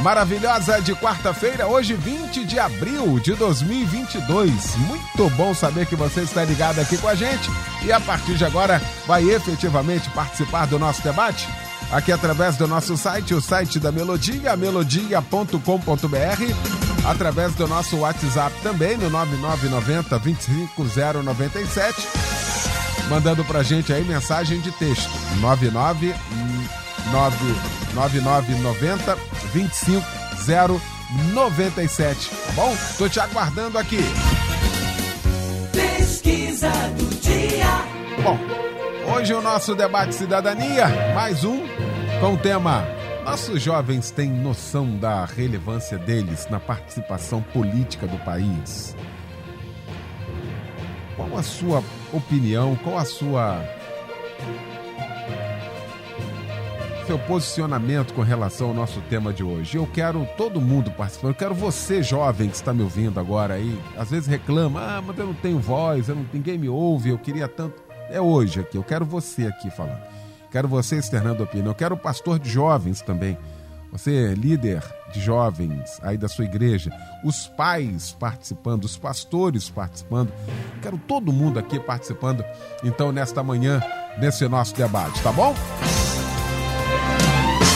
maravilhosa 0.00 0.80
de 0.80 0.94
quarta-feira, 0.94 1.66
hoje 1.66 1.94
20 1.94 2.44
de 2.44 2.58
abril 2.58 3.18
de 3.20 3.34
2022. 3.34 4.76
Muito 4.76 5.30
bom 5.36 5.54
saber 5.54 5.86
que 5.86 5.96
você 5.96 6.20
está 6.20 6.44
ligado 6.44 6.78
aqui 6.80 6.96
com 6.98 7.08
a 7.08 7.14
gente. 7.14 7.50
E 7.82 7.92
a 7.92 8.00
partir 8.00 8.34
de 8.36 8.44
agora 8.44 8.80
vai 9.06 9.24
efetivamente 9.28 10.08
participar 10.10 10.66
do 10.66 10.78
nosso 10.78 11.02
debate? 11.02 11.48
Aqui 11.90 12.12
através 12.12 12.56
do 12.56 12.66
nosso 12.66 12.96
site, 12.96 13.32
o 13.34 13.40
site 13.40 13.80
da 13.80 13.90
Melodia, 13.90 14.54
melodia.com.br, 14.56 15.58
através 17.06 17.54
do 17.54 17.66
nosso 17.66 17.96
WhatsApp 17.96 18.54
também 18.62 18.96
no 18.98 19.08
9990 19.08 20.18
25097, 20.18 22.08
mandando 23.08 23.42
pra 23.44 23.62
gente 23.62 23.92
aí 23.92 24.04
mensagem 24.04 24.60
de 24.60 24.70
texto 24.72 25.10
99 25.40 26.14
9990 27.12 29.18
25097, 29.52 32.30
tá 32.30 32.52
bom? 32.52 32.72
Tô 32.96 33.08
te 33.08 33.18
aguardando 33.20 33.76
aqui. 33.78 33.98
Pesquisa 35.72 36.70
do 36.96 37.06
dia. 37.20 37.66
Bom, 38.22 38.38
hoje 39.14 39.34
o 39.34 39.40
nosso 39.40 39.74
debate 39.74 40.14
cidadania, 40.14 40.86
mais 41.14 41.42
um 41.44 41.66
com 42.20 42.34
o 42.34 42.36
tema 42.36 42.98
nossos 43.28 43.62
jovens 43.62 44.10
têm 44.10 44.30
noção 44.30 44.96
da 44.96 45.26
relevância 45.26 45.98
deles 45.98 46.48
na 46.48 46.58
participação 46.58 47.42
política 47.42 48.06
do 48.06 48.16
país? 48.24 48.96
Qual 51.14 51.36
a 51.36 51.42
sua 51.42 51.84
opinião? 52.10 52.74
Qual 52.76 52.96
a 52.96 53.04
sua 53.04 53.62
seu 57.08 57.18
posicionamento 57.18 58.12
com 58.12 58.20
relação 58.20 58.68
ao 58.68 58.74
nosso 58.74 59.00
tema 59.08 59.32
de 59.32 59.42
hoje. 59.42 59.78
Eu 59.78 59.86
quero 59.86 60.28
todo 60.36 60.60
mundo 60.60 60.90
participando, 60.90 61.30
eu 61.30 61.34
quero 61.34 61.54
você, 61.54 62.02
jovem, 62.02 62.50
que 62.50 62.56
está 62.56 62.74
me 62.74 62.82
ouvindo 62.82 63.18
agora 63.18 63.54
aí. 63.54 63.80
Às 63.96 64.10
vezes 64.10 64.26
reclama, 64.26 64.78
ah, 64.78 65.00
mas 65.00 65.18
eu 65.18 65.24
não 65.24 65.32
tenho 65.32 65.58
voz, 65.58 66.10
eu 66.10 66.16
não, 66.16 66.26
ninguém 66.30 66.58
me 66.58 66.68
ouve, 66.68 67.08
eu 67.08 67.18
queria 67.18 67.48
tanto. 67.48 67.82
É 68.10 68.20
hoje 68.20 68.60
aqui, 68.60 68.76
eu 68.76 68.84
quero 68.84 69.06
você 69.06 69.46
aqui 69.46 69.70
falando. 69.70 70.02
Quero 70.50 70.68
você 70.68 70.96
externando 70.96 71.42
opinião. 71.42 71.70
Eu 71.70 71.74
quero 71.74 71.94
o 71.94 71.98
pastor 71.98 72.38
de 72.38 72.50
jovens 72.50 73.00
também. 73.00 73.38
Você, 73.90 74.34
líder 74.34 74.82
de 75.10 75.18
jovens 75.18 75.98
aí 76.02 76.18
da 76.18 76.28
sua 76.28 76.44
igreja, 76.44 76.90
os 77.24 77.46
pais 77.48 78.14
participando, 78.20 78.84
os 78.84 78.98
pastores 78.98 79.70
participando. 79.70 80.30
Quero 80.82 80.98
todo 80.98 81.32
mundo 81.32 81.58
aqui 81.58 81.80
participando, 81.80 82.44
então, 82.84 83.12
nesta 83.12 83.42
manhã, 83.42 83.80
nesse 84.18 84.46
nosso 84.46 84.74
debate, 84.74 85.22
tá 85.22 85.32
bom? 85.32 85.54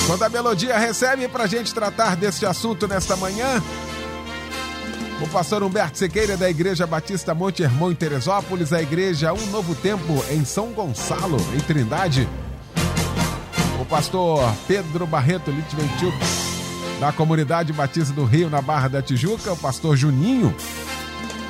Quando 0.06 0.24
a 0.24 0.28
melodia 0.28 0.76
recebe 0.78 1.28
para 1.28 1.44
a 1.44 1.46
gente 1.46 1.72
tratar 1.72 2.16
deste 2.16 2.44
assunto 2.44 2.88
nesta 2.88 3.16
manhã, 3.16 3.62
o 5.22 5.28
pastor 5.28 5.62
Humberto 5.62 5.96
Sequeira 5.96 6.36
da 6.36 6.50
Igreja 6.50 6.86
Batista 6.86 7.32
Monte 7.32 7.62
Hermão 7.62 7.92
em 7.92 7.94
Teresópolis, 7.94 8.72
a 8.72 8.82
Igreja 8.82 9.32
Um 9.32 9.46
Novo 9.46 9.74
Tempo 9.76 10.24
em 10.28 10.44
São 10.44 10.72
Gonçalo, 10.72 11.36
em 11.54 11.60
Trindade. 11.60 12.28
O 13.80 13.84
pastor 13.84 14.52
Pedro 14.66 15.06
Barreto 15.06 15.52
Litvenchuk, 15.52 16.16
da 16.98 17.12
Comunidade 17.12 17.72
Batista 17.72 18.12
do 18.12 18.24
Rio, 18.24 18.50
na 18.50 18.60
Barra 18.60 18.88
da 18.88 19.02
Tijuca, 19.02 19.52
o 19.52 19.56
pastor 19.56 19.96
Juninho, 19.96 20.54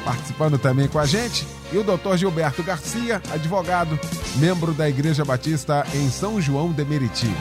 participando 0.04 0.58
também 0.58 0.88
com 0.88 0.98
a 0.98 1.06
gente, 1.06 1.46
e 1.72 1.78
o 1.78 1.82
doutor 1.82 2.18
Gilberto 2.18 2.62
Garcia, 2.62 3.22
advogado, 3.32 3.98
membro 4.36 4.72
da 4.72 4.88
Igreja 4.88 5.24
Batista 5.24 5.86
em 5.94 6.10
São 6.10 6.38
João 6.38 6.70
de 6.70 6.84
Meriti 6.84 7.34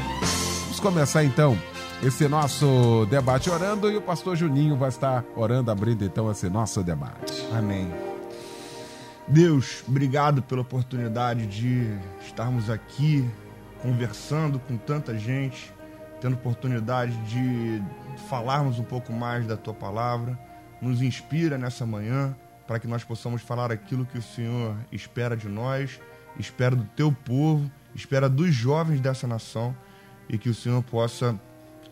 começar 0.79 1.23
então 1.23 1.57
esse 2.03 2.27
nosso 2.27 3.05
debate 3.09 3.49
orando 3.49 3.91
e 3.91 3.97
o 3.97 4.01
pastor 4.01 4.35
Juninho 4.35 4.75
vai 4.75 4.89
estar 4.89 5.23
orando, 5.35 5.69
abrindo 5.69 6.03
então 6.03 6.31
esse 6.31 6.49
nosso 6.49 6.83
debate. 6.83 7.45
Amém. 7.53 7.91
Deus, 9.27 9.83
obrigado 9.87 10.41
pela 10.41 10.61
oportunidade 10.61 11.45
de 11.45 11.87
estarmos 12.21 12.69
aqui 12.69 13.29
conversando 13.81 14.59
com 14.59 14.77
tanta 14.77 15.17
gente, 15.17 15.73
tendo 16.19 16.33
oportunidade 16.33 17.15
de 17.23 17.81
falarmos 18.29 18.79
um 18.79 18.83
pouco 18.83 19.11
mais 19.13 19.45
da 19.45 19.57
tua 19.57 19.73
palavra. 19.73 20.37
Nos 20.81 21.01
inspira 21.01 21.57
nessa 21.57 21.85
manhã 21.85 22.35
para 22.65 22.79
que 22.79 22.87
nós 22.87 23.03
possamos 23.03 23.41
falar 23.41 23.71
aquilo 23.71 24.05
que 24.05 24.17
o 24.17 24.21
Senhor 24.21 24.75
espera 24.91 25.35
de 25.35 25.47
nós, 25.47 25.99
espera 26.39 26.75
do 26.75 26.85
teu 26.95 27.11
povo, 27.11 27.69
espera 27.93 28.29
dos 28.29 28.53
jovens 28.53 28.99
dessa 28.99 29.27
nação 29.27 29.75
e 30.31 30.37
que 30.37 30.49
o 30.49 30.55
Senhor 30.55 30.81
possa 30.81 31.37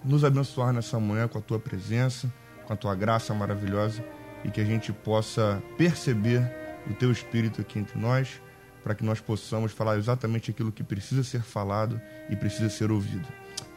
nos 0.04 0.24
abençoar 0.24 0.72
nessa 0.72 0.98
manhã 0.98 1.28
com 1.28 1.38
a 1.38 1.42
tua 1.42 1.60
presença, 1.60 2.32
com 2.66 2.72
a 2.72 2.76
tua 2.76 2.96
graça 2.96 3.34
maravilhosa 3.34 4.04
e 4.46 4.50
que 4.50 4.62
a 4.62 4.66
gente 4.66 4.94
possa 4.94 5.62
perceber 5.78 6.42
o 6.90 6.94
teu 6.94 7.12
espírito 7.12 7.60
aqui 7.60 7.78
entre 7.78 8.00
nós, 8.00 8.42
para 8.82 8.96
que 8.96 9.04
nós 9.04 9.20
possamos 9.20 9.74
falar 9.74 9.98
exatamente 9.98 10.52
aquilo 10.52 10.72
que 10.72 10.84
precisa 10.84 11.22
ser 11.22 11.42
falado 11.42 12.00
e 12.30 12.36
precisa 12.36 12.70
ser 12.70 12.90
ouvido. 12.92 13.28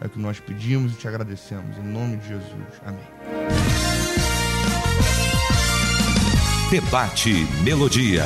É 0.01 0.07
o 0.07 0.09
que 0.09 0.19
nós 0.19 0.39
pedimos 0.39 0.93
e 0.93 0.97
te 0.97 1.09
agradecemos 1.09 1.77
em 1.77 1.83
nome 1.83 2.19
de 2.19 2.29
Jesus. 2.29 2.81
Amém. 2.87 3.03
Debate 6.71 7.47
Melodia. 7.65 8.25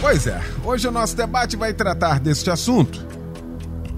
Pois 0.00 0.26
é, 0.26 0.40
hoje 0.64 0.86
o 0.88 0.90
nosso 0.90 1.16
debate 1.16 1.56
vai 1.56 1.72
tratar 1.72 2.18
deste 2.20 2.50
assunto 2.50 3.15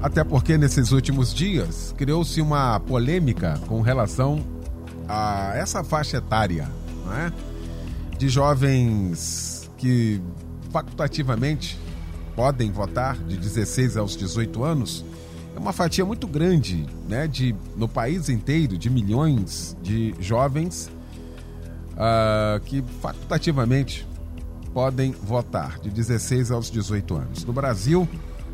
até 0.03 0.23
porque 0.23 0.57
nesses 0.57 0.93
últimos 0.93 1.35
dias 1.35 1.95
criou-se 1.97 2.41
uma 2.41 2.79
polêmica 2.81 3.59
com 3.67 3.81
relação 3.81 4.45
a 5.09 5.53
essa 5.55 5.83
faixa 5.83 6.19
etária, 6.19 6.69
é? 7.17 7.33
De 8.17 8.29
jovens 8.29 9.69
que 9.77 10.21
facultativamente 10.71 11.79
podem 12.37 12.71
votar 12.71 13.17
de 13.17 13.37
16 13.37 13.97
aos 13.97 14.17
18 14.17 14.63
anos. 14.63 15.05
É 15.57 15.59
uma 15.59 15.73
fatia 15.73 16.05
muito 16.05 16.27
grande, 16.27 16.87
né, 17.09 17.27
de 17.27 17.55
no 17.77 17.89
país 17.89 18.29
inteiro 18.29 18.79
de 18.79 18.89
milhões 18.89 19.77
de 19.83 20.15
jovens 20.21 20.91
uh, 21.95 22.61
que 22.61 22.85
facultativamente 23.01 24.07
podem 24.73 25.11
votar 25.11 25.81
de 25.81 25.91
16 25.91 26.53
aos 26.53 26.71
18 26.71 27.17
anos. 27.17 27.45
No 27.45 27.53
Brasil, 27.53 28.09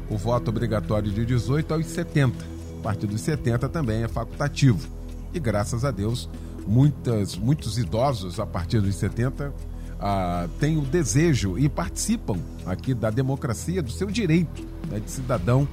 o 0.08 0.16
voto 0.16 0.48
obrigatório 0.48 1.10
de 1.10 1.24
18 1.24 1.74
aos 1.74 1.86
70. 1.86 2.44
A 2.78 2.82
partir 2.82 3.06
dos 3.06 3.20
70 3.20 3.68
também 3.68 4.02
é 4.02 4.08
facultativo. 4.08 4.88
E 5.32 5.40
graças 5.40 5.84
a 5.84 5.90
Deus, 5.90 6.28
muitas, 6.66 7.36
muitos 7.36 7.78
idosos 7.78 8.38
a 8.38 8.46
partir 8.46 8.80
dos 8.80 8.94
70 8.96 9.52
ah, 9.98 10.48
têm 10.60 10.76
o 10.76 10.82
desejo 10.82 11.58
e 11.58 11.68
participam 11.68 12.38
aqui 12.66 12.94
da 12.94 13.10
democracia, 13.10 13.82
do 13.82 13.90
seu 13.90 14.10
direito 14.10 14.62
né, 14.90 15.00
de 15.00 15.10
cidadão 15.10 15.66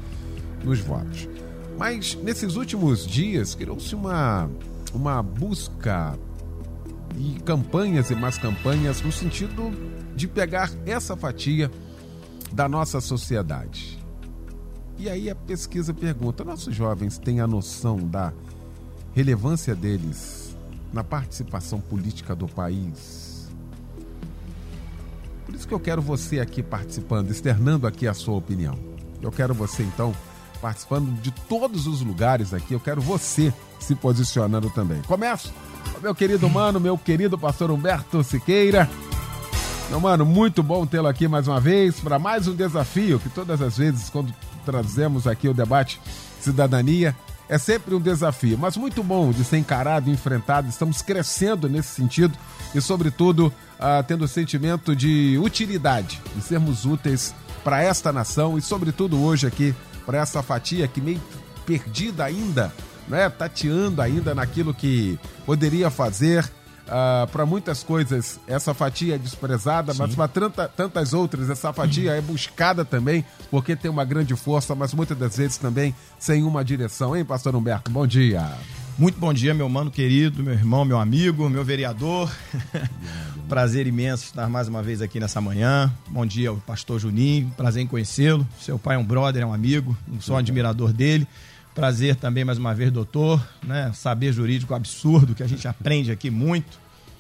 nos 0.64 0.80
votos. 0.80 1.28
Mas 1.78 2.16
nesses 2.16 2.56
últimos 2.56 3.06
dias 3.06 3.56
criou-se 3.56 3.94
uma, 3.94 4.50
uma 4.94 5.22
busca 5.22 6.18
e 7.18 7.40
campanhas 7.42 8.10
e 8.10 8.16
mais 8.16 8.38
campanhas 8.38 9.02
no 9.02 9.12
sentido 9.12 9.72
de 10.16 10.28
pegar 10.28 10.72
essa 10.86 11.16
fatia 11.18 11.70
da 12.54 12.70
nossa 12.70 13.02
sociedade 13.02 14.01
e 14.98 15.10
aí 15.10 15.30
a 15.30 15.36
pesquisa 15.36 15.94
pergunta: 15.94 16.44
nossos 16.44 16.76
jovens 16.76 17.18
têm 17.18 17.40
a 17.40 17.48
noção 17.48 17.98
da 17.98 18.34
relevância 19.14 19.76
deles 19.76 20.56
na 20.94 21.04
participação 21.04 21.80
política 21.80 22.36
do 22.36 22.48
país? 22.48 23.50
Por 25.46 25.56
isso 25.56 25.68
que 25.68 25.74
eu 25.74 25.80
quero 25.80 26.02
você 26.02 26.40
aqui 26.40 26.64
participando, 26.64 27.30
externando 27.30 27.88
aqui 27.88 28.08
a 28.08 28.14
sua 28.14 28.36
opinião. 28.36 28.78
Eu 29.22 29.32
quero 29.32 29.54
você 29.54 29.84
então 29.84 30.14
participando 30.62 31.12
de 31.22 31.32
todos 31.32 31.88
os 31.88 32.02
lugares 32.02 32.54
aqui. 32.54 32.74
Eu 32.74 32.80
quero 32.80 33.02
você 33.02 33.54
se 33.80 33.96
posicionando 33.96 34.70
também. 34.70 35.02
Começo, 35.02 35.52
meu 36.02 36.16
querido 36.16 36.50
mano, 36.50 36.80
meu 36.80 36.98
querido 36.98 37.38
pastor 37.38 37.72
Humberto 37.72 38.24
Siqueira. 38.24 38.90
Meu 39.90 40.00
mano, 40.00 40.26
muito 40.26 40.64
bom 40.64 40.86
tê-lo 40.86 41.08
aqui 41.08 41.28
mais 41.28 41.48
uma 41.50 41.60
vez 41.60 42.00
para 42.00 42.18
mais 42.18 42.48
um 42.48 42.56
desafio 42.56 43.20
que 43.20 43.28
todas 43.28 43.62
as 43.62 43.78
vezes, 43.78 44.10
quando 44.10 44.34
trazemos 44.66 45.28
aqui 45.28 45.48
o 45.48 45.54
debate 45.54 46.00
Cidadania, 46.40 47.16
é 47.52 47.58
sempre 47.58 47.94
um 47.94 48.00
desafio, 48.00 48.58
mas 48.58 48.78
muito 48.78 49.04
bom 49.04 49.32
de 49.32 49.44
ser 49.44 49.58
encarado 49.58 50.10
enfrentado. 50.10 50.70
Estamos 50.70 51.02
crescendo 51.02 51.68
nesse 51.68 51.90
sentido 51.90 52.38
e, 52.74 52.80
sobretudo, 52.80 53.54
ah, 53.78 54.02
tendo 54.02 54.24
o 54.24 54.28
sentimento 54.28 54.96
de 54.96 55.38
utilidade, 55.38 56.22
de 56.34 56.42
sermos 56.42 56.86
úteis 56.86 57.36
para 57.62 57.84
esta 57.84 58.14
nação 58.14 58.58
e, 58.58 58.62
sobretudo, 58.62 59.22
hoje 59.22 59.48
aqui, 59.48 59.76
para 60.06 60.20
essa 60.20 60.42
fatia 60.42 60.88
que 60.88 61.02
meio 61.02 61.22
perdida 61.66 62.24
ainda, 62.24 62.74
né? 63.08 63.30
tateando 63.30 64.02
ainda 64.02 64.34
naquilo 64.34 64.74
que 64.74 65.20
poderia 65.46 65.90
fazer. 65.90 66.50
Uh, 66.88 67.28
para 67.32 67.46
muitas 67.46 67.84
coisas 67.84 68.40
essa 68.48 68.74
fatia 68.74 69.16
é 69.16 69.18
desprezada, 69.18 69.94
Sim. 69.94 70.00
mas 70.00 70.16
para 70.16 70.28
tanta, 70.28 70.68
tantas 70.68 71.14
outras 71.14 71.50
essa 71.50 71.72
fatia 71.72 72.12
é 72.14 72.22
buscada 72.22 72.84
também, 72.84 73.24
porque 73.50 73.76
tem 73.76 73.90
uma 73.90 74.04
grande 74.04 74.36
força, 74.36 74.76
mas 74.76 74.94
muitas 74.94 75.18
das 75.18 75.38
vezes 75.38 75.58
também 75.58 75.96
sem 76.20 76.44
uma 76.44 76.66
direção. 76.66 77.16
Hein, 77.16 77.24
pastor 77.24 77.56
Humberto? 77.56 77.90
Bom 77.92 78.06
dia. 78.06 78.50
Muito 78.98 79.20
bom 79.20 79.34
dia, 79.34 79.54
meu 79.54 79.70
mano 79.70 79.90
querido, 79.90 80.44
meu 80.44 80.54
irmão, 80.54 80.84
meu 80.84 81.00
amigo, 81.00 81.50
meu 81.50 81.64
vereador. 81.64 82.32
Prazer 83.48 83.88
imenso 83.88 84.26
estar 84.26 84.50
mais 84.50 84.68
uma 84.68 84.84
vez 84.84 85.02
aqui 85.02 85.20
nessa 85.20 85.42
manhã. 85.42 85.92
Bom 86.08 86.26
dia 86.26 86.50
ao 86.50 86.58
pastor 86.58 87.00
Juninho, 87.00 87.52
prazer 87.58 87.84
em 87.84 87.88
conhecê-lo. 87.88 88.48
Seu 88.60 88.78
pai 88.78 88.96
é 88.96 89.00
um 89.00 89.04
brother, 89.04 89.44
é 89.44 89.46
um 89.46 89.54
amigo, 89.54 89.98
sou 90.20 90.36
um 90.36 90.40
admirador 90.40 90.94
dele. 90.94 91.28
Prazer 91.74 92.16
também 92.16 92.44
mais 92.44 92.58
uma 92.58 92.74
vez, 92.76 92.92
doutor, 92.92 93.42
né? 93.64 93.92
Saber 93.94 94.34
jurídico 94.34 94.74
absurdo 94.74 95.34
que 95.34 95.44
a 95.44 95.48
gente 95.48 95.68
aprende 95.68 96.12
aqui 96.12 96.30
muito. 96.30 96.80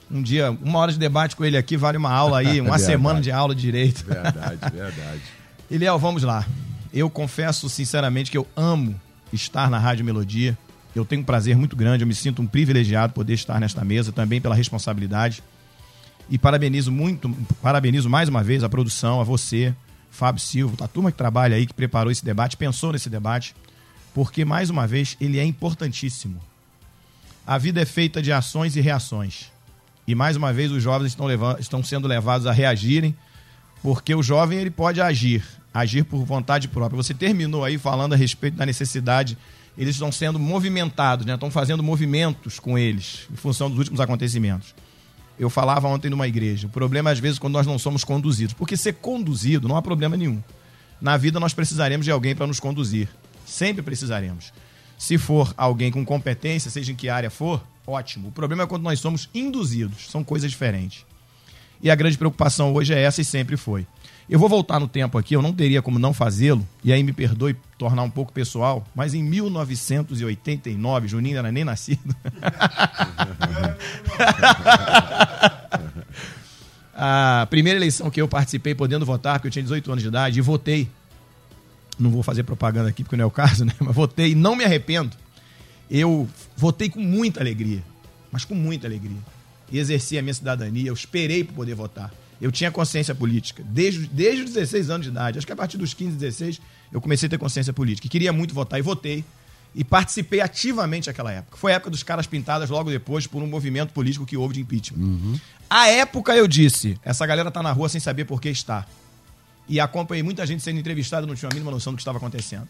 Um 0.09 0.21
dia, 0.21 0.51
uma 0.61 0.79
hora 0.79 0.91
de 0.91 0.99
debate 0.99 1.35
com 1.35 1.45
ele 1.45 1.55
aqui 1.55 1.77
vale 1.77 1.97
uma 1.97 2.11
aula 2.11 2.39
aí, 2.39 2.59
uma 2.61 2.77
semana 2.77 3.21
de 3.21 3.31
aula 3.31 3.55
de 3.55 3.61
direito. 3.61 4.05
Verdade, 4.05 4.59
verdade. 4.73 5.21
Eliel, 5.69 5.97
vamos 5.97 6.23
lá. 6.23 6.45
Eu 6.93 7.09
confesso 7.09 7.69
sinceramente 7.69 8.29
que 8.29 8.37
eu 8.37 8.45
amo 8.55 8.99
estar 9.31 9.69
na 9.69 9.79
Rádio 9.79 10.03
Melodia 10.03 10.57
eu 10.95 11.05
tenho 11.05 11.21
um 11.21 11.25
prazer 11.25 11.55
muito 11.55 11.75
grande, 11.75 12.03
eu 12.03 12.07
me 12.07 12.13
sinto 12.13 12.41
um 12.41 12.47
privilegiado 12.47 13.13
poder 13.13 13.33
estar 13.33 13.59
nesta 13.59 13.83
mesa, 13.83 14.11
também 14.11 14.41
pela 14.41 14.55
responsabilidade. 14.55 15.41
E 16.29 16.37
parabenizo 16.37 16.91
muito, 16.91 17.29
parabenizo 17.61 18.09
mais 18.09 18.29
uma 18.29 18.43
vez 18.43 18.63
a 18.63 18.69
produção, 18.69 19.21
a 19.21 19.23
você, 19.23 19.73
Fábio 20.09 20.41
Silva, 20.41 20.83
a 20.83 20.87
turma 20.87 21.11
que 21.11 21.17
trabalha 21.17 21.55
aí, 21.55 21.65
que 21.65 21.73
preparou 21.73 22.11
esse 22.11 22.23
debate, 22.23 22.57
pensou 22.57 22.91
nesse 22.91 23.09
debate, 23.09 23.55
porque, 24.13 24.43
mais 24.43 24.69
uma 24.69 24.85
vez, 24.87 25.15
ele 25.19 25.39
é 25.39 25.45
importantíssimo. 25.45 26.41
A 27.45 27.57
vida 27.57 27.81
é 27.81 27.85
feita 27.85 28.21
de 28.21 28.31
ações 28.31 28.75
e 28.75 28.81
reações. 28.81 29.51
E, 30.07 30.15
mais 30.15 30.35
uma 30.35 30.51
vez, 30.51 30.71
os 30.71 30.81
jovens 30.81 31.09
estão, 31.09 31.25
levando, 31.25 31.59
estão 31.59 31.83
sendo 31.83 32.07
levados 32.07 32.47
a 32.47 32.51
reagirem, 32.51 33.15
porque 33.81 34.13
o 34.13 34.21
jovem 34.21 34.59
ele 34.59 34.71
pode 34.71 35.01
agir, 35.01 35.43
agir 35.73 36.03
por 36.03 36.23
vontade 36.25 36.67
própria. 36.67 37.01
Você 37.01 37.13
terminou 37.13 37.63
aí 37.63 37.77
falando 37.77 38.13
a 38.13 38.15
respeito 38.15 38.57
da 38.57 38.65
necessidade 38.65 39.37
eles 39.77 39.95
estão 39.95 40.11
sendo 40.11 40.37
movimentados, 40.37 41.25
né? 41.25 41.33
estão 41.33 41.49
fazendo 41.49 41.81
movimentos 41.81 42.59
com 42.59 42.77
eles, 42.77 43.27
em 43.31 43.35
função 43.35 43.69
dos 43.69 43.79
últimos 43.79 43.99
acontecimentos. 43.99 44.75
Eu 45.39 45.49
falava 45.49 45.87
ontem 45.87 46.09
numa 46.09 46.27
igreja, 46.27 46.67
o 46.67 46.69
problema 46.69 47.09
é 47.09 47.13
às 47.13 47.19
vezes 47.19 47.39
quando 47.39 47.53
nós 47.53 47.65
não 47.65 47.79
somos 47.79 48.03
conduzidos, 48.03 48.53
porque 48.53 48.75
ser 48.77 48.93
conduzido 48.95 49.67
não 49.67 49.75
há 49.75 49.81
problema 49.81 50.17
nenhum. 50.17 50.41
Na 50.99 51.17
vida 51.17 51.39
nós 51.39 51.53
precisaremos 51.53 52.05
de 52.05 52.11
alguém 52.11 52.35
para 52.35 52.45
nos 52.45 52.59
conduzir, 52.59 53.07
sempre 53.51 53.81
precisaremos. 53.81 54.53
Se 54.97 55.17
for 55.17 55.53
alguém 55.57 55.91
com 55.91 56.05
competência, 56.05 56.71
seja 56.71 56.91
em 56.91 56.95
que 56.95 57.09
área 57.09 57.29
for, 57.29 57.61
ótimo. 57.85 58.29
O 58.29 58.31
problema 58.31 58.63
é 58.63 58.67
quando 58.67 58.83
nós 58.83 58.99
somos 58.99 59.29
induzidos, 59.33 60.09
são 60.09 60.23
coisas 60.23 60.49
diferentes. 60.49 61.05
E 61.81 61.89
a 61.89 61.95
grande 61.95 62.17
preocupação 62.17 62.73
hoje 62.73 62.93
é 62.93 63.01
essa 63.01 63.21
e 63.21 63.25
sempre 63.25 63.57
foi. 63.57 63.85
Eu 64.29 64.39
vou 64.39 64.47
voltar 64.47 64.79
no 64.79 64.87
tempo 64.87 65.17
aqui, 65.17 65.35
eu 65.35 65.41
não 65.41 65.51
teria 65.51 65.81
como 65.81 65.99
não 65.99 66.13
fazê-lo, 66.13 66.65
e 66.83 66.93
aí 66.93 67.03
me 67.03 67.11
perdoe 67.11 67.55
tornar 67.77 68.03
um 68.03 68.09
pouco 68.09 68.31
pessoal, 68.31 68.85
mas 68.95 69.13
em 69.13 69.23
1989, 69.23 71.07
Juninho 71.07 71.37
era 71.37 71.51
nem 71.51 71.65
nascido. 71.65 72.15
a 76.95 77.47
primeira 77.49 77.79
eleição 77.79 78.09
que 78.09 78.21
eu 78.21 78.27
participei 78.27 78.75
podendo 78.75 79.05
votar, 79.05 79.33
porque 79.33 79.47
eu 79.47 79.51
tinha 79.51 79.63
18 79.63 79.91
anos 79.91 80.03
de 80.03 80.07
idade, 80.07 80.39
e 80.39 80.41
votei. 80.41 80.87
Não 82.01 82.09
vou 82.09 82.23
fazer 82.23 82.43
propaganda 82.43 82.89
aqui 82.89 83.03
porque 83.03 83.15
não 83.15 83.23
é 83.23 83.27
o 83.27 83.31
caso, 83.31 83.63
né? 83.65 83.73
Mas 83.79 83.95
votei 83.95 84.31
e 84.31 84.35
não 84.35 84.55
me 84.55 84.63
arrependo. 84.63 85.15
Eu 85.89 86.27
votei 86.55 86.89
com 86.89 86.99
muita 86.99 87.39
alegria, 87.39 87.83
mas 88.31 88.45
com 88.45 88.55
muita 88.55 88.87
alegria. 88.87 89.17
E 89.71 89.77
exerci 89.77 90.17
a 90.17 90.21
minha 90.21 90.33
cidadania, 90.33 90.89
eu 90.89 90.93
esperei 90.93 91.43
para 91.43 91.55
poder 91.55 91.75
votar 91.75 92.11
eu 92.41 92.51
tinha 92.51 92.71
consciência 92.71 93.13
política. 93.13 93.63
Desde, 93.65 94.07
desde 94.07 94.43
os 94.43 94.53
16 94.53 94.89
anos 94.89 95.05
de 95.05 95.11
idade, 95.11 95.37
acho 95.37 95.45
que 95.45 95.53
a 95.53 95.55
partir 95.55 95.77
dos 95.77 95.93
15, 95.93 96.17
16, 96.17 96.59
eu 96.91 96.99
comecei 96.99 97.27
a 97.27 97.29
ter 97.29 97.37
consciência 97.37 97.71
política. 97.71 98.07
E 98.07 98.09
queria 98.09 98.33
muito 98.33 98.53
votar 98.53 98.79
e 98.79 98.81
votei. 98.81 99.23
E 99.73 99.85
participei 99.85 100.41
ativamente 100.41 101.07
naquela 101.07 101.31
época. 101.31 101.55
Foi 101.55 101.71
a 101.71 101.75
época 101.75 101.91
dos 101.91 102.03
caras 102.03 102.27
pintadas 102.27 102.69
logo 102.69 102.89
depois 102.89 103.25
por 103.25 103.41
um 103.41 103.47
movimento 103.47 103.93
político 103.93 104.25
que 104.25 104.35
houve 104.35 104.55
de 104.55 104.61
impeachment. 104.61 104.97
Uhum. 104.97 105.39
A 105.69 105.87
época 105.87 106.35
eu 106.35 106.45
disse: 106.45 106.97
essa 107.05 107.25
galera 107.25 107.49
tá 107.49 107.63
na 107.63 107.71
rua 107.71 107.87
sem 107.87 108.01
saber 108.01 108.25
por 108.25 108.41
que 108.41 108.49
está. 108.49 108.85
E 109.67 109.79
acompanhei 109.79 110.23
muita 110.23 110.45
gente 110.45 110.61
sendo 110.61 110.79
entrevistada, 110.79 111.25
não 111.25 111.35
tinha 111.35 111.49
a 111.49 111.53
mínima 111.53 111.71
noção 111.71 111.93
do 111.93 111.95
que 111.97 112.01
estava 112.01 112.17
acontecendo. 112.17 112.67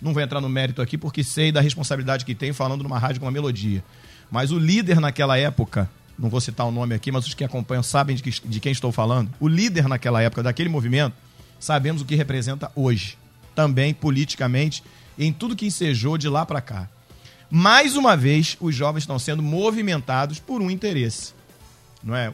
Não 0.00 0.12
vou 0.12 0.22
entrar 0.22 0.40
no 0.40 0.48
mérito 0.48 0.82
aqui 0.82 0.98
porque 0.98 1.22
sei 1.22 1.52
da 1.52 1.60
responsabilidade 1.60 2.24
que 2.24 2.34
tem 2.34 2.52
falando 2.52 2.82
numa 2.82 2.98
rádio 2.98 3.20
com 3.20 3.26
uma 3.26 3.32
melodia. 3.32 3.84
Mas 4.30 4.50
o 4.50 4.58
líder 4.58 5.00
naquela 5.00 5.36
época 5.36 5.88
não 6.18 6.28
vou 6.28 6.40
citar 6.40 6.66
o 6.66 6.70
nome 6.70 6.94
aqui, 6.94 7.10
mas 7.10 7.26
os 7.26 7.34
que 7.34 7.44
acompanham 7.44 7.82
sabem 7.82 8.16
de, 8.16 8.22
que, 8.22 8.30
de 8.30 8.60
quem 8.60 8.72
estou 8.72 8.92
falando. 8.92 9.30
O 9.40 9.48
líder 9.48 9.88
naquela 9.88 10.22
época 10.22 10.42
daquele 10.42 10.68
movimento, 10.68 11.14
sabemos 11.58 12.02
o 12.02 12.04
que 12.04 12.14
representa 12.14 12.70
hoje, 12.74 13.18
também 13.54 13.92
politicamente, 13.92 14.82
em 15.18 15.32
tudo 15.32 15.56
que 15.56 15.66
ensejou 15.66 16.16
de 16.16 16.28
lá 16.28 16.46
para 16.46 16.60
cá. 16.60 16.88
Mais 17.50 17.96
uma 17.96 18.16
vez, 18.16 18.56
os 18.60 18.74
jovens 18.74 19.02
estão 19.02 19.18
sendo 19.18 19.42
movimentados 19.42 20.38
por 20.38 20.62
um 20.62 20.70
interesse. 20.70 21.34
Não 22.02 22.16
é? 22.16 22.32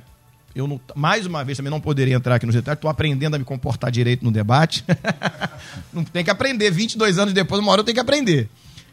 Eu 0.54 0.66
não, 0.66 0.80
mais 0.94 1.26
uma 1.26 1.44
vez 1.44 1.56
também 1.56 1.70
não 1.70 1.80
poderia 1.80 2.16
entrar 2.16 2.36
aqui 2.36 2.46
nos 2.46 2.54
detalhes, 2.54 2.78
estou 2.78 2.90
aprendendo 2.90 3.36
a 3.36 3.38
me 3.38 3.44
comportar 3.44 3.90
direito 3.90 4.24
no 4.24 4.30
debate. 4.30 4.84
não 5.92 6.02
tem 6.02 6.24
que 6.24 6.30
aprender, 6.30 6.70
22 6.70 7.18
anos 7.18 7.34
depois, 7.34 7.60
uma 7.60 7.70
hora 7.70 7.80
eu 7.80 7.84
tenho 7.84 7.94
que 7.94 8.00
aprender. 8.00 8.48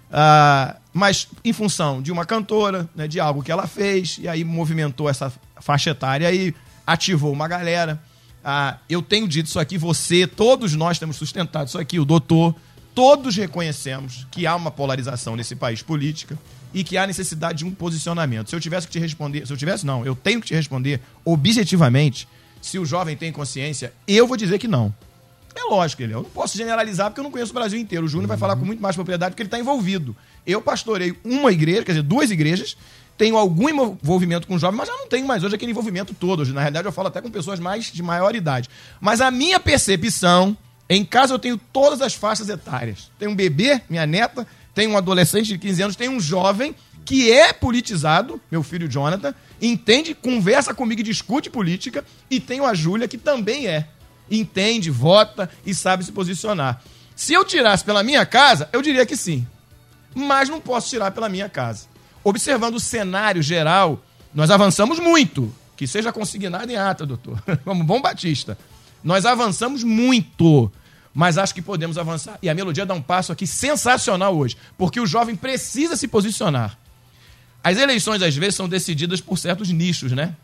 Uh, 0.10 0.76
mas 0.94 1.28
em 1.44 1.52
função 1.52 2.02
de 2.02 2.12
uma 2.12 2.26
cantora, 2.26 2.88
né, 2.96 3.08
de 3.08 3.20
algo 3.20 3.42
que 3.42 3.52
ela 3.52 3.68
fez, 3.68 4.18
e 4.22 4.28
aí 4.28 4.44
movimentou 4.44 5.10
essa 5.10 5.32
faixa 5.60 5.90
etária 5.90 6.32
e 6.32 6.54
ativou 6.86 7.32
uma 7.34 7.48
galera. 7.48 8.02
Uh, 8.44 8.78
eu 8.88 9.02
tenho 9.02 9.28
dito 9.28 9.48
isso 9.48 9.60
aqui, 9.60 9.78
você, 9.78 10.28
todos 10.28 10.74
nós 10.74 11.00
temos 11.00 11.16
sustentado 11.16 11.68
isso 11.68 11.80
aqui, 11.80 12.00
o 12.00 12.06
doutor, 12.06 12.56
todos 12.94 13.36
reconhecemos 13.36 14.28
que 14.30 14.46
há 14.46 14.56
uma 14.56 14.70
polarização 14.70 15.36
nesse 15.36 15.56
país 15.56 15.82
política 15.82 16.38
e 16.76 16.84
que 16.84 16.98
há 16.98 17.08
necessidade 17.08 17.60
de 17.60 17.66
um 17.66 17.72
posicionamento. 17.72 18.50
Se 18.50 18.56
eu 18.56 18.60
tivesse 18.60 18.86
que 18.86 18.92
te 18.92 19.00
responder, 19.00 19.48
se 19.48 19.54
eu 19.54 19.56
tivesse, 19.56 19.86
não, 19.86 20.06
eu 20.06 20.14
tenho 20.14 20.42
que 20.42 20.48
te 20.48 20.54
responder 20.54 21.00
objetivamente, 21.24 22.28
se 22.62 22.78
o 22.78 22.86
jovem 22.86 23.16
tem 23.16 23.32
consciência, 23.32 23.94
eu 24.06 24.28
vou 24.28 24.36
dizer 24.36 24.60
que 24.60 24.68
não. 24.68 24.94
É 25.56 25.64
lógico, 25.64 26.04
ele. 26.04 26.14
Eu 26.14 26.24
não 26.24 26.30
posso 26.30 26.58
generalizar 26.58 27.10
porque 27.10 27.22
eu 27.22 27.24
não 27.24 27.32
conheço 27.32 27.52
o 27.52 27.54
Brasil 27.54 27.80
inteiro. 27.80 28.06
O 28.06 28.10
Júnior 28.10 28.26
uhum. 28.26 28.28
vai 28.28 28.38
falar 28.38 28.58
com 28.58 28.66
muito 28.66 28.82
mais 28.82 28.94
propriedade 28.94 29.32
porque 29.32 29.42
ele 29.42 29.48
está 29.48 29.58
envolvido. 29.58 30.14
Eu 30.46 30.62
pastorei 30.62 31.18
uma 31.24 31.50
igreja, 31.50 31.86
quer 31.86 31.94
dizer, 31.94 32.04
duas 32.04 32.30
igrejas, 32.30 32.76
tenho 33.18 33.38
algum 33.38 33.70
envolvimento 33.70 34.46
com 34.46 34.60
jovens, 34.60 34.78
mas 34.78 34.90
já 34.90 34.96
não 34.98 35.08
tenho 35.08 35.26
mais 35.26 35.46
hoje 35.46 35.56
aquele 35.56 35.72
envolvimento 35.72 36.14
todo. 36.14 36.42
Hoje, 36.42 36.52
na 36.52 36.60
realidade, 36.60 36.86
eu 36.86 36.92
falo 36.92 37.08
até 37.08 37.22
com 37.22 37.32
pessoas 37.32 37.58
mais 37.58 37.86
de 37.86 38.04
maior 38.04 38.36
idade. 38.36 38.70
Mas 39.00 39.22
a 39.22 39.32
minha 39.32 39.62
percepção, 39.62 40.58
em 40.90 41.06
casa 41.06 41.34
eu 41.34 41.40
tenho 41.40 41.58
todas 41.72 42.02
as 42.02 42.14
faixas 42.14 42.50
etárias. 42.50 43.10
Tenho 43.18 43.32
um 43.32 43.36
bebê, 43.36 43.82
minha 43.90 44.06
neta, 44.06 44.46
tenho 44.76 44.92
um 44.92 44.98
adolescente 44.98 45.48
de 45.48 45.58
15 45.58 45.82
anos, 45.82 45.96
tenho 45.96 46.12
um 46.12 46.20
jovem 46.20 46.76
que 47.04 47.32
é 47.32 47.54
politizado, 47.54 48.42
meu 48.52 48.62
filho 48.62 48.88
Jonathan, 48.88 49.34
entende, 49.62 50.14
conversa 50.14 50.74
comigo 50.74 51.02
e 51.02 51.04
discute 51.04 51.50
política, 51.50 52.04
e 52.30 52.40
tenho 52.40 52.66
a 52.66 52.74
Júlia, 52.74 53.08
que 53.08 53.18
também 53.18 53.68
é 53.68 53.88
entende, 54.30 54.90
vota 54.90 55.50
e 55.66 55.74
sabe 55.74 56.04
se 56.04 56.12
posicionar. 56.12 56.82
Se 57.16 57.34
eu 57.34 57.46
tirasse 57.46 57.84
pela 57.84 58.04
minha 58.04 58.26
casa, 58.26 58.70
eu 58.74 58.82
diria 58.82 59.06
que 59.06 59.16
sim. 59.16 59.48
Mas 60.14 60.50
não 60.50 60.60
posso 60.60 60.90
tirar 60.90 61.12
pela 61.12 61.30
minha 61.30 61.48
casa. 61.48 61.88
Observando 62.24 62.76
o 62.76 62.80
cenário 62.80 63.42
geral, 63.42 64.04
nós 64.34 64.50
avançamos 64.50 65.00
muito. 65.00 65.54
Que 65.78 65.88
seja 65.88 66.12
consignado 66.12 66.72
em 66.72 66.76
ata, 66.76 67.06
doutor. 67.06 67.42
Como 67.64 67.84
bom 67.84 68.02
Batista. 68.02 68.58
Nós 69.04 69.26
avançamos 69.26 69.84
muito. 69.84 70.72
Mas 71.16 71.38
acho 71.38 71.56
que 71.56 71.62
podemos 71.62 71.98
avançar. 71.98 72.38
E 72.42 72.50
a 72.50 72.54
melodia 72.54 72.86
dá 72.86 72.94
um 72.94 73.02
passo 73.02 73.32
aqui 73.32 73.48
sensacional 73.48 74.38
hoje. 74.38 74.58
Porque 74.78 75.00
o 75.00 75.08
jovem 75.08 75.36
precisa 75.36 75.96
se 75.96 76.10
posicionar. 76.10 76.78
As 77.64 77.78
eleições, 77.78 78.22
às 78.22 78.36
vezes, 78.36 78.56
são 78.56 78.68
decididas 78.68 79.22
por 79.22 79.40
certos 79.40 79.70
nichos, 79.70 80.12
né? 80.12 80.36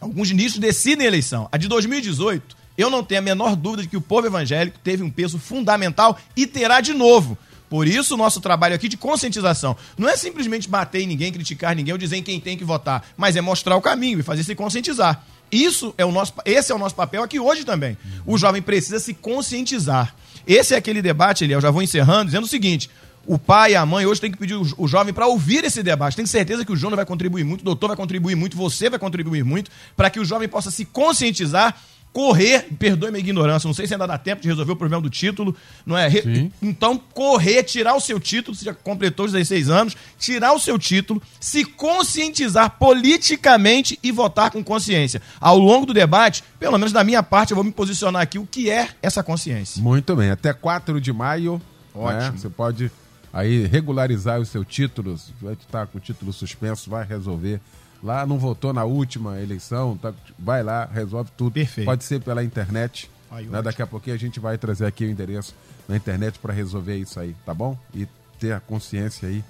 Alguns 0.00 0.30
nichos 0.30 0.58
decidem 0.58 1.04
a 1.04 1.08
eleição. 1.08 1.48
A 1.50 1.58
de 1.58 1.66
2018 1.66 2.56
eu 2.78 2.88
não 2.88 3.02
tenho 3.02 3.20
a 3.20 3.24
menor 3.24 3.56
dúvida 3.56 3.82
de 3.82 3.88
que 3.88 3.96
o 3.96 4.00
povo 4.00 4.28
evangélico 4.28 4.78
teve 4.84 5.02
um 5.02 5.10
peso 5.10 5.36
fundamental 5.36 6.16
e 6.36 6.46
terá 6.46 6.80
de 6.80 6.94
novo. 6.94 7.36
Por 7.68 7.88
isso, 7.88 8.14
o 8.14 8.16
nosso 8.16 8.40
trabalho 8.40 8.74
aqui 8.74 8.88
de 8.88 8.96
conscientização 8.96 9.76
não 9.98 10.08
é 10.08 10.16
simplesmente 10.16 10.68
bater 10.68 11.02
em 11.02 11.06
ninguém, 11.06 11.32
criticar 11.32 11.74
ninguém 11.74 11.92
ou 11.92 11.98
dizer 11.98 12.16
em 12.16 12.22
quem 12.22 12.38
tem 12.38 12.56
que 12.56 12.64
votar, 12.64 13.04
mas 13.16 13.34
é 13.34 13.40
mostrar 13.40 13.76
o 13.76 13.80
caminho 13.80 14.20
e 14.20 14.22
fazer 14.22 14.44
se 14.44 14.54
conscientizar. 14.54 15.26
Isso 15.50 15.94
é 15.96 16.04
o 16.04 16.12
nosso, 16.12 16.34
esse 16.44 16.70
é 16.70 16.74
o 16.74 16.78
nosso 16.78 16.94
papel 16.94 17.22
aqui 17.22 17.40
hoje 17.40 17.64
também. 17.64 17.96
O 18.26 18.36
jovem 18.36 18.60
precisa 18.60 18.98
se 18.98 19.14
conscientizar. 19.14 20.14
Esse 20.46 20.74
é 20.74 20.76
aquele 20.76 21.02
debate, 21.02 21.48
eu 21.50 21.60
já 21.60 21.70
vou 21.70 21.82
encerrando, 21.82 22.26
dizendo 22.26 22.44
o 22.44 22.48
seguinte: 22.48 22.90
o 23.26 23.38
pai 23.38 23.72
e 23.72 23.76
a 23.76 23.84
mãe 23.84 24.06
hoje 24.06 24.20
tem 24.20 24.30
que 24.30 24.38
pedir 24.38 24.54
o, 24.54 24.88
jovem 24.88 25.12
para 25.12 25.26
ouvir 25.26 25.62
esse 25.62 25.82
debate. 25.82 26.16
Tem 26.16 26.24
certeza 26.24 26.64
que 26.64 26.72
o 26.72 26.76
Júnior 26.76 26.96
vai 26.96 27.04
contribuir 27.04 27.44
muito, 27.44 27.60
o 27.60 27.64
doutor 27.64 27.88
vai 27.88 27.96
contribuir 27.96 28.34
muito, 28.34 28.56
você 28.56 28.88
vai 28.88 28.98
contribuir 28.98 29.44
muito, 29.44 29.70
para 29.94 30.08
que 30.08 30.18
o 30.18 30.24
jovem 30.24 30.48
possa 30.48 30.70
se 30.70 30.86
conscientizar 30.86 31.76
correr, 32.12 32.66
perdoe 32.78 33.10
minha 33.10 33.20
ignorância, 33.20 33.66
não 33.68 33.74
sei 33.74 33.86
se 33.86 33.94
ainda 33.94 34.06
dá 34.06 34.18
tempo 34.18 34.42
de 34.42 34.48
resolver 34.48 34.72
o 34.72 34.76
problema 34.76 35.00
do 35.02 35.08
título, 35.10 35.54
não 35.86 35.96
é? 35.96 36.08
Re- 36.08 36.50
Então, 36.60 36.98
correr, 36.98 37.62
tirar 37.62 37.94
o 37.94 38.00
seu 38.00 38.18
título, 38.18 38.56
você 38.56 38.64
já 38.64 38.74
completou 38.74 39.26
os 39.26 39.32
16 39.32 39.70
anos, 39.70 39.96
tirar 40.18 40.52
o 40.52 40.58
seu 40.58 40.78
título, 40.78 41.22
se 41.40 41.64
conscientizar 41.64 42.70
politicamente 42.78 43.98
e 44.02 44.10
votar 44.12 44.50
com 44.50 44.62
consciência. 44.64 45.20
Ao 45.40 45.58
longo 45.58 45.86
do 45.86 45.94
debate, 45.94 46.42
pelo 46.58 46.76
menos 46.78 46.92
da 46.92 47.04
minha 47.04 47.22
parte, 47.22 47.50
eu 47.52 47.54
vou 47.56 47.64
me 47.64 47.72
posicionar 47.72 48.22
aqui 48.22 48.38
o 48.38 48.46
que 48.46 48.70
é 48.70 48.88
essa 49.02 49.22
consciência. 49.22 49.82
Muito 49.82 50.14
bem, 50.16 50.30
até 50.30 50.52
4 50.52 51.00
de 51.00 51.12
maio. 51.12 51.60
Ótimo. 51.94 52.20
né, 52.20 52.32
Você 52.36 52.48
pode 52.48 52.90
aí 53.32 53.66
regularizar 53.66 54.40
o 54.40 54.46
seu 54.46 54.64
título. 54.64 55.16
Se 55.18 55.32
vai 55.40 55.54
estar 55.54 55.86
com 55.86 55.98
o 55.98 56.00
título 56.00 56.32
suspenso, 56.32 56.88
vai 56.90 57.04
resolver. 57.04 57.60
Lá 58.02 58.24
não 58.26 58.38
votou 58.38 58.72
na 58.72 58.84
última 58.84 59.40
eleição, 59.40 59.96
tá- 59.96 60.14
vai 60.38 60.62
lá, 60.62 60.84
resolve 60.86 61.30
tudo. 61.36 61.52
Perfeito. 61.52 61.86
Pode 61.86 62.04
ser 62.04 62.20
pela 62.22 62.44
internet. 62.44 63.10
Aí, 63.30 63.46
né. 63.46 63.60
Daqui 63.60 63.82
a 63.82 63.86
pouquinho 63.86 64.14
a 64.14 64.18
gente 64.18 64.38
vai 64.40 64.56
trazer 64.56 64.86
aqui 64.86 65.04
o 65.04 65.10
endereço 65.10 65.54
na 65.88 65.96
internet 65.96 66.38
para 66.38 66.52
resolver 66.52 66.96
isso 66.96 67.18
aí, 67.18 67.34
tá 67.44 67.52
bom? 67.52 67.78
E 67.94 68.06
ter 68.38 68.52
a 68.52 68.60
consciência 68.60 69.28
aí 69.28 69.44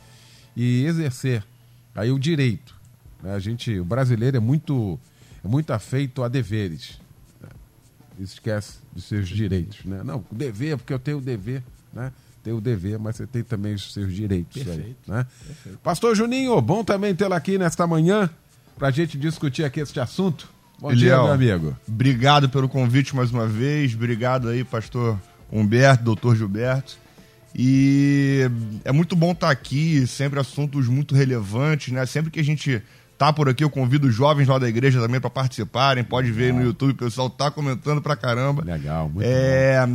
e 0.56 0.84
exercer 0.86 1.44
aí 1.94 2.10
o 2.10 2.18
direito. 2.18 2.74
né? 3.22 3.34
A 3.34 3.38
gente, 3.38 3.78
o 3.78 3.84
brasileiro 3.84 4.36
é 4.36 4.40
muito, 4.40 4.98
é 5.44 5.48
muito 5.48 5.72
afeito 5.72 6.22
a 6.24 6.28
deveres 6.28 6.98
esquece 8.18 8.78
dos 8.92 9.04
seus 9.04 9.28
direitos, 9.28 9.84
né? 9.84 10.02
Não, 10.04 10.24
o 10.30 10.34
dever, 10.34 10.76
porque 10.76 10.92
eu 10.92 10.98
tenho 10.98 11.18
o 11.18 11.20
dever, 11.20 11.62
né? 11.92 12.12
Tem 12.48 12.56
o 12.56 12.62
dever, 12.62 12.98
mas 12.98 13.16
você 13.16 13.26
tem 13.26 13.42
também 13.42 13.74
os 13.74 13.92
seus 13.92 14.10
direitos 14.10 14.56
aí, 14.56 14.64
Perfeito, 14.64 14.96
né? 15.06 15.26
Pastor 15.82 16.16
Juninho, 16.16 16.58
bom 16.62 16.82
também 16.82 17.14
tê-lo 17.14 17.34
aqui 17.34 17.58
nesta 17.58 17.86
manhã 17.86 18.30
pra 18.78 18.90
gente 18.90 19.18
discutir 19.18 19.64
aqui 19.64 19.80
este 19.80 20.00
assunto. 20.00 20.48
Bom 20.80 20.90
dia, 20.94 21.08
Eliel, 21.08 21.24
meu 21.24 21.32
amigo. 21.34 21.76
Obrigado 21.86 22.48
pelo 22.48 22.66
convite 22.66 23.14
mais 23.14 23.30
uma 23.30 23.46
vez. 23.46 23.94
Obrigado 23.94 24.48
aí, 24.48 24.64
pastor 24.64 25.20
Humberto, 25.52 26.04
doutor 26.04 26.36
Gilberto. 26.36 26.96
E 27.54 28.50
é 28.82 28.92
muito 28.92 29.14
bom 29.14 29.32
estar 29.32 29.50
aqui, 29.50 30.06
sempre 30.06 30.40
assuntos 30.40 30.88
muito 30.88 31.14
relevantes, 31.14 31.92
né? 31.92 32.06
Sempre 32.06 32.30
que 32.30 32.40
a 32.40 32.44
gente 32.44 32.82
tá 33.18 33.30
por 33.30 33.50
aqui, 33.50 33.62
eu 33.62 33.68
convido 33.68 34.06
os 34.06 34.14
jovens 34.14 34.48
lá 34.48 34.58
da 34.58 34.70
igreja 34.70 34.98
também 35.02 35.20
para 35.20 35.28
participarem. 35.28 36.02
Pode 36.02 36.32
ver 36.32 36.44
aí 36.44 36.52
no 36.52 36.62
YouTube, 36.62 36.92
o 36.92 36.96
pessoal 36.96 37.28
tá 37.28 37.50
comentando 37.50 38.00
pra 38.00 38.16
caramba. 38.16 38.64
Legal, 38.64 39.10
muito 39.10 39.26
É, 39.26 39.86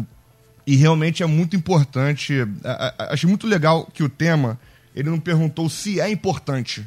e 0.66 0.76
realmente 0.76 1.22
é 1.24 1.26
muito 1.26 1.56
importante. 1.56 2.34
a- 2.64 2.94
a- 2.98 3.14
Achei 3.14 3.28
muito 3.30 3.46
legal 3.48 3.86
que 3.94 4.04
o 4.04 4.10
tema 4.10 4.60
ele 4.96 5.10
não 5.10 5.20
perguntou 5.20 5.70
se 5.70 6.00
é 6.00 6.10
importante, 6.10 6.86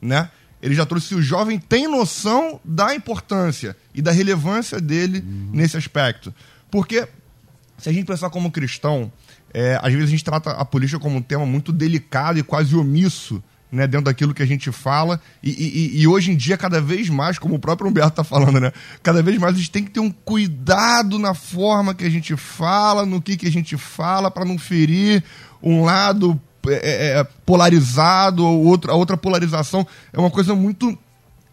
né? 0.00 0.30
Ele 0.60 0.74
já 0.74 0.84
trouxe 0.84 1.08
se 1.08 1.14
o 1.14 1.22
jovem 1.22 1.58
tem 1.58 1.86
noção 1.88 2.60
da 2.64 2.94
importância 2.94 3.76
e 3.94 4.02
da 4.02 4.10
relevância 4.10 4.80
dele 4.80 5.22
nesse 5.52 5.76
aspecto. 5.76 6.34
Porque 6.70 7.06
se 7.78 7.88
a 7.88 7.92
gente 7.92 8.06
pensar 8.06 8.28
como 8.30 8.50
cristão, 8.50 9.10
é, 9.54 9.78
às 9.80 9.92
vezes 9.92 10.08
a 10.08 10.10
gente 10.10 10.24
trata 10.24 10.50
a 10.50 10.64
política 10.64 10.98
como 10.98 11.16
um 11.16 11.22
tema 11.22 11.46
muito 11.46 11.72
delicado 11.72 12.38
e 12.38 12.42
quase 12.42 12.74
omisso 12.74 13.42
né, 13.70 13.86
dentro 13.86 14.06
daquilo 14.06 14.32
que 14.34 14.42
a 14.42 14.46
gente 14.46 14.72
fala. 14.72 15.20
E, 15.42 15.50
e- 15.50 16.00
e 16.00 16.06
hoje 16.06 16.30
em 16.32 16.36
dia, 16.36 16.56
cada 16.56 16.80
vez 16.80 17.08
mais, 17.08 17.38
como 17.38 17.54
o 17.56 17.58
próprio 17.58 17.88
Humberto 17.88 18.10
está 18.10 18.24
falando, 18.24 18.58
né? 18.60 18.72
Cada 19.02 19.22
vez 19.22 19.38
mais 19.38 19.54
a 19.54 19.58
gente 19.58 19.70
tem 19.70 19.84
que 19.84 19.90
ter 19.90 20.00
um 20.00 20.10
cuidado 20.10 21.18
na 21.18 21.34
forma 21.34 21.94
que 21.94 22.04
a 22.04 22.10
gente 22.10 22.36
fala, 22.36 23.04
no 23.04 23.20
que, 23.20 23.36
que 23.36 23.46
a 23.46 23.52
gente 23.52 23.76
fala, 23.76 24.30
para 24.30 24.44
não 24.44 24.58
ferir 24.58 25.22
um 25.62 25.84
lado 25.84 26.40
é, 26.66 27.18
é, 27.20 27.24
polarizado 27.44 28.44
ou 28.44 28.64
outra, 28.64 28.92
a 28.92 28.94
outra 28.94 29.16
polarização. 29.16 29.86
É 30.12 30.18
uma 30.18 30.30
coisa 30.30 30.54
muito 30.54 30.96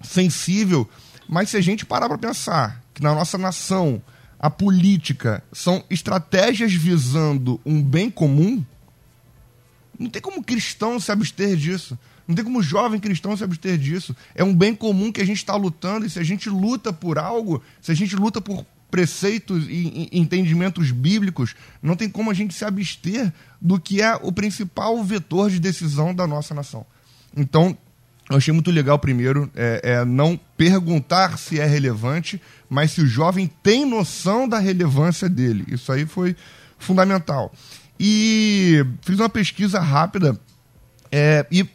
sensível. 0.01 0.89
Mas 1.27 1.49
se 1.49 1.57
a 1.57 1.61
gente 1.61 1.85
parar 1.85 2.07
para 2.07 2.17
pensar 2.17 2.81
que 2.93 3.01
na 3.01 3.13
nossa 3.13 3.37
nação 3.37 4.01
a 4.39 4.49
política 4.49 5.43
são 5.51 5.83
estratégias 5.89 6.71
visando 6.73 7.59
um 7.65 7.81
bem 7.81 8.09
comum, 8.11 8.63
não 9.99 10.09
tem 10.09 10.21
como 10.21 10.43
cristão 10.43 10.99
se 10.99 11.11
abster 11.11 11.55
disso. 11.55 11.97
Não 12.27 12.35
tem 12.35 12.43
como 12.43 12.61
jovem 12.61 12.99
cristão 12.99 13.35
se 13.37 13.43
abster 13.43 13.77
disso. 13.77 14.15
É 14.33 14.43
um 14.43 14.53
bem 14.53 14.75
comum 14.75 15.11
que 15.11 15.21
a 15.21 15.25
gente 15.25 15.37
está 15.37 15.55
lutando, 15.55 16.05
e 16.05 16.09
se 16.09 16.19
a 16.19 16.23
gente 16.23 16.49
luta 16.49 16.91
por 16.91 17.19
algo, 17.19 17.61
se 17.81 17.91
a 17.91 17.95
gente 17.95 18.15
luta 18.15 18.41
por 18.41 18.65
preceitos 18.89 19.65
e 19.67 20.09
entendimentos 20.11 20.91
bíblicos, 20.91 21.55
não 21.81 21.95
tem 21.95 22.09
como 22.09 22.31
a 22.31 22.33
gente 22.33 22.53
se 22.53 22.63
abster 22.63 23.31
do 23.59 23.79
que 23.79 24.01
é 24.01 24.15
o 24.15 24.31
principal 24.31 25.03
vetor 25.03 25.49
de 25.49 25.59
decisão 25.59 26.13
da 26.13 26.25
nossa 26.25 26.53
nação. 26.53 26.85
Então, 27.35 27.77
eu 28.29 28.37
achei 28.37 28.53
muito 28.53 28.71
legal, 28.71 28.97
primeiro, 28.97 29.51
é, 29.55 29.81
é 29.83 30.05
não 30.05 30.39
perguntar 30.57 31.37
se 31.37 31.59
é 31.59 31.65
relevante, 31.65 32.41
mas 32.69 32.91
se 32.91 33.01
o 33.01 33.07
jovem 33.07 33.51
tem 33.61 33.85
noção 33.85 34.47
da 34.47 34.57
relevância 34.57 35.29
dele. 35.29 35.65
Isso 35.67 35.91
aí 35.91 36.05
foi 36.05 36.35
fundamental. 36.79 37.53
E 37.99 38.85
fiz 39.01 39.19
uma 39.19 39.29
pesquisa 39.29 39.79
rápida 39.79 40.39
é, 41.11 41.45
e 41.51 41.65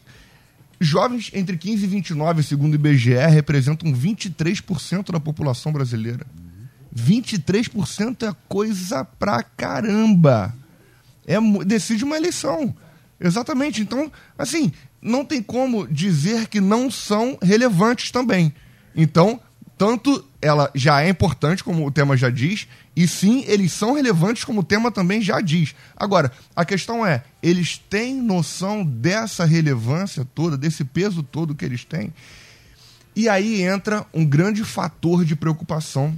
jovens 0.79 1.31
entre 1.33 1.57
15 1.57 1.83
e 1.83 1.87
29, 1.87 2.43
segundo 2.43 2.73
o 2.73 2.75
IBGE, 2.75 3.13
representam 3.27 3.91
23% 3.93 5.11
da 5.11 5.19
população 5.19 5.71
brasileira. 5.71 6.25
23% 6.95 8.29
é 8.29 8.35
coisa 8.47 9.05
pra 9.05 9.43
caramba. 9.43 10.53
É, 11.25 11.37
decide 11.65 12.03
uma 12.03 12.17
eleição. 12.17 12.75
Exatamente. 13.19 13.81
Então, 13.81 14.11
assim, 14.37 14.71
não 15.01 15.23
tem 15.23 15.41
como 15.41 15.87
dizer 15.87 16.47
que 16.47 16.59
não 16.59 16.91
são 16.91 17.37
relevantes 17.41 18.11
também. 18.11 18.53
Então, 18.95 19.39
tanto 19.81 20.23
ela 20.39 20.69
já 20.75 21.01
é 21.01 21.09
importante, 21.09 21.63
como 21.63 21.83
o 21.87 21.89
tema 21.89 22.15
já 22.15 22.29
diz, 22.29 22.67
e 22.95 23.07
sim, 23.07 23.43
eles 23.47 23.71
são 23.71 23.95
relevantes, 23.95 24.43
como 24.43 24.59
o 24.59 24.63
tema 24.63 24.91
também 24.91 25.23
já 25.23 25.41
diz. 25.41 25.73
Agora, 25.97 26.31
a 26.55 26.63
questão 26.63 27.03
é, 27.03 27.23
eles 27.41 27.79
têm 27.89 28.13
noção 28.21 28.85
dessa 28.85 29.43
relevância 29.43 30.23
toda, 30.35 30.55
desse 30.55 30.83
peso 30.85 31.23
todo 31.23 31.55
que 31.55 31.65
eles 31.65 31.83
têm? 31.83 32.13
E 33.15 33.27
aí 33.27 33.63
entra 33.63 34.05
um 34.13 34.23
grande 34.23 34.63
fator 34.63 35.25
de 35.25 35.35
preocupação, 35.35 36.15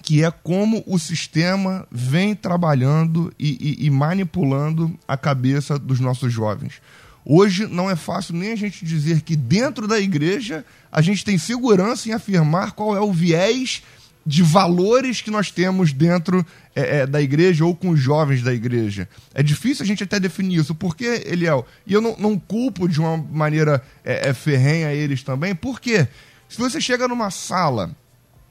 que 0.00 0.24
é 0.24 0.30
como 0.30 0.82
o 0.86 0.98
sistema 0.98 1.86
vem 1.92 2.34
trabalhando 2.34 3.30
e, 3.38 3.76
e- 3.82 3.86
e 3.86 3.90
manipulando 3.90 4.98
a 5.06 5.18
cabeça 5.18 5.78
dos 5.78 6.00
nossos 6.00 6.32
jovens. 6.32 6.80
Hoje 7.28 7.66
não 7.66 7.90
é 7.90 7.96
fácil 7.96 8.34
nem 8.36 8.52
a 8.52 8.56
gente 8.56 8.84
dizer 8.84 9.20
que 9.22 9.34
dentro 9.34 9.88
da 9.88 9.98
igreja 9.98 10.64
a 10.92 11.02
gente 11.02 11.24
tem 11.24 11.36
segurança 11.36 12.08
em 12.08 12.12
afirmar 12.12 12.70
qual 12.70 12.96
é 12.96 13.00
o 13.00 13.12
viés 13.12 13.82
de 14.24 14.42
valores 14.44 15.20
que 15.20 15.30
nós 15.30 15.50
temos 15.50 15.92
dentro 15.92 16.44
é, 16.74 16.98
é, 16.98 17.06
da 17.06 17.20
igreja 17.20 17.64
ou 17.64 17.74
com 17.74 17.90
os 17.90 17.98
jovens 18.00 18.42
da 18.42 18.54
igreja. 18.54 19.08
É 19.34 19.42
difícil 19.42 19.82
a 19.82 19.86
gente 19.86 20.04
até 20.04 20.20
definir 20.20 20.60
isso, 20.60 20.74
porque, 20.74 21.24
Eliel, 21.26 21.66
e 21.84 21.92
eu 21.92 22.00
não, 22.00 22.16
não 22.16 22.38
culpo 22.38 22.88
de 22.88 23.00
uma 23.00 23.16
maneira 23.16 23.82
é, 24.04 24.28
é, 24.28 24.34
ferrenha 24.34 24.92
eles 24.92 25.22
também, 25.22 25.54
porque 25.54 26.06
se 26.48 26.58
você 26.58 26.80
chega 26.80 27.08
numa 27.08 27.30
sala 27.30 27.90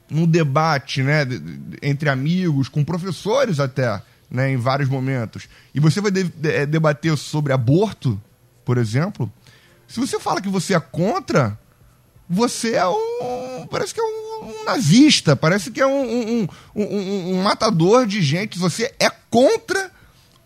num 0.10 0.28
debate 0.28 1.02
né, 1.02 1.22
entre 1.82 2.10
amigos, 2.10 2.70
com 2.70 2.84
professores 2.84 3.60
até, 3.60 4.02
né, 4.30 4.52
em 4.52 4.58
vários 4.58 4.88
momentos, 4.90 5.48
e 5.74 5.80
você 5.80 6.00
vai 6.00 6.12
de- 6.12 6.24
de- 6.26 6.50
eh, 6.52 6.66
debater 6.66 7.18
sobre 7.18 7.52
aborto, 7.52 8.22
por 8.66 8.78
exemplo, 8.78 9.32
se 9.88 10.00
você 10.00 10.20
fala 10.20 10.42
que 10.42 10.50
você 10.50 10.74
é 10.74 10.80
contra, 10.80 11.58
você 12.28 12.74
é 12.74 12.88
um. 12.88 13.68
Parece 13.70 13.94
que 13.94 14.00
é 14.00 14.04
um, 14.04 14.50
um 14.50 14.64
nazista, 14.66 15.36
parece 15.36 15.72
que 15.72 15.80
é 15.80 15.86
um, 15.86 16.42
um, 16.42 16.48
um- 16.76 17.44
matador 17.44 18.06
de 18.08 18.22
gente. 18.22 18.58
Você 18.58 18.94
é 19.00 19.10
contra 19.30 19.92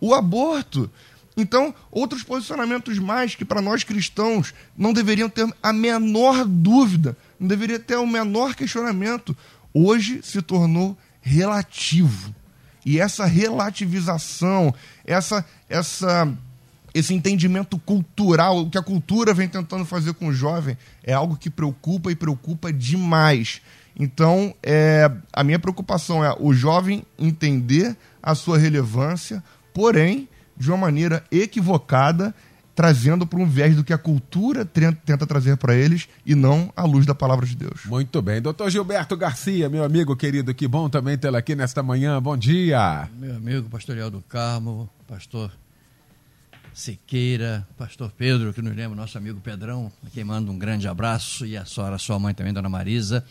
o 0.02 0.14
aborto. 0.14 0.92
Então, 1.38 1.74
outros 1.90 2.22
posicionamentos 2.22 3.00
mais 3.00 3.34
que 3.34 3.46
para 3.46 3.62
nós 3.62 3.84
cristãos 3.86 4.54
não 4.78 4.92
deveriam 4.92 5.30
ter 5.30 5.48
a 5.64 5.72
menor 5.72 6.44
dúvida, 6.46 7.16
não 7.40 7.48
deveria 7.48 7.80
ter 7.80 7.96
o 7.96 8.06
menor 8.06 8.56
questionamento, 8.56 9.36
hoje 9.74 10.20
se 10.22 10.42
tornou 10.42 10.98
relativo. 11.22 12.36
E 12.86 13.00
essa 13.00 13.26
relativização, 13.26 14.74
essa 15.06 15.46
essa 15.70 16.28
esse 16.94 17.14
entendimento 17.14 17.78
cultural, 17.80 18.60
o 18.60 18.70
que 18.70 18.78
a 18.78 18.84
cultura 18.84 19.34
vem 19.34 19.48
tentando 19.48 19.86
fazer 19.86 20.14
com 20.14 20.28
o 20.28 20.34
jovem, 20.34 20.78
é 21.04 21.14
algo 21.14 21.36
que 21.36 21.50
preocupa 21.50 22.12
e 22.12 22.16
preocupa 22.16 22.72
demais. 22.72 23.62
Então, 23.98 24.54
é, 24.64 25.12
a 25.34 25.44
minha 25.44 25.60
preocupação 25.60 26.24
é 26.24 26.34
o 26.40 26.54
jovem 26.54 27.04
entender 27.18 27.96
a 28.24 28.34
sua 28.34 28.58
relevância, 28.58 29.44
porém, 29.74 30.28
de 30.58 30.70
uma 30.70 30.78
maneira 30.78 31.24
equivocada, 31.32 32.34
trazendo 32.74 33.28
para 33.28 33.40
um 33.40 33.46
viés 33.46 33.76
do 33.76 33.84
que 33.84 33.92
a 33.92 33.98
cultura 33.98 34.64
tenta 34.64 35.28
trazer 35.28 35.58
para 35.58 35.76
eles 35.76 36.08
e 36.26 36.34
não 36.34 36.72
a 36.78 36.86
luz 36.86 37.06
da 37.06 37.14
palavra 37.14 37.46
de 37.46 37.56
Deus. 37.56 37.82
Muito 37.86 38.22
bem. 38.22 38.42
Doutor 38.42 38.70
Gilberto 38.70 39.18
Garcia, 39.18 39.68
meu 39.68 39.84
amigo 39.84 40.16
querido, 40.16 40.54
que 40.54 40.66
bom 40.66 40.88
também 40.88 41.18
tê-lo 41.18 41.36
aqui 41.36 41.56
nesta 41.56 41.84
manhã. 41.84 42.22
Bom 42.22 42.38
dia. 42.38 43.10
Meu 43.18 43.36
amigo, 43.36 43.70
pastor 43.70 44.10
do 44.10 44.22
Carmo, 44.22 44.90
pastor 45.06 45.52
Siqueira, 46.80 47.68
pastor 47.78 48.10
Pedro, 48.10 48.54
que 48.54 48.62
nos 48.62 48.74
lembra, 48.74 48.96
nosso 48.96 49.18
amigo 49.18 49.42
Pedrão, 49.42 49.92
a 50.02 50.10
quem 50.12 50.24
manda 50.24 50.50
um 50.50 50.58
grande 50.58 50.88
abraço, 50.88 51.46
e 51.46 51.58
a 51.58 51.66
senhora, 51.66 51.98
sua 51.98 52.18
mãe 52.18 52.34
também, 52.34 52.54
dona 52.54 52.70
Marisa. 52.70 53.26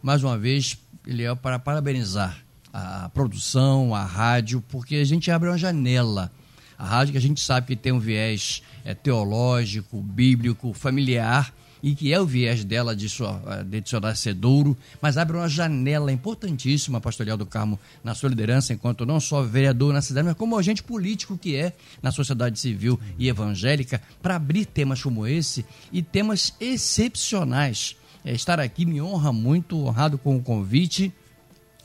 Mais 0.00 0.22
uma 0.22 0.38
vez, 0.38 0.78
ele 1.04 1.24
é 1.24 1.34
para 1.34 1.58
parabenizar 1.58 2.38
a 2.72 3.08
produção, 3.08 3.96
a 3.96 4.04
rádio, 4.04 4.62
porque 4.68 4.94
a 4.94 5.04
gente 5.04 5.28
abre 5.28 5.48
uma 5.48 5.58
janela. 5.58 6.30
A 6.78 6.84
rádio 6.86 7.10
que 7.10 7.18
a 7.18 7.20
gente 7.20 7.40
sabe 7.40 7.66
que 7.66 7.74
tem 7.74 7.92
um 7.92 7.98
viés 7.98 8.62
é, 8.84 8.94
teológico, 8.94 10.00
bíblico, 10.00 10.72
familiar, 10.72 11.52
e 11.84 11.94
que 11.94 12.14
é 12.14 12.18
o 12.18 12.24
viés 12.24 12.64
dela 12.64 12.96
de, 12.96 13.10
sua, 13.10 13.42
eh, 13.46 13.62
de 13.62 13.86
seu 13.86 14.00
nascedouro, 14.00 14.74
mas 15.02 15.18
abre 15.18 15.36
uma 15.36 15.46
janela 15.46 16.10
importantíssima, 16.10 16.98
Pastor 16.98 17.36
do 17.36 17.44
Carmo, 17.44 17.78
na 18.02 18.14
sua 18.14 18.30
liderança, 18.30 18.72
enquanto 18.72 19.04
não 19.04 19.20
só 19.20 19.42
vereador 19.42 19.92
na 19.92 20.00
cidade, 20.00 20.26
mas 20.26 20.34
como 20.34 20.56
agente 20.56 20.82
político 20.82 21.36
que 21.36 21.54
é 21.54 21.74
na 22.00 22.10
sociedade 22.10 22.58
civil 22.58 22.98
e 23.18 23.28
evangélica, 23.28 24.00
para 24.22 24.36
abrir 24.36 24.64
temas 24.64 25.02
como 25.02 25.26
esse 25.26 25.62
e 25.92 26.00
temas 26.00 26.54
excepcionais. 26.58 27.96
É, 28.24 28.32
estar 28.32 28.58
aqui 28.58 28.86
me 28.86 29.02
honra 29.02 29.30
muito, 29.30 29.76
honrado 29.84 30.16
com 30.16 30.38
o 30.38 30.42
convite 30.42 31.12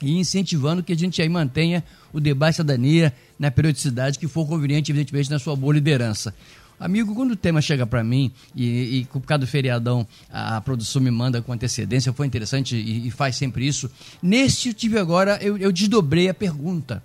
e 0.00 0.18
incentivando 0.18 0.82
que 0.82 0.94
a 0.94 0.96
gente 0.96 1.20
aí 1.20 1.28
mantenha 1.28 1.84
o 2.10 2.18
debate 2.18 2.56
cidadania 2.56 3.12
na 3.38 3.50
periodicidade 3.50 4.18
que 4.18 4.26
for 4.26 4.46
conveniente, 4.46 4.90
evidentemente, 4.90 5.30
na 5.30 5.38
sua 5.38 5.54
boa 5.54 5.74
liderança. 5.74 6.34
Amigo, 6.80 7.14
quando 7.14 7.32
o 7.32 7.36
tema 7.36 7.60
chega 7.60 7.86
para 7.86 8.02
mim 8.02 8.32
e, 8.56 9.00
e 9.00 9.04
por 9.04 9.20
causa 9.20 9.40
do 9.40 9.46
feriadão 9.46 10.08
a, 10.32 10.58
produção 10.62 11.02
me 11.02 11.10
manda 11.10 11.42
com 11.42 11.52
antecedência, 11.52 12.10
foi 12.10 12.26
interessante 12.26 12.74
e, 12.74 13.06
e 13.06 13.10
faz 13.10 13.36
sempre 13.36 13.66
isso. 13.66 13.90
Neste 14.22 14.68
eu 14.68 14.74
tive 14.74 14.98
agora, 14.98 15.38
eu, 15.42 15.58
eu 15.58 15.70
desdobrei 15.70 16.30
a 16.30 16.34
pergunta. 16.34 17.02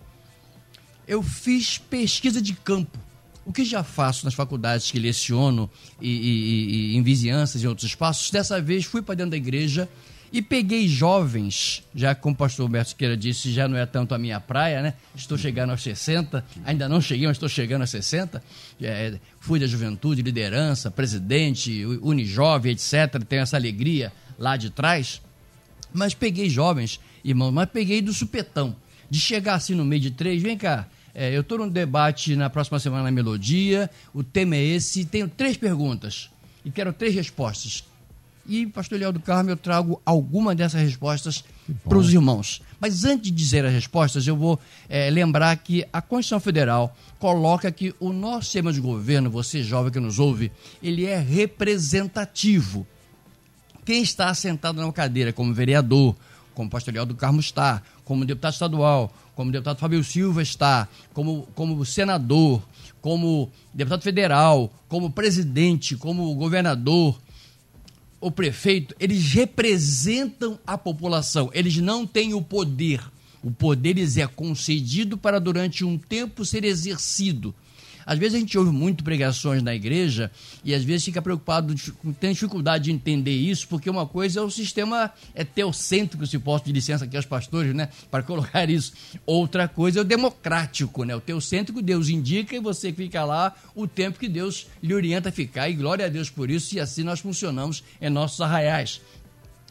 Eu 1.05 1.22
fiz 1.22 1.77
pesquisa 1.77 2.41
de 2.41 2.53
campo. 2.53 2.98
O 3.46 3.51
que 3.51 3.65
já 3.65 3.84
faço 3.84 4.24
nas 4.24 4.34
faculdades 4.34 4.89
que 4.89 4.98
leciono 4.98 5.70
e, 6.01 6.10
e, 6.10 6.94
e 6.94 6.96
em 6.96 7.03
vizinhanças 7.03 7.62
e 7.62 7.67
outros 7.67 7.89
espaços, 7.89 8.32
dessa 8.32 8.62
vez 8.62 8.86
fui 8.86 9.01
para 9.01 9.15
dentro 9.15 9.32
da 9.32 9.38
igreja 9.38 9.89
e 10.36 10.42
peguei 10.42 10.86
jovens, 10.86 11.82
já 11.96 12.13
como 12.13 12.36
o 12.36 12.38
pastor 12.38 12.68
Humberto 12.68 12.89
Siqueira 12.89 13.15
disse, 13.15 13.54
já 13.54 13.70
não 13.70 13.77
é 13.77 13.86
tanto 13.86 14.13
a 14.13 14.18
minha 14.18 14.38
praia, 14.38 14.82
né? 14.82 14.94
Estou 15.15 15.38
chegando 15.38 15.70
aos 15.70 15.82
60, 15.82 16.44
ainda 16.65 16.89
não 16.89 17.00
cheguei, 17.00 17.25
mas 17.25 17.38
estou 17.38 17.48
chegando 17.48 17.84
aos 17.84 17.89
60. 17.89 18.44
É, 18.82 19.18
fui 19.39 19.62
da 19.62 19.65
juventude, 19.65 20.22
liderança, 20.22 20.92
presidente, 20.92 21.86
Unijovem, 22.01 22.74
etc. 22.74 23.24
Tenho 23.25 23.44
essa 23.44 23.56
alegria 23.56 24.12
lá 24.38 24.58
de 24.58 24.72
trás. 24.72 25.22
Mas 25.94 26.13
peguei 26.13 26.50
jovens, 26.50 27.00
irmão, 27.24 27.50
mas 27.50 27.70
peguei 27.70 28.01
do 28.01 28.12
supetão. 28.12 28.75
De 29.10 29.22
chegar 29.22 29.54
assim 29.54 29.74
no 29.74 29.86
meio 29.86 30.01
de 30.01 30.12
três, 30.12 30.44
vem 30.44 30.58
cá, 30.58 30.86
é, 31.13 31.34
eu 31.34 31.39
estou 31.39 31.60
num 31.60 31.70
debate 31.70 32.36
na 32.36 32.50
próxima 32.50 32.77
semana 32.77 33.04
na 33.04 33.12
Melodia, 33.12 33.89
o 34.13 34.22
tema 34.22 34.58
é 34.58 34.63
esse, 34.65 35.06
tenho 35.06 35.30
três 35.30 35.56
perguntas 35.56 36.30
e 36.65 36.70
quero 36.70 36.92
três 36.92 37.15
respostas 37.15 37.86
e, 38.47 38.67
pastor 38.67 38.99
Leal 38.99 39.11
do 39.11 39.19
Carmo, 39.19 39.49
eu 39.49 39.57
trago 39.57 40.01
alguma 40.05 40.53
dessas 40.53 40.81
respostas 40.81 41.43
para 41.87 41.97
os 41.97 42.13
irmãos. 42.13 42.61
Mas 42.79 43.03
antes 43.03 43.31
de 43.31 43.31
dizer 43.31 43.65
as 43.65 43.73
respostas, 43.73 44.27
eu 44.27 44.35
vou 44.35 44.59
é, 44.87 45.09
lembrar 45.09 45.55
que 45.57 45.85
a 45.91 46.01
Constituição 46.01 46.39
Federal 46.39 46.95
coloca 47.19 47.71
que 47.71 47.93
o 47.99 48.13
nosso 48.13 48.43
sistema 48.43 48.71
de 48.71 48.79
governo, 48.79 49.29
você 49.29 49.63
jovem 49.63 49.91
que 49.91 49.99
nos 49.99 50.19
ouve, 50.19 50.51
ele 50.81 51.05
é 51.05 51.17
representativo. 51.17 52.85
Quem 53.83 54.01
está 54.01 54.33
sentado 54.33 54.81
na 54.81 54.91
cadeira 54.91 55.33
como 55.33 55.53
vereador, 55.53 56.15
como 56.53 56.67
o 56.67 56.71
pastor 56.71 56.93
Leal 56.93 57.05
do 57.05 57.15
Carmo 57.15 57.39
está, 57.39 57.81
como 58.03 58.25
deputado 58.25 58.53
estadual, 58.53 59.13
como 59.35 59.51
deputado 59.51 59.77
Fabio 59.77 60.03
Silva 60.03 60.41
está, 60.41 60.87
como, 61.13 61.47
como 61.53 61.83
senador, 61.85 62.61
como 63.01 63.51
deputado 63.73 64.01
federal, 64.01 64.71
como 64.87 65.11
presidente, 65.11 65.95
como 65.95 66.33
governador, 66.35 67.19
o 68.25 68.32
prefeito, 68.32 68.96
eles 69.00 69.34
representam 69.34 70.58
a 70.65 70.75
população, 70.79 71.51
eles 71.53 71.77
não 71.77 72.08
têm 72.08 72.34
o 72.34 72.41
poder. 72.41 72.99
O 73.43 73.52
poder 73.52 73.93
lhes 73.93 74.17
é 74.17 74.26
concedido 74.26 75.15
para 75.15 75.38
durante 75.39 75.86
um 75.86 75.95
tempo 75.95 76.43
ser 76.43 76.65
exercido. 76.65 77.54
Às 78.06 78.20
vezes 78.20 78.36
a 78.36 78.39
gente 78.39 78.58
ouve 78.58 78.72
muito 78.72 79.04
pregações 79.04 79.63
na 79.63 79.74
igreja 79.74 80.32
e 80.63 80.74
às 80.74 80.84
vezes 80.84 81.06
fica 81.06 81.22
preocupado, 81.22 81.74
tem 82.20 82.34
dificuldade 82.34 82.86
de 82.86 82.91
entender 82.91 83.36
isso, 83.36 83.68
porque 83.68 83.89
uma 83.89 84.06
coisa 84.06 84.39
é 84.39 84.44
o 84.44 84.50
sistema 84.50 85.12
é 85.34 85.44
teocêntrico, 85.44 86.26
se 86.28 86.38
posso 86.38 86.65
de 86.65 86.72
licença 86.72 87.06
aqui 87.06 87.15
aos 87.15 87.26
pastores, 87.26 87.74
né, 87.74 87.89
para 88.12 88.22
colocar 88.24 88.70
isso. 88.70 88.94
Outra 89.26 89.68
coisa 89.68 90.00
é 90.00 90.02
o 90.02 90.06
democrático, 90.06 91.04
né? 91.04 91.15
O 91.15 91.22
teocêntrico 91.22 91.82
Deus 91.82 92.10
indica 92.10 92.56
e 92.56 92.60
você 92.60 92.94
fica 92.94 93.24
lá 93.24 93.56
o 93.74 93.88
tempo 93.88 94.20
que 94.20 94.30
Deus 94.30 94.68
lhe 94.82 94.94
orienta 94.94 95.30
a 95.30 95.32
ficar. 95.32 95.70
E 95.70 95.74
glória 95.74 96.06
a 96.06 96.10
Deus 96.10 96.30
por 96.30 96.50
isso, 96.50 96.76
e 96.76 96.80
assim 96.80 97.04
nós 97.04 97.20
funcionamos 97.20 97.84
em 98.02 98.10
nossos 98.10 98.39
arraiais. 98.41 99.02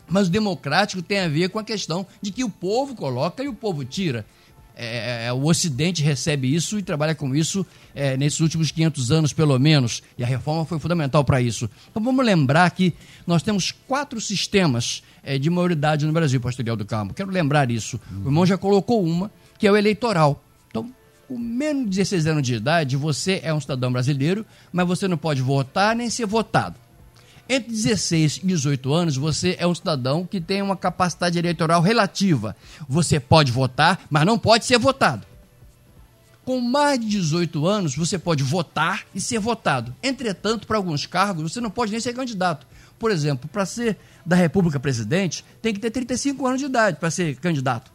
Mas 0.08 0.28
o 0.28 0.30
democrático 0.30 1.02
tem 1.02 1.20
a 1.20 1.28
ver 1.28 1.48
com 1.48 1.58
a 1.58 1.64
questão 1.64 2.06
de 2.20 2.30
que 2.30 2.44
o 2.44 2.50
povo 2.50 2.94
coloca 2.94 3.42
e 3.42 3.48
o 3.48 3.54
povo 3.54 3.84
tira. 3.84 4.26
É, 4.76 5.26
é, 5.26 5.32
o 5.32 5.44
Ocidente 5.44 6.02
recebe 6.02 6.52
isso 6.52 6.78
e 6.78 6.82
trabalha 6.82 7.14
com 7.14 7.34
isso 7.34 7.64
é, 7.94 8.16
nesses 8.16 8.40
últimos 8.40 8.70
500 8.72 9.12
anos, 9.12 9.32
pelo 9.32 9.58
menos. 9.58 10.02
E 10.18 10.24
a 10.24 10.26
reforma 10.26 10.64
foi 10.64 10.78
fundamental 10.78 11.24
para 11.24 11.40
isso. 11.40 11.70
Então 11.90 12.02
vamos 12.02 12.24
lembrar 12.24 12.68
que 12.70 12.92
nós 13.26 13.42
temos 13.42 13.72
quatro 13.86 14.20
sistemas 14.20 15.02
é, 15.22 15.38
de 15.38 15.48
maioridade 15.48 16.04
no 16.04 16.12
Brasil, 16.12 16.40
pastor 16.40 16.76
do 16.76 16.84
Carmo. 16.84 17.14
Quero 17.14 17.30
lembrar 17.30 17.70
isso. 17.70 18.00
O 18.24 18.28
irmão 18.28 18.44
já 18.44 18.58
colocou 18.58 19.04
uma, 19.04 19.30
que 19.58 19.66
é 19.66 19.70
o 19.70 19.76
eleitoral. 19.76 20.42
Então, 20.68 20.92
com 21.28 21.38
menos 21.38 21.84
de 21.84 21.90
16 21.90 22.26
anos 22.26 22.42
de 22.42 22.54
idade, 22.54 22.96
você 22.96 23.40
é 23.44 23.54
um 23.54 23.60
cidadão 23.60 23.92
brasileiro, 23.92 24.44
mas 24.72 24.86
você 24.86 25.06
não 25.06 25.16
pode 25.16 25.40
votar 25.40 25.94
nem 25.94 26.10
ser 26.10 26.26
votado. 26.26 26.83
Entre 27.48 27.70
16 27.70 28.40
e 28.42 28.46
18 28.46 28.92
anos, 28.92 29.16
você 29.16 29.56
é 29.58 29.66
um 29.66 29.74
cidadão 29.74 30.24
que 30.24 30.40
tem 30.40 30.62
uma 30.62 30.76
capacidade 30.76 31.38
eleitoral 31.38 31.82
relativa. 31.82 32.56
Você 32.88 33.20
pode 33.20 33.52
votar, 33.52 34.00
mas 34.08 34.24
não 34.24 34.38
pode 34.38 34.64
ser 34.64 34.78
votado. 34.78 35.26
Com 36.44 36.60
mais 36.60 36.98
de 36.98 37.06
18 37.06 37.66
anos, 37.66 37.96
você 37.96 38.18
pode 38.18 38.42
votar 38.42 39.04
e 39.14 39.20
ser 39.20 39.38
votado. 39.38 39.94
Entretanto, 40.02 40.66
para 40.66 40.76
alguns 40.76 41.06
cargos, 41.06 41.52
você 41.52 41.60
não 41.60 41.70
pode 41.70 41.92
nem 41.92 42.00
ser 42.00 42.14
candidato. 42.14 42.66
Por 42.98 43.10
exemplo, 43.10 43.48
para 43.48 43.66
ser 43.66 43.98
da 44.24 44.36
República 44.36 44.80
presidente, 44.80 45.44
tem 45.60 45.74
que 45.74 45.80
ter 45.80 45.90
35 45.90 46.46
anos 46.46 46.60
de 46.60 46.66
idade 46.66 46.98
para 46.98 47.10
ser 47.10 47.36
candidato. 47.36 47.90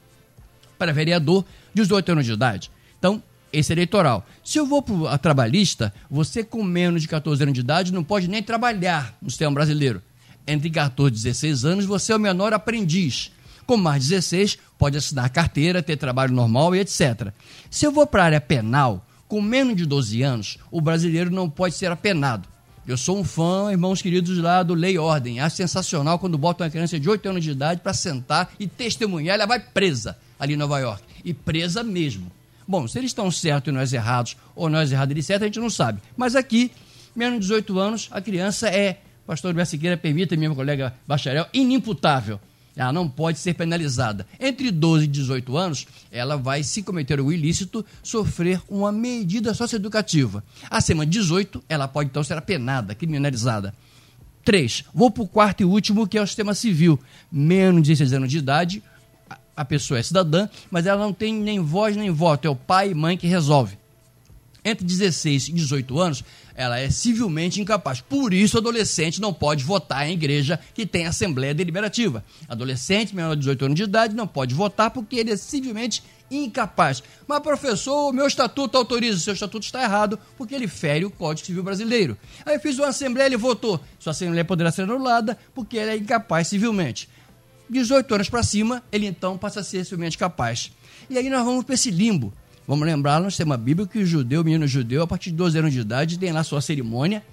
Para 0.78 0.94
vereador, 0.94 1.44
18 1.74 2.12
anos 2.12 2.26
de 2.26 2.34
idade. 2.34 2.72
Então, 2.98 3.22
esse 3.52 3.72
eleitoral. 3.72 4.26
Se 4.44 4.58
eu 4.58 4.66
vou 4.66 4.82
para 4.82 5.12
a 5.12 5.18
trabalhista, 5.18 5.94
você 6.10 6.44
com 6.44 6.64
menos 6.64 7.02
de 7.02 7.08
14 7.08 7.42
anos 7.44 7.54
de 7.54 7.62
idade 7.62 7.94
não 7.94 8.04
pode 8.04 8.28
nem 8.28 8.44
trabalhar 8.44 9.18
no 9.22 9.30
sistema 9.30 9.52
brasileiro. 9.52 10.02
Entre 10.48 10.70
14 10.70 11.14
e 11.14 11.24
16 11.24 11.66
anos, 11.66 11.86
você 11.86 12.12
é 12.12 12.16
o 12.16 12.20
menor 12.20 12.54
aprendiz. 12.54 13.32
Com 13.66 13.78
mais 13.78 14.04
de 14.04 14.10
16, 14.10 14.58
pode 14.78 14.98
assinar 14.98 15.30
carteira, 15.30 15.84
ter 15.84 15.96
trabalho 15.96 16.34
normal 16.34 16.76
e 16.76 16.80
etc. 16.80 17.32
Se 17.70 17.86
eu 17.86 17.92
vou 17.92 18.08
para 18.08 18.24
a 18.24 18.26
área 18.26 18.42
penal, 18.42 19.06
com 19.28 19.42
menos 19.42 19.76
de 19.76 19.86
12 19.86 20.24
anos, 20.24 20.58
o 20.72 20.82
brasileiro 20.82 21.30
não 21.30 21.48
pode 21.48 21.76
ser 21.76 21.92
apenado. 21.92 22.50
Eu 22.88 22.98
sou 22.98 23.20
um 23.20 23.24
fã, 23.24 23.72
irmãos 23.72 24.02
queridos 24.02 24.40
lá 24.40 24.64
do 24.64 24.74
Lei 24.74 24.94
e 24.94 24.98
Ordem. 24.98 25.40
Acho 25.40 25.58
sensacional 25.58 26.18
quando 26.18 26.40
botam 26.40 26.66
uma 26.66 26.72
criança 26.72 27.00
de 27.00 27.08
8 27.08 27.30
anos 27.30 27.44
de 27.44 27.52
idade 27.52 27.82
para 27.82 27.94
sentar 27.94 28.52
e 28.60 28.66
testemunhar. 28.66 29.36
Ela 29.36 29.46
vai 29.46 29.60
presa 29.60 30.18
ali 30.40 30.56
em 30.56 30.58
Nova 30.58 30.80
York. 30.80 31.04
E 31.24 31.32
presa 31.32 31.84
mesmo. 31.84 32.32
Bom, 32.70 32.88
se 32.88 33.00
eles 33.00 33.10
estão 33.10 33.32
certos 33.32 33.74
e 33.74 33.76
nós 33.76 33.92
errados, 33.94 34.38
ou 34.56 34.70
nós 34.70 34.92
errados 34.92 35.10
e 35.10 35.14
eles 35.16 35.26
certos, 35.26 35.42
a 35.42 35.48
gente 35.48 35.60
não 35.60 35.72
sabe. 35.72 36.04
Mas 36.16 36.36
aqui, 36.36 36.72
menos 37.16 37.40
de 37.40 37.48
18 37.48 37.80
anos, 37.80 38.08
a 38.12 38.22
criança 38.22 38.70
é, 38.70 39.00
pastor 39.26 39.50
Alberto 39.50 39.72
Siqueira, 39.72 39.98
permita, 39.98 40.38
meu 40.38 40.54
colega 40.54 40.94
bacharel, 41.08 41.48
inimputável. 41.52 42.40
Ela 42.76 42.94
não 42.94 43.10
pode 43.10 43.40
ser 43.40 43.56
penalizada. 43.56 44.24
Entre 44.40 44.70
12 44.70 45.06
e 45.06 45.08
18 45.08 45.58
anos, 45.58 45.88
ela 46.12 46.38
vai, 46.38 46.62
se 46.62 46.84
cometer 46.84 47.20
o 47.20 47.32
ilícito, 47.32 47.84
sofrer 48.04 48.62
uma 48.70 48.92
medida 48.92 49.52
socioeducativa. 49.56 50.44
Acima 50.70 51.08
de 51.08 51.14
18, 51.14 51.64
ela 51.68 51.88
pode 51.88 52.12
então 52.12 52.24
ser 52.24 52.38
apenada, 52.38 52.94
criminalizada. 52.94 53.74
3. 54.46 54.86
Vou 54.94 55.10
para 55.10 55.24
o 55.24 55.28
quarto 55.28 55.62
e 55.62 55.66
último, 55.66 56.08
que 56.08 56.20
é 56.20 56.22
o 56.22 56.28
sistema 56.28 56.54
civil. 56.54 57.00
Menos 57.32 57.82
de 57.82 57.90
16 57.90 58.14
anos 58.14 58.30
de 58.30 58.38
idade, 58.38 58.84
a 59.60 59.66
pessoa 59.66 60.00
é 60.00 60.04
cidadã, 60.04 60.48
mas 60.72 60.86
ela 60.86 61.04
não 61.04 61.12
tem 61.12 61.34
nem 61.34 61.60
voz 61.60 61.98
nem 61.98 62.10
voto, 62.10 62.48
é 62.48 62.50
o 62.50 62.56
pai 62.56 62.92
e 62.92 62.96
mãe 62.96 63.18
que 63.18 63.28
resolve. 63.28 63.78
Entre 64.64 64.86
16 64.86 65.50
e 65.50 65.52
18 65.52 66.00
anos, 66.00 66.24
ela 66.56 66.80
é 66.80 66.90
civilmente 66.90 67.60
incapaz. 67.60 68.00
Por 68.00 68.34
isso, 68.34 68.58
adolescente 68.58 69.20
não 69.20 69.34
pode 69.34 69.66
votar 69.66 70.08
em 70.08 70.14
igreja 70.14 70.58
que 70.74 70.86
tem 70.86 71.06
assembleia 71.06 71.54
deliberativa. 71.54 72.24
Adolescente 72.48 73.14
menor 73.14 73.36
de 73.36 73.42
18 73.42 73.66
anos 73.66 73.76
de 73.76 73.84
idade 73.84 74.16
não 74.16 74.26
pode 74.26 74.56
votar 74.56 74.92
porque 74.92 75.18
ele 75.18 75.32
é 75.32 75.38
civilmente 75.38 76.04
incapaz. 76.32 77.04
Mas, 77.28 77.40
professor, 77.42 78.10
o 78.10 78.14
meu 78.14 78.28
estatuto 78.28 78.78
autoriza. 78.78 79.18
O 79.18 79.22
seu 79.22 79.34
estatuto 79.34 79.66
está 79.66 79.84
errado 79.84 80.18
porque 80.38 80.56
ele 80.56 80.70
fere 80.70 81.04
o 81.04 81.12
Código 81.12 81.46
Civil 81.46 81.64
Brasileiro. 81.64 82.18
Aí 82.46 82.56
eu 82.56 82.62
fiz 82.62 82.78
uma 82.78 82.88
assembleia, 82.88 83.28
ele 83.28 83.38
votou. 83.38 83.78
Sua 84.00 84.12
assembleia 84.12 84.46
poderá 84.46 84.72
ser 84.72 84.84
anulada 84.84 85.38
porque 85.54 85.76
ele 85.76 85.92
é 85.92 85.98
incapaz 85.98 86.48
civilmente. 86.48 87.10
18 87.70 88.16
anos 88.16 88.30
para 88.30 88.44
cima, 88.44 88.84
ele 88.92 89.06
então 89.06 89.38
passa 89.38 89.60
a 89.60 89.64
ser 89.64 89.84
civilmente 89.84 90.18
capaz. 90.18 90.72
E 91.10 91.18
aí 91.18 91.30
nós 91.30 91.46
vamos 91.46 91.64
para 91.64 91.76
esse 91.76 91.92
limbo. 91.92 92.34
Vamos 92.68 92.86
lembrar, 92.86 93.20
temos 93.20 93.40
uma 93.40 93.58
Bíblia 93.58 93.88
que 93.88 94.00
o 94.00 94.06
judeu, 94.06 94.42
o 94.42 94.44
menino 94.44 94.68
judeu, 94.68 95.02
a 95.02 95.08
partir 95.08 95.32
de 95.32 95.38
12 95.38 95.58
anos 95.58 95.74
de 95.74 95.80
idade, 95.80 96.20
tem 96.20 96.32
lá 96.32 96.44
sua 96.44 96.62
cerimônia, 96.62 97.24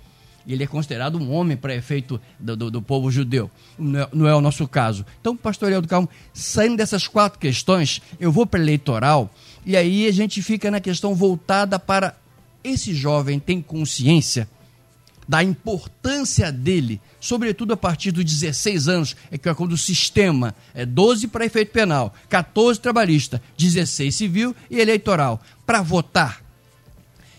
e 0.47 0.53
ele 0.55 0.65
é 0.65 0.67
considerado 0.67 1.19
um 1.19 1.31
homem 1.31 1.57
para 1.57 1.75
efeito 1.75 2.19
do, 2.39 2.57
do, 2.57 2.71
do, 2.71 2.81
povo 2.81 3.11
judeu. 3.11 3.51
Não 3.79 4.01
é, 4.01 4.09
não 4.13 4.29
é, 4.29 4.35
o 4.35 4.41
nosso 4.41 4.67
caso. 4.67 5.05
Então, 5.21 5.37
pastor 5.37 5.79
do 5.81 5.89
Carmo, 5.89 6.09
saindo 6.33 6.77
dessas 6.77 7.07
quatro 7.07 7.39
questões, 7.39 8.01
eu 8.19 8.33
vou 8.33 8.47
para 8.47 8.61
eleitoral, 8.61 9.29
e 9.65 9.77
aí 9.77 10.07
a 10.07 10.13
gente 10.13 10.43
fica 10.43 10.71
na 10.71 10.81
questão 10.81 11.15
voltada 11.15 11.79
para 11.79 12.15
esse 12.65 12.95
jovem 12.95 13.39
tem 13.39 13.61
consciência 13.63 14.49
da 15.29 15.43
importância 15.43 16.53
dele, 16.53 17.01
sobretudo 17.21 17.73
a 17.73 17.77
partir 17.77 18.13
dos 18.13 18.25
16 18.25 18.89
anos, 18.89 19.17
é 19.31 19.37
que 19.37 19.49
é 19.49 19.55
quando 19.55 19.73
o 19.73 19.79
sistema 19.79 20.55
é 20.73 20.87
12 20.87 21.29
para 21.29 21.45
efeito 21.45 21.73
penal, 21.73 22.15
14 22.29 22.81
trabalhista, 22.81 23.43
16 23.59 24.15
civil 24.15 24.55
e 24.71 24.79
eleitoral, 24.79 25.43
para 25.65 25.83
votar. 25.83 26.43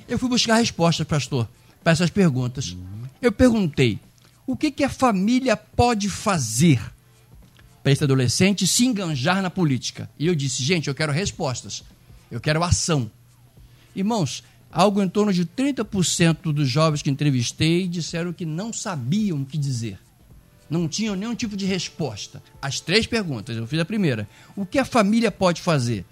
Eu 0.08 0.20
fui 0.20 0.30
buscar 0.30 0.56
respostas, 0.56 1.08
pastor, 1.08 1.48
para 1.84 1.94
essas 1.94 2.10
perguntas. 2.10 2.76
Eu 3.22 3.32
perguntei: 3.32 4.00
o 4.46 4.56
que, 4.56 4.72
que 4.72 4.84
a 4.84 4.90
família 4.90 5.56
pode 5.56 6.10
fazer 6.10 6.82
para 7.82 7.92
esse 7.92 8.04
adolescente 8.04 8.68
se 8.68 8.86
enganjar 8.86 9.42
na 9.42 9.50
política? 9.50 10.10
E 10.20 10.28
eu 10.28 10.36
disse: 10.36 10.64
gente, 10.64 10.88
eu 10.88 10.96
quero 10.96 11.12
respostas, 11.12 11.84
eu 12.30 12.40
quero 12.42 12.64
ação. 12.64 13.10
Irmãos, 13.96 14.44
algo 14.72 15.02
em 15.02 15.10
torno 15.10 15.34
de 15.34 15.46
30% 15.46 16.52
dos 16.54 16.70
jovens 16.70 17.02
que 17.02 17.10
entrevistei 17.10 17.88
disseram 17.88 18.34
que 18.34 18.46
não 18.46 18.72
sabiam 18.72 19.42
o 19.42 19.46
que 19.46 19.58
dizer. 19.58 20.00
Não 20.70 20.88
tinham 20.88 21.16
nenhum 21.16 21.34
tipo 21.34 21.56
de 21.56 21.66
resposta. 21.66 22.44
As 22.62 22.80
três 22.80 23.08
perguntas, 23.08 23.56
eu 23.56 23.66
fiz 23.66 23.80
a 23.80 23.86
primeira. 23.86 24.28
O 24.56 24.66
que 24.66 24.78
a 24.78 24.86
família 24.86 25.32
pode 25.32 25.62
fazer? 25.62 26.06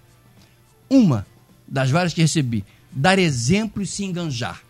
Uma 0.88 1.26
das 1.68 1.90
várias 1.90 2.14
que 2.14 2.22
recebi, 2.22 2.64
dar 2.90 3.18
exemplo 3.18 3.82
e 3.82 3.86
se 3.86 4.04
enganjar. 4.04 4.62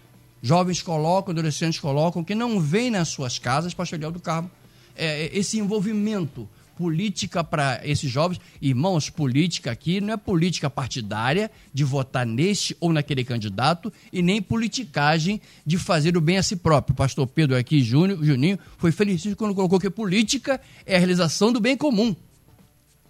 Jovens 0.43 0.83
colocam, 0.83 1.33
adolescentes 1.33 1.79
colocam, 1.79 2.25
que 2.25 2.35
não 2.35 2.61
vêm 2.61 2.91
nas 2.91 3.09
suas 3.09 3.39
casas, 3.39 3.75
pastor 3.75 3.99
Eliel 3.99 4.13
do 4.13 4.21
Carmo, 4.21 4.51
é, 4.97 5.31
esse 5.37 5.59
envolvimento 5.59 6.49
política 6.77 7.43
para 7.43 7.81
esses 7.83 8.11
jovens. 8.11 8.41
Irmãos, 8.61 9.09
política 9.11 9.71
aqui 9.71 10.01
não 10.01 10.15
é 10.15 10.17
política 10.17 10.69
partidária 10.69 11.51
de 11.73 11.83
votar 11.85 12.27
neste 12.27 12.77
ou 12.79 12.93
naquele 12.93 13.25
candidato 13.25 13.93
e 14.13 14.23
nem 14.23 14.41
politicagem 14.43 15.41
de 15.65 15.79
fazer 15.79 16.17
o 16.17 16.21
bem 16.21 16.37
a 16.37 16.43
si 16.43 16.57
próprio. 16.57 16.93
O 16.93 16.97
pastor 16.97 17.27
Pedro 17.27 17.57
aqui, 17.57 17.83
Júnior, 17.83 18.23
Juninho, 18.23 18.59
foi 18.79 18.93
feliz 18.93 19.23
quando 19.35 19.55
colocou 19.55 19.81
que 19.81 19.91
política 19.91 20.61
é 20.85 20.97
a 20.97 20.99
realização 20.99 21.53
do 21.53 21.61
bem 21.61 21.77
comum. 21.77 22.15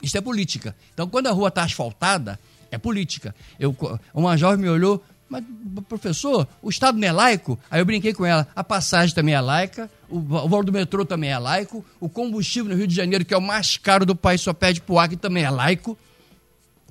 Isso 0.03 0.17
é 0.17 0.21
política. 0.21 0.77
Então, 0.95 1.09
quando 1.09 1.27
a 1.27 1.33
rua 1.33 1.49
está 1.49 1.65
asfaltada, 1.65 2.39
é 2.71 2.79
política. 2.79 3.35
Eu, 3.59 3.75
uma 4.15 4.37
jovem 4.37 4.59
me 4.59 4.69
olhou, 4.69 5.03
mas, 5.29 5.45
professor, 5.89 6.47
o 6.63 6.71
Estado 6.71 6.99
não 6.99 7.07
é 7.07 7.13
laico? 7.13 7.59
Aí 7.71 7.81
eu 7.81 7.85
brinquei 7.85 8.15
com 8.15 8.25
ela. 8.25 8.47
A 8.55 8.63
passagem 8.63 9.15
também 9.15 9.35
é 9.35 9.41
laica, 9.41 9.91
o 10.09 10.21
valor 10.21 10.65
do 10.65 10.73
metrô 10.73 11.05
também 11.05 11.31
é 11.31 11.39
laico, 11.39 11.85
o 11.99 12.09
combustível 12.09 12.71
no 12.71 12.77
Rio 12.77 12.87
de 12.87 12.95
Janeiro, 12.95 13.25
que 13.25 13.35
é 13.35 13.37
o 13.37 13.43
mais 13.43 13.77
caro 13.77 14.07
do 14.07 14.15
país, 14.15 14.41
só 14.41 14.53
pede 14.53 14.81
pro 14.81 14.99
Acre, 14.99 15.17
também 15.17 15.43
é 15.43 15.51
laico. 15.51 15.99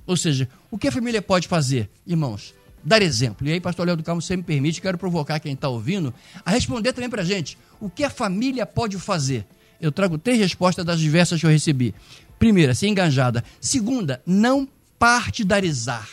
Ou 0.06 0.16
seja, 0.16 0.48
o 0.70 0.78
que 0.78 0.88
a 0.88 0.92
família 0.92 1.22
pode 1.22 1.48
fazer, 1.48 1.88
irmãos? 2.06 2.54
Dar 2.84 3.02
exemplo. 3.02 3.46
E 3.48 3.52
aí, 3.52 3.60
pastor 3.60 3.86
Léo 3.86 3.96
do 3.96 4.02
Carmo, 4.02 4.22
se 4.22 4.36
me 4.36 4.42
permite, 4.42 4.80
quero 4.80 4.98
provocar 4.98 5.40
quem 5.40 5.54
está 5.54 5.68
ouvindo 5.68 6.14
a 6.44 6.50
responder 6.50 6.92
também 6.92 7.10
para 7.10 7.24
gente. 7.24 7.58
O 7.80 7.90
que 7.90 8.04
a 8.04 8.10
família 8.10 8.64
pode 8.64 8.98
fazer? 8.98 9.44
Eu 9.80 9.90
trago 9.90 10.18
três 10.18 10.38
respostas 10.38 10.84
das 10.84 11.00
diversas 11.00 11.40
que 11.40 11.46
eu 11.46 11.50
recebi. 11.50 11.94
Primeira, 12.38 12.74
ser 12.74 12.86
engajada. 12.86 13.42
Segunda, 13.60 14.22
não 14.24 14.68
partidarizar 14.98 16.08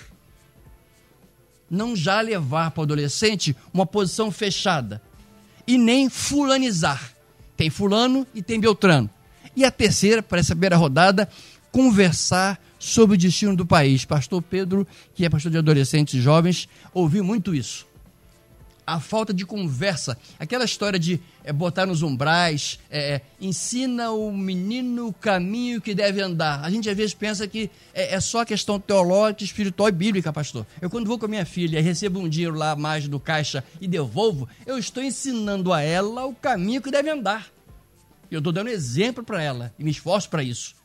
não 1.74 1.96
já 1.96 2.22
levar 2.22 2.72
para 2.72 2.82
o 2.82 2.84
adolescente 2.84 3.56
uma 3.74 3.86
posição 3.86 4.32
fechada 4.32 5.02
e 5.66 5.78
nem 5.78 6.10
fulanizar. 6.10 7.14
Tem 7.58 7.70
fulano 7.70 8.26
e 8.34 8.42
tem 8.42 8.60
Beltrano. 8.60 9.10
E 9.56 9.66
a 9.66 9.72
terceira, 9.72 10.22
para 10.22 10.40
essa 10.40 10.54
primeira 10.54 10.78
rodada, 10.78 11.28
conversar 11.72 12.60
sobre 12.80 13.16
o 13.16 13.18
destino 13.18 13.56
do 13.56 13.66
país. 13.66 14.06
Pastor 14.06 14.42
Pedro, 14.42 14.88
que 15.16 15.26
é 15.26 15.30
pastor 15.30 15.52
de 15.52 15.58
adolescentes 15.58 16.16
e 16.16 16.22
jovens, 16.22 16.68
ouviu 16.94 17.24
muito 17.24 17.54
isso 17.56 17.86
a 18.86 19.00
falta 19.00 19.34
de 19.34 19.46
conversa, 19.46 20.18
aquela 20.40 20.66
história 20.66 21.00
de 21.00 21.20
é, 21.44 21.52
botar 21.52 21.86
nos 21.86 22.02
umbrais, 22.02 22.80
é, 22.90 23.22
ensina 23.40 24.12
o 24.12 24.32
menino 24.32 25.08
o 25.08 25.14
caminho 25.14 25.82
que 25.82 25.94
deve 25.94 26.22
andar. 26.22 26.64
A 26.64 26.70
gente 26.70 26.90
às 26.90 26.96
vezes 26.96 27.14
pensa 27.14 27.48
que 27.48 27.70
é, 27.94 28.16
é, 28.16 28.20
só 28.20 28.46
questão 28.46 28.80
teológica, 28.80 29.44
espiritual 29.44 29.90
e 29.90 29.92
bíblica, 29.92 30.32
pastor. 30.32 30.66
Eu 30.82 30.90
quando 30.90 31.08
vou 31.08 31.18
com 31.18 31.26
a 31.26 31.30
minha 31.30 31.46
filha 31.46 31.80
e 31.80 31.82
recebo 31.82 32.20
um 32.20 32.30
dinheiro 32.30 32.56
lá 32.56 32.76
mais 32.76 33.08
do 33.08 33.20
caixa 33.20 33.64
e 33.80 33.88
devolvo, 33.88 34.48
eu 34.66 34.78
estou 34.78 35.04
ensinando 35.04 35.74
a 35.74 35.82
ela 35.82 36.26
o 36.26 36.34
caminho 36.34 36.82
que 36.82 36.92
deve 36.92 37.10
andar. 37.10 37.48
Eu 38.30 38.40
estou 38.40 38.52
dando 38.52 38.70
exemplo 38.70 39.24
para 39.24 39.42
ela 39.42 39.74
e 39.78 39.84
me 39.84 39.92
esforço 39.92 40.30
para 40.30 40.44
isso. 40.44 40.76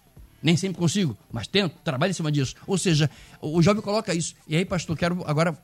Nem 0.40 0.56
sempre 0.56 0.78
consigo, 0.78 1.16
mas 1.32 1.48
tento, 1.48 1.74
trabalho 1.82 2.10
em 2.10 2.14
cima 2.14 2.30
disso. 2.30 2.54
Ou 2.66 2.78
seja, 2.78 3.10
o 3.40 3.60
jovem 3.60 3.82
coloca 3.82 4.14
isso. 4.14 4.34
E 4.46 4.56
aí, 4.56 4.64
pastor, 4.64 4.96
quero 4.96 5.24
agora 5.26 5.56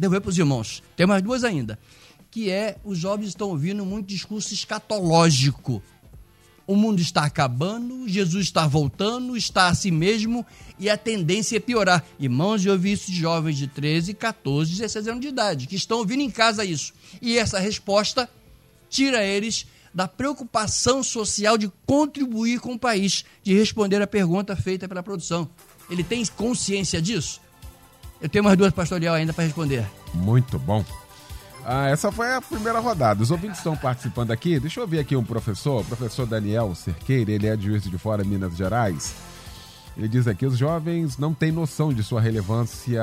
devolver 0.00 0.22
para 0.22 0.30
os 0.30 0.38
irmãos. 0.38 0.82
Tem 0.96 1.06
mais 1.06 1.22
duas 1.22 1.44
ainda. 1.44 1.78
Que 2.30 2.50
é, 2.50 2.76
os 2.84 2.98
jovens 2.98 3.28
estão 3.28 3.50
ouvindo 3.50 3.84
muito 3.84 4.06
discurso 4.06 4.54
escatológico. 4.54 5.82
O 6.66 6.76
mundo 6.76 7.00
está 7.00 7.24
acabando, 7.24 8.08
Jesus 8.08 8.46
está 8.46 8.66
voltando, 8.66 9.36
está 9.36 9.66
a 9.66 9.74
si 9.74 9.90
mesmo 9.90 10.46
e 10.78 10.88
a 10.88 10.96
tendência 10.96 11.56
é 11.56 11.60
piorar. 11.60 12.04
Irmãos, 12.18 12.64
eu 12.64 12.72
ouvi 12.72 12.92
isso 12.92 13.10
de 13.10 13.18
jovens 13.18 13.58
de 13.58 13.66
13, 13.66 14.14
14, 14.14 14.70
16 14.70 15.08
anos 15.08 15.20
de 15.20 15.28
idade, 15.28 15.66
que 15.66 15.74
estão 15.74 15.98
ouvindo 15.98 16.22
em 16.22 16.30
casa 16.30 16.64
isso. 16.64 16.92
E 17.20 17.36
essa 17.36 17.58
resposta 17.58 18.30
tira 18.88 19.24
eles 19.24 19.66
da 19.92 20.06
preocupação 20.06 21.02
social 21.02 21.58
de 21.58 21.70
contribuir 21.84 22.60
com 22.60 22.74
o 22.74 22.78
país, 22.78 23.24
de 23.42 23.52
responder 23.52 24.00
a 24.00 24.06
pergunta 24.06 24.54
feita 24.54 24.88
pela 24.88 25.02
produção. 25.02 25.50
Ele 25.90 26.04
tem 26.04 26.24
consciência 26.24 27.02
disso? 27.02 27.40
Eu 28.20 28.28
tenho 28.28 28.44
mais 28.44 28.56
duas 28.56 28.72
pastorial 28.72 29.14
ainda 29.14 29.32
para 29.32 29.44
responder. 29.44 29.86
Muito 30.12 30.58
bom. 30.58 30.84
Ah, 31.64 31.88
essa 31.88 32.10
foi 32.10 32.34
a 32.34 32.40
primeira 32.40 32.78
rodada. 32.80 33.22
Os 33.22 33.30
ouvintes 33.30 33.58
estão 33.58 33.76
participando 33.76 34.30
aqui. 34.30 34.58
Deixa 34.58 34.80
eu 34.80 34.86
ver 34.86 34.98
aqui 34.98 35.14
um 35.14 35.24
professor, 35.24 35.82
o 35.82 35.84
professor 35.84 36.26
Daniel 36.26 36.74
Cerqueira, 36.74 37.30
ele 37.32 37.46
é 37.46 37.56
de 37.56 37.66
Juiz 37.66 37.82
de 37.82 37.98
Fora, 37.98 38.24
Minas 38.24 38.56
Gerais. 38.56 39.14
Ele 39.96 40.08
diz 40.08 40.26
aqui: 40.26 40.46
os 40.46 40.56
jovens 40.56 41.18
não 41.18 41.34
têm 41.34 41.52
noção 41.52 41.92
de 41.92 42.02
sua 42.02 42.20
relevância. 42.20 43.02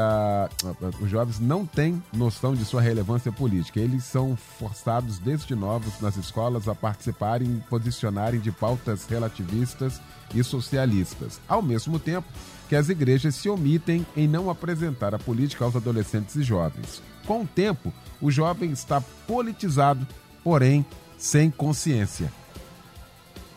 Os 0.99 1.09
jovens 1.09 1.39
não 1.39 1.65
têm 1.65 2.01
noção 2.13 2.55
de 2.55 2.65
sua 2.65 2.81
relevância 2.81 3.31
política. 3.31 3.79
Eles 3.79 4.03
são 4.03 4.35
forçados 4.35 5.19
desde 5.19 5.53
novos 5.55 5.99
nas 6.01 6.17
escolas 6.17 6.67
a 6.67 6.73
participarem 6.73 7.47
e 7.57 7.69
posicionarem 7.69 8.39
de 8.39 8.51
pautas 8.51 9.05
relativistas 9.05 10.01
e 10.33 10.43
socialistas. 10.43 11.39
Ao 11.47 11.61
mesmo 11.61 11.99
tempo, 11.99 12.27
que 12.67 12.75
as 12.75 12.89
igrejas 12.89 13.35
se 13.35 13.49
omitem 13.49 14.05
em 14.15 14.27
não 14.27 14.49
apresentar 14.49 15.15
a 15.15 15.19
política 15.19 15.65
aos 15.65 15.75
adolescentes 15.75 16.35
e 16.35 16.43
jovens. 16.43 17.01
Com 17.25 17.43
o 17.43 17.47
tempo, 17.47 17.93
o 18.21 18.31
jovem 18.31 18.71
está 18.71 19.01
politizado, 19.25 20.05
porém 20.43 20.85
sem 21.17 21.49
consciência. 21.49 22.31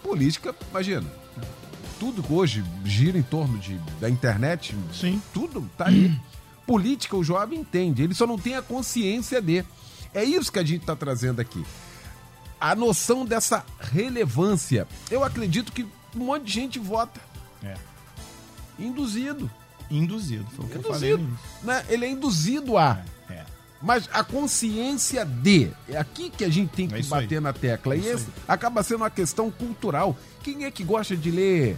Política, 0.03 0.55
imagina, 0.71 1.07
tudo 1.99 2.25
hoje 2.33 2.65
gira 2.85 3.19
em 3.19 3.23
torno 3.23 3.59
de, 3.59 3.79
da 4.01 4.09
internet. 4.09 4.75
Sim. 4.93 5.21
Tudo 5.33 5.69
tá 5.77 5.89
aí. 5.89 6.19
Política 6.67 7.17
o 7.17 7.25
jovem 7.25 7.61
entende, 7.61 8.03
ele 8.03 8.15
só 8.15 8.27
não 8.27 8.39
tem 8.39 8.55
a 8.55 8.63
consciência 8.63 9.41
de. 9.43 9.65
É 10.15 10.23
isso 10.23 10.53
que 10.53 10.59
a 10.59 10.65
gente 10.65 10.83
está 10.83 10.95
trazendo 10.95 11.41
aqui. 11.41 11.65
A 12.61 12.75
noção 12.75 13.25
dessa 13.25 13.65
relevância. 13.79 14.87
Eu 15.11 15.25
acredito 15.25 15.73
que 15.73 15.87
um 16.15 16.25
monte 16.25 16.45
de 16.45 16.53
gente 16.53 16.79
vota. 16.79 17.21
É. 17.63 17.75
Induzido. 18.81 19.51
Induzido, 19.91 20.47
foi 20.51 20.65
o 20.65 20.69
que 20.69 20.79
induzido. 20.79 21.23
eu 21.23 21.29
falei. 21.29 21.29
Né? 21.63 21.85
Ele 21.89 22.05
é 22.07 22.11
induzido 22.11 22.79
a. 22.79 23.03
É. 23.29 23.45
Mas 23.83 24.09
a 24.13 24.23
consciência 24.23 25.25
de. 25.25 25.71
É 25.89 25.97
aqui 25.97 26.31
que 26.31 26.45
a 26.45 26.49
gente 26.49 26.71
tem 26.71 26.89
que 26.89 26.95
É 26.95 27.03
bater 27.03 27.37
aí. 27.37 27.41
na 27.41 27.53
tecla. 27.53 27.95
É 27.95 27.99
e 27.99 28.07
esse 28.07 28.27
aí. 28.27 28.33
acaba 28.47 28.83
sendo 28.83 28.99
uma 28.99 29.11
questão 29.11 29.51
cultural. 29.51 30.17
Quem 30.43 30.65
é 30.65 30.71
que 30.71 30.85
gosta 30.85 31.17
de 31.17 31.31
ler 31.31 31.77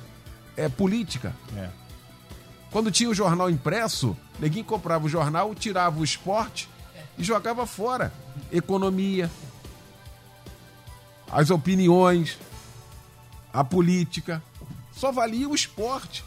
é, 0.57 0.69
política? 0.69 1.35
É. 1.57 1.69
Quando 2.71 2.91
tinha 2.91 3.09
o 3.11 3.15
jornal 3.15 3.51
impresso, 3.51 4.17
ninguém 4.39 4.63
comprava 4.65 5.05
o 5.05 5.09
jornal, 5.09 5.55
tirava 5.55 6.01
o 6.01 6.05
esporte 6.05 6.69
e 7.19 7.25
jogava 7.25 7.67
fora. 7.67 8.13
Economia, 8.51 9.31
as 11.31 11.51
opiniões, 11.51 12.39
a 13.53 13.63
política. 13.65 14.43
Só 14.95 15.11
valia 15.11 15.49
o 15.49 15.55
esporte. 15.55 16.23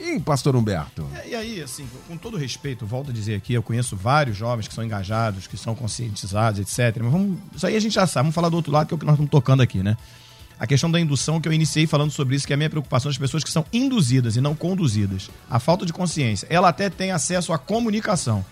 E, 0.00 0.18
pastor 0.18 0.56
Humberto? 0.56 1.06
É, 1.14 1.28
E 1.28 1.34
aí, 1.34 1.62
assim, 1.62 1.86
com 2.08 2.16
todo 2.16 2.36
respeito, 2.38 2.86
volto 2.86 3.10
a 3.10 3.12
dizer 3.12 3.34
aqui, 3.34 3.52
eu 3.52 3.62
conheço 3.62 3.94
vários 3.94 4.36
jovens 4.36 4.66
que 4.66 4.74
são 4.74 4.82
engajados, 4.82 5.46
que 5.46 5.56
são 5.56 5.74
conscientizados, 5.74 6.58
etc. 6.58 7.02
Mas 7.02 7.12
vamos, 7.12 7.38
isso 7.54 7.66
aí 7.66 7.76
a 7.76 7.80
gente 7.80 7.92
já 7.94 8.06
sabe, 8.06 8.24
vamos 8.24 8.34
falar 8.34 8.48
do 8.48 8.56
outro 8.56 8.72
lado, 8.72 8.86
que 8.88 8.94
é 8.94 8.96
o 8.96 8.98
que 8.98 9.04
nós 9.04 9.14
estamos 9.14 9.30
tocando 9.30 9.60
aqui, 9.62 9.82
né? 9.82 9.96
A 10.58 10.66
questão 10.66 10.90
da 10.90 10.98
indução 11.00 11.40
que 11.40 11.48
eu 11.48 11.52
iniciei 11.52 11.86
falando 11.86 12.10
sobre 12.10 12.36
isso, 12.36 12.46
que 12.46 12.52
é 12.52 12.54
a 12.54 12.56
minha 12.56 12.68
preocupação 12.70 13.10
das 13.10 13.16
pessoas 13.18 13.42
que 13.44 13.50
são 13.50 13.64
induzidas 13.72 14.36
e 14.36 14.40
não 14.40 14.54
conduzidas. 14.54 15.30
A 15.50 15.58
falta 15.58 15.86
de 15.86 15.92
consciência. 15.92 16.46
Ela 16.50 16.68
até 16.68 16.90
tem 16.90 17.12
acesso 17.12 17.52
à 17.52 17.58
comunicação, 17.58 18.44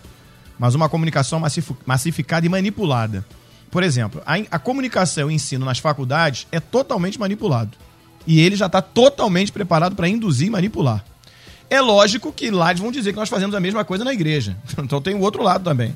mas 0.57 0.73
uma 0.75 0.89
comunicação 0.89 1.39
massif- 1.39 1.75
massificada 1.85 2.45
e 2.45 2.49
manipulada. 2.49 3.23
Por 3.69 3.83
exemplo, 3.83 4.21
a, 4.25 4.33
a 4.49 4.57
comunicação 4.59 5.29
e 5.29 5.35
ensino 5.35 5.63
nas 5.65 5.77
faculdades 5.77 6.47
é 6.51 6.59
totalmente 6.59 7.19
manipulado. 7.19 7.77
E 8.25 8.39
ele 8.39 8.55
já 8.55 8.65
está 8.65 8.81
totalmente 8.81 9.51
preparado 9.51 9.95
para 9.95 10.09
induzir 10.09 10.47
e 10.47 10.49
manipular. 10.51 11.05
É 11.69 11.79
lógico 11.79 12.31
que 12.33 12.49
lá 12.49 12.71
eles 12.71 12.81
vão 12.81 12.91
dizer 12.91 13.11
que 13.13 13.19
nós 13.19 13.29
fazemos 13.29 13.55
a 13.55 13.59
mesma 13.59 13.85
coisa 13.85 14.03
na 14.03 14.13
igreja. 14.13 14.57
Então 14.79 15.01
tem 15.01 15.15
o 15.15 15.19
outro 15.19 15.43
lado 15.43 15.63
também. 15.63 15.95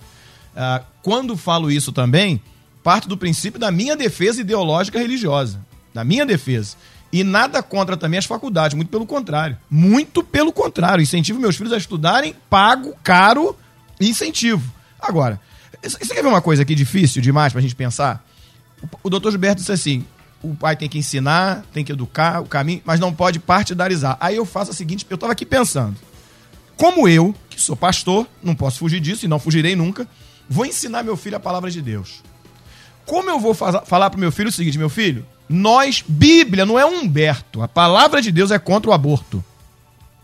Ah, 0.55 0.81
quando 1.01 1.35
falo 1.35 1.71
isso 1.71 1.91
também, 1.91 2.41
parte 2.83 3.07
do 3.07 3.17
princípio 3.17 3.59
da 3.59 3.71
minha 3.71 3.95
defesa 3.95 4.41
ideológica 4.41 4.99
religiosa. 4.99 5.59
Da 5.93 6.03
minha 6.03 6.25
defesa. 6.25 6.75
E 7.11 7.23
nada 7.23 7.61
contra 7.61 7.95
também 7.95 8.17
as 8.17 8.25
faculdades, 8.25 8.75
muito 8.75 8.89
pelo 8.89 9.05
contrário. 9.05 9.57
Muito 9.69 10.23
pelo 10.23 10.51
contrário. 10.51 11.01
Incentivo 11.01 11.39
meus 11.39 11.55
filhos 11.55 11.71
a 11.71 11.77
estudarem, 11.77 12.35
pago, 12.49 12.95
caro 13.03 13.55
incentivo. 14.01 14.71
Agora, 14.99 15.39
você 15.81 15.97
quer 16.13 16.23
ver 16.23 16.29
uma 16.29 16.41
coisa 16.41 16.63
aqui 16.63 16.73
difícil 16.73 17.21
demais 17.21 17.51
pra 17.51 17.61
gente 17.61 17.75
pensar? 17.75 18.25
O, 18.81 18.87
o 19.03 19.09
doutor 19.09 19.31
Gilberto 19.31 19.59
disse 19.59 19.71
assim: 19.71 20.05
o 20.43 20.53
pai 20.55 20.75
tem 20.75 20.89
que 20.89 20.97
ensinar, 20.97 21.63
tem 21.73 21.83
que 21.85 21.91
educar 21.91 22.41
o 22.41 22.45
caminho, 22.45 22.81
mas 22.85 22.99
não 22.99 23.13
pode 23.13 23.39
partidarizar. 23.39 24.17
Aí 24.19 24.35
eu 24.35 24.45
faço 24.45 24.71
a 24.71 24.73
seguinte: 24.73 25.05
eu 25.09 25.17
tava 25.17 25.31
aqui 25.33 25.45
pensando. 25.45 25.95
Como 26.75 27.07
eu, 27.07 27.33
que 27.49 27.61
sou 27.61 27.75
pastor, 27.75 28.27
não 28.43 28.53
posso 28.55 28.79
fugir 28.79 28.99
disso 28.99 29.25
e 29.25 29.27
não 29.27 29.39
fugirei 29.39 29.75
nunca, 29.75 30.07
vou 30.49 30.65
ensinar 30.65 31.03
meu 31.03 31.15
filho 31.15 31.37
a 31.37 31.39
palavra 31.39 31.71
de 31.71 31.81
Deus. 31.81 32.21
Como 33.05 33.29
eu 33.29 33.39
vou 33.39 33.53
fa- 33.53 33.81
falar 33.85 34.09
pro 34.09 34.19
meu 34.19 34.31
filho 34.31 34.49
o 34.49 34.51
seguinte, 34.51 34.77
meu 34.77 34.89
filho, 34.89 35.25
nós, 35.47 36.03
Bíblia, 36.07 36.65
não 36.65 36.79
é 36.79 36.85
um 36.85 37.01
Humberto. 37.01 37.61
A 37.61 37.67
palavra 37.67 38.21
de 38.21 38.31
Deus 38.31 38.49
é 38.51 38.57
contra 38.57 38.89
o 38.89 38.93
aborto. 38.93 39.43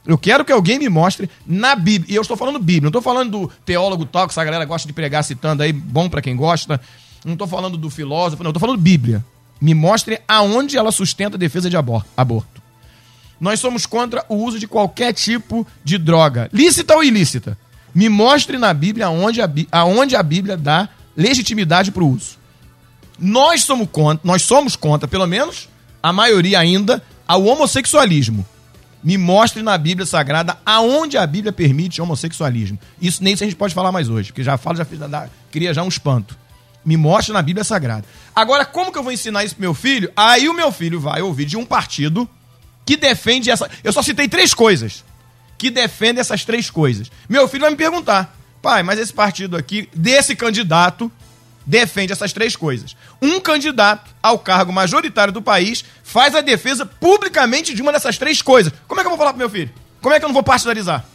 Eu 0.05 0.17
quero 0.17 0.43
que 0.43 0.51
alguém 0.51 0.79
me 0.79 0.89
mostre 0.89 1.29
na 1.45 1.75
Bíblia. 1.75 2.11
E 2.11 2.15
eu 2.15 2.21
estou 2.21 2.35
falando 2.35 2.57
Bíblia, 2.57 2.81
não 2.83 2.89
estou 2.89 3.01
falando 3.01 3.31
do 3.31 3.47
teólogo 3.63 4.05
tal, 4.05 4.25
que 4.27 4.31
essa 4.33 4.43
galera 4.43 4.65
gosta 4.65 4.87
de 4.87 4.93
pregar 4.93 5.23
citando 5.23 5.61
aí, 5.61 5.71
bom 5.71 6.09
para 6.09 6.21
quem 6.21 6.35
gosta. 6.35 6.81
Não 7.23 7.33
estou 7.33 7.47
falando 7.47 7.77
do 7.77 7.89
filósofo, 7.89 8.41
não, 8.43 8.49
estou 8.49 8.61
falando 8.61 8.79
Bíblia. 8.79 9.23
Me 9.61 9.73
mostre 9.73 10.19
aonde 10.27 10.77
ela 10.77 10.91
sustenta 10.91 11.35
a 11.35 11.39
defesa 11.39 11.69
de 11.69 11.75
abor- 11.77 12.05
aborto. 12.15 12.61
Nós 13.39 13.59
somos 13.59 13.85
contra 13.85 14.23
o 14.29 14.35
uso 14.35 14.59
de 14.59 14.67
qualquer 14.67 15.13
tipo 15.13 15.65
de 15.83 15.97
droga, 15.97 16.49
lícita 16.51 16.95
ou 16.95 17.03
ilícita. 17.03 17.57
Me 17.95 18.07
mostre 18.09 18.57
na 18.57 18.73
Bíblia 18.73 19.07
aonde 19.07 19.41
a, 19.41 19.49
aonde 19.71 20.15
a 20.15 20.23
Bíblia 20.23 20.55
dá 20.57 20.87
legitimidade 21.15 21.91
para 21.91 22.03
o 22.03 22.09
uso. 22.09 22.37
Nós 23.17 23.63
somos 23.63 23.87
contra, 23.91 24.19
nós 24.23 24.41
somos 24.43 24.75
contra, 24.75 25.07
pelo 25.07 25.25
menos 25.27 25.67
a 26.01 26.13
maioria 26.13 26.59
ainda, 26.59 27.01
ao 27.27 27.43
homossexualismo. 27.45 28.45
Me 29.03 29.17
mostre 29.17 29.61
na 29.63 29.77
Bíblia 29.77 30.05
Sagrada 30.05 30.57
aonde 30.65 31.17
a 31.17 31.25
Bíblia 31.25 31.51
permite 31.53 32.01
homossexualismo. 32.01 32.77
Isso 33.01 33.23
nem 33.23 33.33
isso 33.33 33.43
a 33.43 33.47
gente 33.47 33.55
pode 33.55 33.73
falar 33.73 33.91
mais 33.91 34.09
hoje, 34.09 34.31
porque 34.31 34.43
já 34.43 34.57
falo, 34.57 34.77
já 34.77 34.85
fiz, 34.85 34.99
já 34.99 35.29
cria 35.51 35.73
já 35.73 35.83
um 35.83 35.87
espanto. 35.87 36.37
Me 36.89 36.97
mostre 36.97 37.31
na 37.31 37.43
Bíblia 37.43 37.63
Sagrada. 37.63 38.03
Agora, 38.35 38.65
como 38.65 38.91
que 38.91 38.97
eu 38.97 39.03
vou 39.03 39.11
ensinar 39.11 39.43
isso 39.43 39.53
pro 39.53 39.61
meu 39.61 39.75
filho? 39.75 40.11
Aí 40.17 40.49
o 40.49 40.55
meu 40.55 40.71
filho 40.71 40.99
vai 40.99 41.21
ouvir 41.21 41.45
de 41.45 41.55
um 41.55 41.63
partido 41.63 42.27
que 42.83 42.97
defende 42.97 43.51
essa. 43.51 43.69
Eu 43.83 43.93
só 43.93 44.01
citei 44.01 44.27
três 44.27 44.55
coisas 44.55 45.05
que 45.55 45.69
defendem 45.69 46.19
essas 46.19 46.43
três 46.43 46.71
coisas. 46.71 47.11
Meu 47.29 47.47
filho 47.47 47.61
vai 47.61 47.69
me 47.69 47.77
perguntar, 47.77 48.35
pai, 48.59 48.81
mas 48.81 48.97
esse 48.97 49.13
partido 49.13 49.55
aqui, 49.55 49.87
desse 49.93 50.35
candidato, 50.35 51.11
defende 51.63 52.11
essas 52.11 52.33
três 52.33 52.55
coisas. 52.55 52.95
Um 53.21 53.39
candidato 53.39 54.09
ao 54.23 54.39
cargo 54.39 54.73
majoritário 54.73 55.31
do 55.31 55.43
país 55.43 55.85
faz 56.01 56.33
a 56.33 56.41
defesa 56.41 56.87
publicamente 56.87 57.75
de 57.75 57.83
uma 57.83 57.91
dessas 57.91 58.17
três 58.17 58.41
coisas. 58.41 58.73
Como 58.87 58.99
é 58.99 59.03
que 59.03 59.07
eu 59.07 59.11
vou 59.11 59.19
falar 59.19 59.33
pro 59.33 59.37
meu 59.37 59.49
filho? 59.51 59.71
Como 60.01 60.15
é 60.15 60.17
que 60.17 60.25
eu 60.25 60.29
não 60.29 60.33
vou 60.33 60.41
partidarizar? 60.41 61.05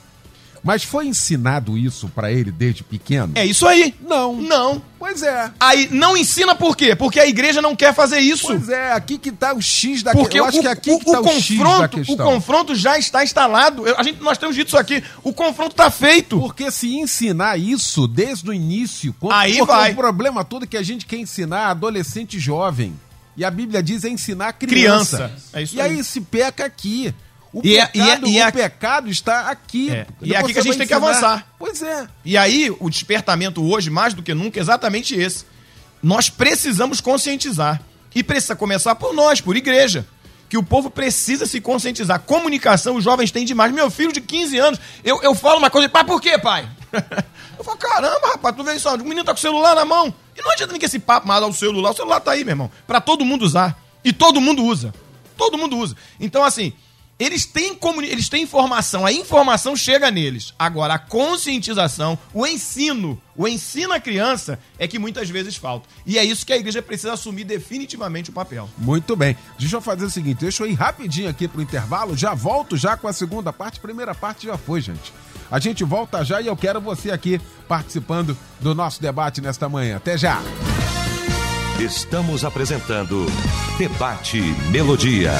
Mas 0.65 0.83
foi 0.83 1.07
ensinado 1.07 1.77
isso 1.77 2.09
pra 2.09 2.33
ele 2.33 2.51
desde 2.51 2.83
pequeno? 2.83 3.33
É 3.35 3.45
isso 3.45 3.67
aí. 3.69 3.95
Não. 4.01 4.35
Não. 4.41 4.83
Pois 4.99 5.23
é. 5.23 5.53
Aí 5.61 5.89
não 5.93 6.17
ensina 6.17 6.55
por 6.55 6.75
quê? 6.75 6.97
Porque 6.97 7.21
a 7.21 7.27
igreja 7.27 7.61
não 7.61 7.77
quer 7.77 7.93
fazer 7.95 8.19
isso. 8.21 8.47
Pois 8.47 8.71
é, 8.71 8.91
aqui 8.93 9.19
que 9.19 9.31
tá 9.31 9.53
o 9.53 9.61
X 9.61 10.03
da 10.03 10.13
Porque 10.13 10.41
Eu 10.41 10.45
o, 10.45 10.47
acho 10.47 10.61
que 10.63 10.67
aqui 10.67 10.91
o- 10.91 10.99
que 10.99 11.05
tá 11.05 11.21
o 11.21 11.25
o, 11.27 11.29
X 11.29 11.59
da 11.59 11.65
confronto, 11.65 11.85
o 11.85 12.01
questão. 12.05 12.17
confronto 12.27 12.75
já 12.75 12.99
está 12.99 13.23
instalado. 13.23 13.87
Eu- 13.87 13.99
a 13.99 14.03
gente, 14.03 14.23
nós 14.23 14.39
temos 14.39 14.57
dito 14.57 14.69
isso 14.69 14.79
aqui. 14.79 15.05
O 15.23 15.35
confronto 15.35 15.73
está 15.73 15.91
feito. 15.91 16.41
Porque 16.41 16.71
se 16.71 16.95
ensinar 16.97 17.59
isso 17.61 18.09
desde 18.09 18.49
o 18.49 18.53
início, 18.55 19.15
quando- 19.21 19.35
Aí 19.35 19.61
vai. 19.61 19.93
o 19.93 19.95
problema 19.95 20.43
todo 20.43 20.65
é 20.65 20.67
que 20.67 20.79
a 20.79 20.83
gente 20.83 21.05
quer 21.05 21.19
ensinar 21.19 21.69
adolescente 21.69 22.39
jovem. 22.41 22.99
E 23.37 23.45
a 23.45 23.51
Bíblia 23.51 23.83
diz 23.83 24.03
é 24.05 24.09
ensinar 24.09 24.55
criança. 24.55 25.17
Criança. 25.29 25.33
É 25.53 25.63
isso 25.63 25.77
e 25.77 25.81
aí. 25.83 25.97
aí. 25.97 26.05
se 26.05 26.23
peca 26.23 26.65
aqui. 26.65 27.13
O, 27.55 27.61
E 27.65 27.79
é- 27.79 27.87
pecado, 27.87 28.27
e 28.27 28.31
é- 28.31 28.33
e 28.33 28.39
é- 28.41 28.49
o 28.49 28.53
pecado 28.53 29.09
está 29.09 29.49
aqui. 29.49 29.89
É. 29.89 30.07
E 30.21 30.35
é 30.35 30.39
aqui 30.39 30.53
que 30.53 30.59
a 30.59 30.63
gente 30.63 30.77
tem 30.77 30.87
que 30.89 30.93
avançar. 30.93 31.47
Pois 31.57 31.81
é. 31.83 32.09
E 32.25 32.37
aí, 32.37 32.75
o 32.81 32.91
despertamento 32.91 33.65
hoje, 33.65 33.91
mais 33.91 34.13
do 34.13 34.25
que 34.25 34.35
nunca, 34.35 34.59
é 34.59 34.63
exatamente 34.63 35.15
esse. 35.15 35.45
Nós 36.03 36.29
precisamos 36.29 37.01
conscientizar. 37.01 37.81
E 38.13 38.23
precisa 38.25 38.57
começar 38.57 38.97
por 38.97 39.15
nós, 39.15 39.41
por 39.41 39.57
igreja. 39.57 40.05
Que 40.49 40.59
o 40.59 40.63
povo 40.63 40.91
precisa 40.91 41.47
se 41.47 41.61
conscientizar. 41.61 42.21
Comunicação, 42.21 42.97
os 42.97 43.05
jovens 43.05 43.31
têm 43.31 43.45
demais. 43.45 43.73
Meu 43.73 43.89
filho 43.91 44.13
de 44.13 44.21
15 44.21 44.59
anos, 44.59 44.81
eu, 45.05 45.23
eu 45.23 45.35
falo 45.35 45.59
uma 45.59 45.71
coisa, 45.71 45.89
pai, 45.89 46.05
por 46.05 46.21
quê, 46.21 46.37
pai? 46.39 46.69
eu 47.59 47.65
falo, 47.65 47.79
caramba, 47.79 48.29
rapaz, 48.33 48.55
tu 48.57 48.65
vê 48.65 48.75
isso, 48.75 48.89
o 48.89 48.99
menino 48.99 49.25
tá 49.25 49.33
com 49.33 49.39
o 49.39 49.41
celular 49.41 49.75
na 49.75 49.85
mão. 49.85 50.13
E 50.37 50.43
não 50.43 50.51
adianta 50.51 50.73
nem 50.73 50.81
que 50.81 50.87
esse 50.87 50.99
papo, 50.99 51.31
ah, 51.31 51.47
o 51.47 51.53
celular, 51.53 51.91
o 51.91 51.95
celular 51.95 52.21
tá 52.21 52.33
aí, 52.33 52.45
meu 52.45 52.53
irmão. 52.53 52.71
Pra 52.87 53.01
todo 53.01 53.25
mundo 53.25 53.45
usar. 53.45 53.77
E 54.05 54.13
todo 54.13 54.41
mundo 54.41 54.65
usa. 54.65 54.93
Todo 55.37 55.57
mundo 55.59 55.77
usa. 55.79 55.97
Então, 56.21 56.45
assim, 56.45 56.73
eles 57.19 57.45
têm, 57.47 57.75
comuni- 57.75 58.09
eles 58.09 58.29
têm 58.29 58.43
informação, 58.43 59.07
a 59.07 59.13
informação 59.13 59.77
chega 59.77 60.11
neles. 60.11 60.53
Agora, 60.59 60.95
a 60.95 60.99
conscientização, 60.99 62.19
o 62.33 62.47
ensino, 62.47 63.21
o 63.37 63.47
ensino 63.47 63.93
à 63.93 64.01
criança 64.01 64.59
é 64.79 64.89
que 64.89 64.99
muitas 64.99 65.29
vezes 65.29 65.57
falta. 65.57 65.89
E 66.05 66.19
é 66.19 66.25
isso 66.25 66.45
que 66.45 66.53
a 66.53 66.57
igreja 66.57 66.83
precisa 66.83 67.13
assumir 67.13 67.45
definitivamente 67.45 68.31
o 68.31 68.33
papel. 68.33 68.69
Muito 68.79 69.15
bem. 69.15 69.37
Deixa 69.59 69.77
eu 69.77 69.81
fazer 69.81 70.05
o 70.05 70.11
seguinte, 70.11 70.39
deixa 70.41 70.63
eu 70.65 70.71
ir 70.71 70.75
rapidinho 70.75 71.29
aqui 71.29 71.47
pro 71.47 71.63
intervalo, 71.63 72.17
já 72.17 72.35
volto 72.35 72.77
já 72.77 72.97
com 72.97 73.07
a 73.09 73.13
segunda 73.13 73.53
parte. 73.53 73.81
Primeira 73.81 74.15
parte 74.15 74.47
já 74.47 74.59
foi, 74.59 74.81
gente. 74.81 75.13
A 75.51 75.61
gente 75.61 75.85
volta 75.85 76.25
já 76.25 76.41
e 76.41 76.47
eu 76.47 76.57
quero 76.57 76.81
você 76.81 77.11
aqui 77.11 77.41
participando 77.69 78.37
do 78.61 78.75
nosso 78.75 79.01
debate 79.01 79.41
nesta 79.41 79.69
manhã. 79.69 79.97
Até 79.97 80.17
já. 80.19 80.41
Estamos 81.79 82.45
apresentando 82.45 83.27
Debate 83.77 84.41
Melodia. 84.71 85.33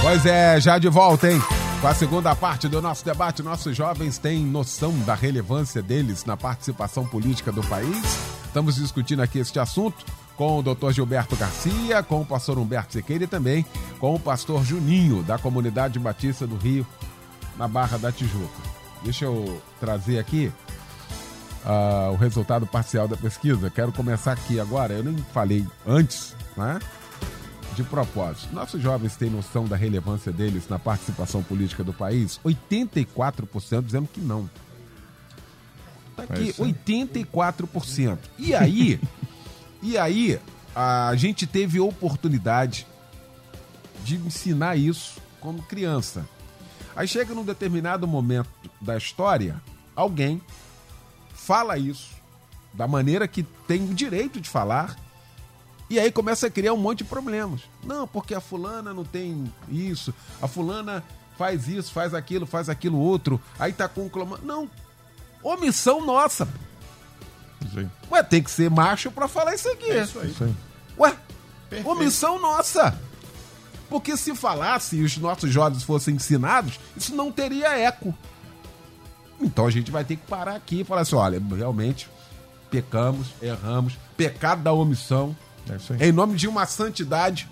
Pois 0.00 0.24
é, 0.24 0.60
já 0.60 0.78
de 0.78 0.88
volta, 0.88 1.30
hein? 1.30 1.40
Com 1.80 1.88
a 1.88 1.94
segunda 1.94 2.36
parte 2.36 2.68
do 2.68 2.80
nosso 2.80 3.04
debate, 3.04 3.42
nossos 3.42 3.76
jovens 3.76 4.16
têm 4.16 4.44
noção 4.44 4.96
da 5.00 5.16
relevância 5.16 5.82
deles 5.82 6.24
na 6.24 6.36
participação 6.36 7.04
política 7.04 7.50
do 7.50 7.62
país. 7.64 8.16
Estamos 8.46 8.76
discutindo 8.76 9.22
aqui 9.22 9.40
este 9.40 9.58
assunto 9.58 10.06
com 10.36 10.56
o 10.56 10.62
Dr. 10.62 10.92
Gilberto 10.92 11.34
Garcia, 11.34 12.00
com 12.00 12.20
o 12.20 12.26
pastor 12.26 12.58
Humberto 12.58 12.92
Sequeira 12.92 13.24
e 13.24 13.26
também 13.26 13.66
com 13.98 14.14
o 14.14 14.20
pastor 14.20 14.64
Juninho, 14.64 15.24
da 15.24 15.36
comunidade 15.36 15.98
Batista 15.98 16.46
do 16.46 16.56
Rio, 16.56 16.86
na 17.58 17.66
Barra 17.66 17.98
da 17.98 18.12
Tijuca. 18.12 18.62
Deixa 19.02 19.24
eu 19.24 19.60
trazer 19.80 20.20
aqui 20.20 20.52
ah, 21.66 22.10
o 22.12 22.16
resultado 22.16 22.64
parcial 22.64 23.08
da 23.08 23.16
pesquisa. 23.16 23.68
Quero 23.68 23.92
começar 23.92 24.32
aqui 24.32 24.60
agora. 24.60 24.94
Eu 24.94 25.02
nem 25.02 25.16
falei 25.34 25.66
antes, 25.84 26.36
né? 26.56 26.78
De 27.74 27.82
propósito, 27.82 28.54
nossos 28.54 28.80
jovens 28.80 29.16
têm 29.16 29.28
noção 29.28 29.66
da 29.66 29.76
relevância 29.76 30.32
deles 30.32 30.66
na 30.66 30.78
participação 30.78 31.42
política 31.42 31.84
do 31.84 31.92
país? 31.92 32.40
84% 32.42 33.82
dizendo 33.82 34.08
que 34.08 34.20
não. 34.20 34.48
Tá 36.16 36.22
aqui, 36.22 36.54
84%. 36.54 38.16
E 38.38 38.54
aí, 38.54 38.98
e 39.82 39.98
aí, 39.98 40.40
a 40.74 41.14
gente 41.16 41.46
teve 41.46 41.78
oportunidade 41.78 42.86
de 44.02 44.16
ensinar 44.16 44.76
isso 44.76 45.20
como 45.38 45.62
criança. 45.62 46.26
Aí 46.94 47.06
chega 47.06 47.34
num 47.34 47.44
determinado 47.44 48.06
momento 48.06 48.48
da 48.80 48.96
história, 48.96 49.60
alguém 49.94 50.40
fala 51.46 51.78
isso 51.78 52.10
da 52.74 52.88
maneira 52.88 53.28
que 53.28 53.44
tem 53.68 53.88
o 53.88 53.94
direito 53.94 54.40
de 54.40 54.50
falar 54.50 54.96
e 55.88 56.00
aí 56.00 56.10
começa 56.10 56.48
a 56.48 56.50
criar 56.50 56.72
um 56.72 56.76
monte 56.76 56.98
de 56.98 57.04
problemas. 57.04 57.60
Não, 57.84 58.08
porque 58.08 58.34
a 58.34 58.40
fulana 58.40 58.92
não 58.92 59.04
tem 59.04 59.50
isso, 59.68 60.12
a 60.42 60.48
fulana 60.48 61.04
faz 61.38 61.68
isso, 61.68 61.92
faz 61.92 62.12
aquilo, 62.12 62.46
faz 62.46 62.68
aquilo 62.68 62.98
outro, 62.98 63.40
aí 63.58 63.72
tá 63.72 63.88
conclamando. 63.88 64.44
Não, 64.44 64.68
omissão 65.40 66.04
nossa. 66.04 66.48
Ué, 68.10 68.22
tem 68.24 68.42
que 68.42 68.50
ser 68.50 68.68
macho 68.68 69.10
pra 69.12 69.28
falar 69.28 69.54
isso 69.54 69.70
aqui. 69.70 69.90
É 69.90 70.02
isso 70.02 70.18
aí. 70.18 70.54
Ué, 70.98 71.16
Perfeito. 71.70 71.88
omissão 71.88 72.40
nossa. 72.40 72.98
Porque 73.88 74.16
se 74.16 74.34
falasse 74.34 74.96
e 74.96 75.04
os 75.04 75.16
nossos 75.16 75.50
jovens 75.50 75.84
fossem 75.84 76.16
ensinados, 76.16 76.80
isso 76.96 77.14
não 77.14 77.30
teria 77.30 77.78
eco. 77.78 78.12
Então 79.40 79.66
a 79.66 79.70
gente 79.70 79.90
vai 79.90 80.04
ter 80.04 80.16
que 80.16 80.26
parar 80.26 80.54
aqui 80.56 80.80
e 80.80 80.84
falar 80.84 81.02
assim: 81.02 81.16
olha, 81.16 81.40
realmente 81.56 82.08
pecamos, 82.70 83.28
erramos, 83.40 83.98
pecado 84.16 84.62
da 84.62 84.72
omissão, 84.72 85.36
É 86.00 86.08
em 86.08 86.12
nome 86.12 86.36
de 86.36 86.46
uma 86.48 86.64
santidade 86.66 87.48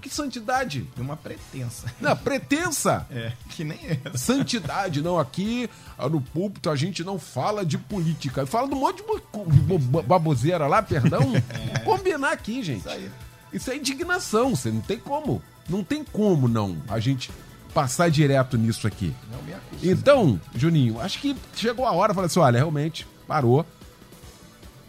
Que 0.00 0.08
santidade? 0.08 0.82
De 0.94 1.00
uma 1.02 1.16
pretensa. 1.16 1.86
Não, 2.00 2.16
pretensa. 2.16 3.06
É, 3.10 3.32
que 3.50 3.64
nem 3.64 3.78
essa. 4.04 4.16
Santidade, 4.18 5.02
não. 5.02 5.18
Aqui 5.18 5.68
no 6.10 6.20
púlpito 6.20 6.70
a 6.70 6.76
gente 6.76 7.02
não 7.02 7.18
fala 7.18 7.64
de 7.66 7.76
política. 7.76 8.46
Fala 8.46 8.68
de 8.68 8.74
um 8.74 8.78
monte 8.78 8.98
de 8.98 9.02
bo- 9.02 9.20
bo- 9.44 9.78
bo- 9.78 10.02
baboseira 10.02 10.66
lá, 10.68 10.80
perdão. 10.82 11.20
Vamos 11.82 11.82
combinar 11.84 12.32
aqui, 12.32 12.62
gente. 12.62 12.80
Isso 12.80 12.88
aí. 12.88 13.10
Isso 13.52 13.70
é 13.70 13.76
indignação, 13.76 14.54
você 14.54 14.70
não 14.70 14.80
tem 14.80 14.98
como. 14.98 15.42
Não 15.68 15.82
tem 15.82 16.04
como 16.04 16.46
não 16.46 16.76
a 16.88 17.00
gente 17.00 17.30
passar 17.76 18.10
direto 18.10 18.56
nisso 18.56 18.86
aqui. 18.86 19.14
Não 19.30 19.42
me 19.42 19.52
acusa. 19.52 19.92
Então, 19.92 20.40
Juninho, 20.54 20.98
acho 20.98 21.20
que 21.20 21.36
chegou 21.54 21.84
a 21.84 21.92
hora, 21.92 22.14
falei 22.14 22.24
assim, 22.26 22.40
olha, 22.40 22.56
realmente, 22.56 23.06
parou. 23.28 23.66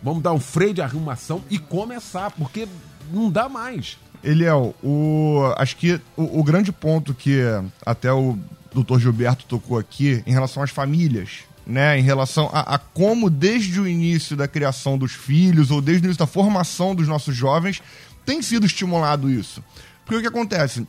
Vamos 0.01 0.23
dar 0.23 0.31
um 0.31 0.39
freio 0.39 0.73
de 0.73 0.81
arrumação 0.81 1.43
e 1.49 1.59
começar, 1.59 2.31
porque 2.31 2.65
não 3.11 3.29
dá 3.29 3.49
mais. 3.49 3.97
Eliel, 4.23 4.73
o, 4.81 5.53
acho 5.57 5.75
que 5.75 5.99
o, 6.15 6.39
o 6.39 6.43
grande 6.45 6.71
ponto 6.71 7.13
que 7.13 7.41
até 7.85 8.13
o 8.13 8.39
doutor 8.73 9.01
Gilberto 9.01 9.43
tocou 9.43 9.77
aqui 9.77 10.23
em 10.25 10.31
relação 10.31 10.63
às 10.63 10.71
famílias, 10.71 11.39
né? 11.65 11.99
Em 11.99 12.03
relação 12.03 12.49
a, 12.53 12.75
a 12.75 12.77
como 12.77 13.29
desde 13.29 13.81
o 13.81 13.87
início 13.87 14.37
da 14.37 14.47
criação 14.47 14.97
dos 14.97 15.11
filhos 15.11 15.71
ou 15.71 15.81
desde 15.81 16.03
o 16.03 16.07
início 16.07 16.19
da 16.19 16.27
formação 16.27 16.95
dos 16.95 17.07
nossos 17.07 17.35
jovens 17.35 17.81
tem 18.25 18.41
sido 18.41 18.65
estimulado 18.65 19.29
isso. 19.29 19.61
Porque 20.05 20.19
o 20.19 20.21
que 20.21 20.27
acontece? 20.27 20.87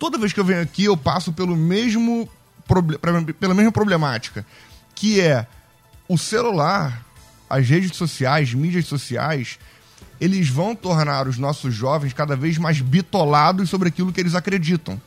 Toda 0.00 0.18
vez 0.18 0.32
que 0.32 0.40
eu 0.40 0.44
venho 0.44 0.62
aqui 0.62 0.86
eu 0.86 0.96
passo 0.96 1.30
pelo 1.32 1.54
mesmo 1.54 2.28
pela 3.38 3.54
mesma 3.54 3.70
problemática, 3.70 4.46
que 4.94 5.20
é 5.20 5.46
o 6.08 6.16
celular, 6.16 7.04
as 7.48 7.68
redes 7.68 7.96
sociais, 7.96 8.54
mídias 8.54 8.86
sociais, 8.86 9.58
eles 10.20 10.48
vão 10.48 10.74
tornar 10.74 11.28
os 11.28 11.36
nossos 11.36 11.74
jovens 11.74 12.12
cada 12.12 12.34
vez 12.34 12.56
mais 12.56 12.80
bitolados 12.80 13.68
sobre 13.68 13.88
aquilo 13.88 14.12
que 14.12 14.20
eles 14.20 14.34
acreditam. 14.34 15.00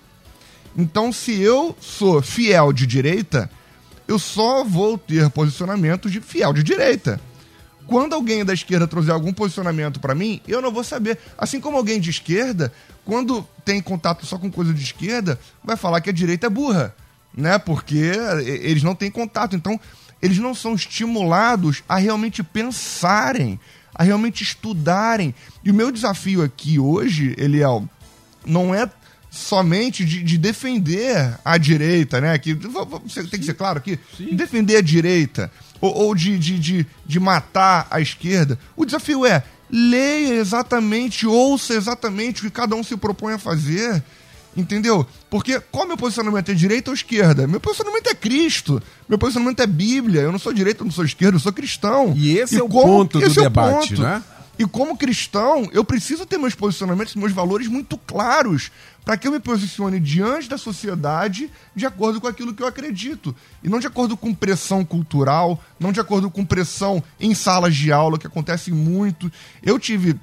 Então, 0.78 1.12
se 1.12 1.40
eu 1.40 1.76
sou 1.80 2.22
fiel 2.22 2.72
de 2.72 2.86
direita, 2.86 3.50
eu 4.08 4.20
só 4.20 4.64
vou 4.64 4.98
ter 4.98 5.30
posicionamento 5.30 6.10
de 6.10 6.22
fiel 6.22 6.54
de 6.54 6.64
direita. 6.64 7.20
Quando 7.88 8.14
alguém 8.14 8.44
da 8.46 8.54
esquerda 8.54 8.88
trouxer 8.88 9.14
algum 9.14 9.34
posicionamento 9.34 10.00
pra 10.00 10.16
mim, 10.16 10.42
eu 10.48 10.62
não 10.62 10.72
vou 10.72 10.84
saber. 10.84 11.18
Assim 11.38 11.60
como 11.60 11.78
alguém 11.78 12.00
de 12.00 12.10
esquerda, 12.10 12.72
quando 13.06 13.48
tem 13.66 13.82
contato 13.82 14.26
só 14.26 14.38
com 14.38 14.50
coisa 14.52 14.74
de 14.74 14.82
esquerda, 14.82 15.40
vai 15.64 15.76
falar 15.76 16.00
que 16.02 16.10
a 16.10 16.14
direita 16.14 16.48
é 16.48 16.50
burra, 16.50 16.96
né? 17.36 17.58
Porque 17.60 17.96
e- 18.44 18.50
eles 18.70 18.84
não 18.84 18.96
têm 18.96 19.12
contato. 19.12 19.56
Então, 19.56 19.80
eles 20.22 20.38
não 20.38 20.56
são 20.56 20.74
estimulados 20.74 21.84
a 21.88 21.98
realmente 21.98 22.42
pensarem, 22.42 23.60
a 23.94 24.04
realmente 24.04 24.42
estudarem. 24.44 25.36
E 25.64 25.70
o 25.70 25.74
meu 25.74 25.92
desafio 25.92 26.42
aqui 26.42 26.80
hoje, 26.80 27.36
Eliel, 27.38 27.88
não 28.46 28.74
é 28.74 28.90
somente 29.34 30.06
de, 30.06 30.22
de 30.22 30.38
defender 30.38 31.40
a 31.44 31.58
direita, 31.58 32.22
né? 32.22 32.38
Que 32.38 32.54
tem 32.56 33.40
que 33.40 33.46
ser 33.46 33.56
claro 33.56 33.80
aqui, 33.80 33.98
defender 34.32 34.78
a 34.78 34.82
direita 34.82 35.52
ou, 35.82 35.92
ou 35.92 36.16
de, 36.16 36.38
de, 36.38 36.60
de, 36.60 36.86
de 37.04 37.20
matar 37.20 37.88
a 37.90 38.00
esquerda. 38.00 38.60
O 38.76 38.86
desafio 38.86 39.26
é 39.26 39.44
leia 39.72 40.36
exatamente, 40.36 41.26
ouça 41.26 41.74
exatamente 41.74 42.42
o 42.42 42.44
que 42.44 42.52
cada 42.52 42.76
um 42.76 42.84
se 42.84 42.96
propõe 42.96 43.34
a 43.34 43.40
fazer. 43.40 44.04
Entendeu? 44.56 45.04
Porque 45.32 45.60
qual 45.72 45.88
meu 45.88 45.98
posicionamento 45.98 46.50
é 46.50 46.54
direita 46.54 46.92
ou 46.92 46.94
esquerda? 46.94 47.48
Meu 47.48 47.60
posicionamento 47.60 48.06
é 48.06 48.14
Cristo. 48.14 48.80
Meu 49.10 49.18
posicionamento 49.18 49.60
é 49.62 49.66
Bíblia. 49.66 50.22
Eu 50.22 50.32
não 50.32 50.38
sou 50.38 50.54
direita, 50.54 50.82
eu 50.82 50.86
não 50.86 50.92
sou 50.92 51.04
esquerda, 51.04 51.38
eu 51.38 51.40
sou 51.40 51.52
cristão. 51.52 52.14
E 52.16 52.38
esse 52.38 52.60
é 52.60 52.64
o 52.64 52.70
ponto 52.70 53.20
do 53.20 53.26
esse 53.26 53.40
é 53.40 53.42
o 53.42 53.46
debate, 53.46 53.96
ponto. 53.96 54.02
né? 54.04 54.22
E 54.58 54.66
como 54.66 54.98
cristão, 54.98 55.68
eu 55.72 55.84
preciso 55.84 56.26
ter 56.26 56.38
meus 56.38 56.54
posicionamentos, 56.54 57.16
meus 57.16 57.32
valores 57.32 57.68
muito 57.68 57.98
claros 57.98 58.72
para 59.04 59.18
que 59.18 59.28
eu 59.28 59.32
me 59.32 59.40
posicione 59.40 60.00
diante 60.00 60.48
da 60.48 60.58
sociedade 60.58 61.50
de 61.76 61.86
acordo 61.86 62.22
com 62.22 62.28
aquilo 62.28 62.54
que 62.54 62.62
eu 62.62 62.68
acredito. 62.68 63.36
E 63.64 63.70
não 63.70 63.80
de 63.80 63.88
acordo 63.88 64.16
com 64.16 64.34
pressão 64.34 64.86
cultural, 64.86 65.62
não 65.80 65.92
de 65.92 66.00
acordo 66.00 66.30
com 66.30 66.46
pressão 66.46 67.04
em 67.20 67.34
salas 67.34 67.76
de 67.76 67.92
aula, 67.92 68.20
que 68.20 68.28
acontece 68.28 68.72
muito. 68.72 69.32
Eu 69.62 69.80
tive 69.80 70.20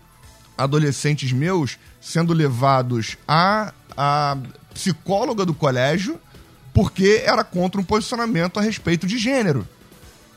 adolescentes 0.57 1.33
meus 1.33 1.79
sendo 2.01 2.33
levados 2.33 3.17
a 3.27 3.73
psicóloga 4.73 5.45
do 5.45 5.53
colégio 5.53 6.21
porque 6.73 7.23
era 7.27 7.43
contra 7.43 7.81
um 7.81 7.85
posicionamento 7.85 8.59
a 8.59 8.63
respeito 8.63 9.07
de 9.07 9.19
gênero. 9.19 9.67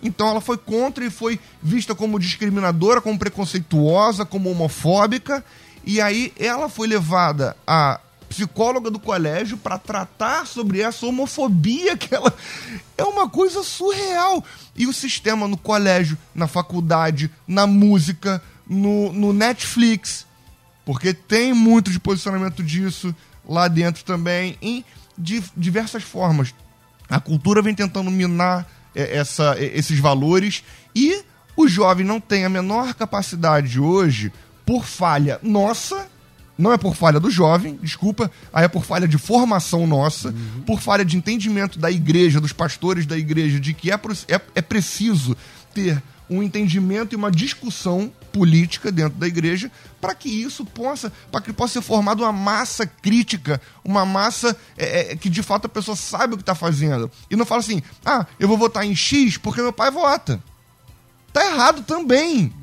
Então 0.03 0.27
ela 0.27 0.41
foi 0.41 0.57
contra 0.57 1.05
e 1.05 1.09
foi 1.09 1.39
vista 1.61 1.95
como 1.95 2.19
discriminadora, 2.19 2.99
como 3.01 3.17
preconceituosa, 3.17 4.25
como 4.25 4.51
homofóbica. 4.51 5.43
E 5.85 6.01
aí 6.01 6.33
ela 6.37 6.67
foi 6.69 6.87
levada 6.87 7.55
a 7.65 7.99
psicóloga 8.27 8.89
do 8.89 8.99
colégio 8.99 9.57
para 9.57 9.77
tratar 9.77 10.47
sobre 10.47 10.81
essa 10.81 11.05
homofobia 11.05 11.95
que 11.95 12.13
ela 12.13 12.33
é 12.97 13.03
uma 13.03 13.29
coisa 13.29 13.63
surreal. 13.63 14.43
E 14.75 14.87
o 14.87 14.93
sistema 14.93 15.47
no 15.47 15.55
colégio, 15.57 16.17
na 16.35 16.47
faculdade, 16.47 17.29
na 17.47 17.65
música, 17.67 18.41
no, 18.67 19.13
no 19.13 19.31
Netflix, 19.33 20.25
porque 20.85 21.13
tem 21.13 21.53
muito 21.53 21.91
de 21.91 21.99
posicionamento 21.99 22.63
disso 22.63 23.15
lá 23.47 23.67
dentro 23.67 24.03
também, 24.03 24.57
em 24.61 24.83
di- 25.17 25.43
diversas 25.55 26.03
formas. 26.03 26.53
A 27.09 27.19
cultura 27.19 27.61
vem 27.61 27.75
tentando 27.75 28.09
minar 28.09 28.67
essa, 28.95 29.55
é, 29.57 29.77
esses 29.77 29.99
valores. 29.99 30.63
E 30.95 31.23
o 31.55 31.67
jovem 31.67 32.05
não 32.05 32.19
tem 32.19 32.45
a 32.45 32.49
menor 32.49 32.93
capacidade 32.93 33.79
hoje, 33.79 34.31
por 34.65 34.85
falha 34.85 35.39
nossa, 35.43 36.07
não 36.57 36.71
é 36.71 36.77
por 36.77 36.95
falha 36.95 37.19
do 37.19 37.29
jovem, 37.29 37.77
desculpa, 37.81 38.31
aí 38.51 38.65
é 38.65 38.67
por 38.67 38.85
falha 38.85 39.07
de 39.07 39.17
formação 39.17 39.87
nossa, 39.87 40.33
por 40.65 40.79
falha 40.79 41.03
de 41.03 41.17
entendimento 41.17 41.79
da 41.79 41.91
igreja, 41.91 42.39
dos 42.39 42.53
pastores 42.53 43.05
da 43.05 43.17
igreja, 43.17 43.59
de 43.59 43.73
que 43.73 43.91
é, 43.91 43.95
é, 44.27 44.41
é 44.55 44.61
preciso 44.61 45.35
ter 45.73 46.01
um 46.33 46.43
entendimento 46.43 47.13
e 47.13 47.15
uma 47.15 47.31
discussão 47.31 48.11
política 48.31 48.91
dentro 48.91 49.17
da 49.19 49.27
igreja 49.27 49.71
para 50.01 50.15
que 50.15 50.27
isso 50.27 50.65
possa, 50.65 51.11
para 51.31 51.41
que 51.41 51.53
possa 51.53 51.73
ser 51.73 51.81
formada 51.81 52.23
uma 52.23 52.31
massa 52.31 52.85
crítica, 52.85 53.61
uma 53.83 54.05
massa 54.05 54.57
é, 54.77 55.11
é, 55.11 55.15
que 55.15 55.29
de 55.29 55.43
fato 55.43 55.65
a 55.65 55.69
pessoa 55.69 55.95
sabe 55.95 56.33
o 56.33 56.37
que 56.37 56.43
está 56.43 56.55
fazendo. 56.55 57.09
E 57.29 57.35
não 57.35 57.45
fala 57.45 57.61
assim, 57.61 57.81
ah, 58.03 58.25
eu 58.39 58.47
vou 58.47 58.57
votar 58.57 58.85
em 58.85 58.95
X 58.95 59.37
porque 59.37 59.61
meu 59.61 59.73
pai 59.73 59.91
vota. 59.91 60.41
Tá 61.31 61.45
errado 61.45 61.83
também. 61.83 62.53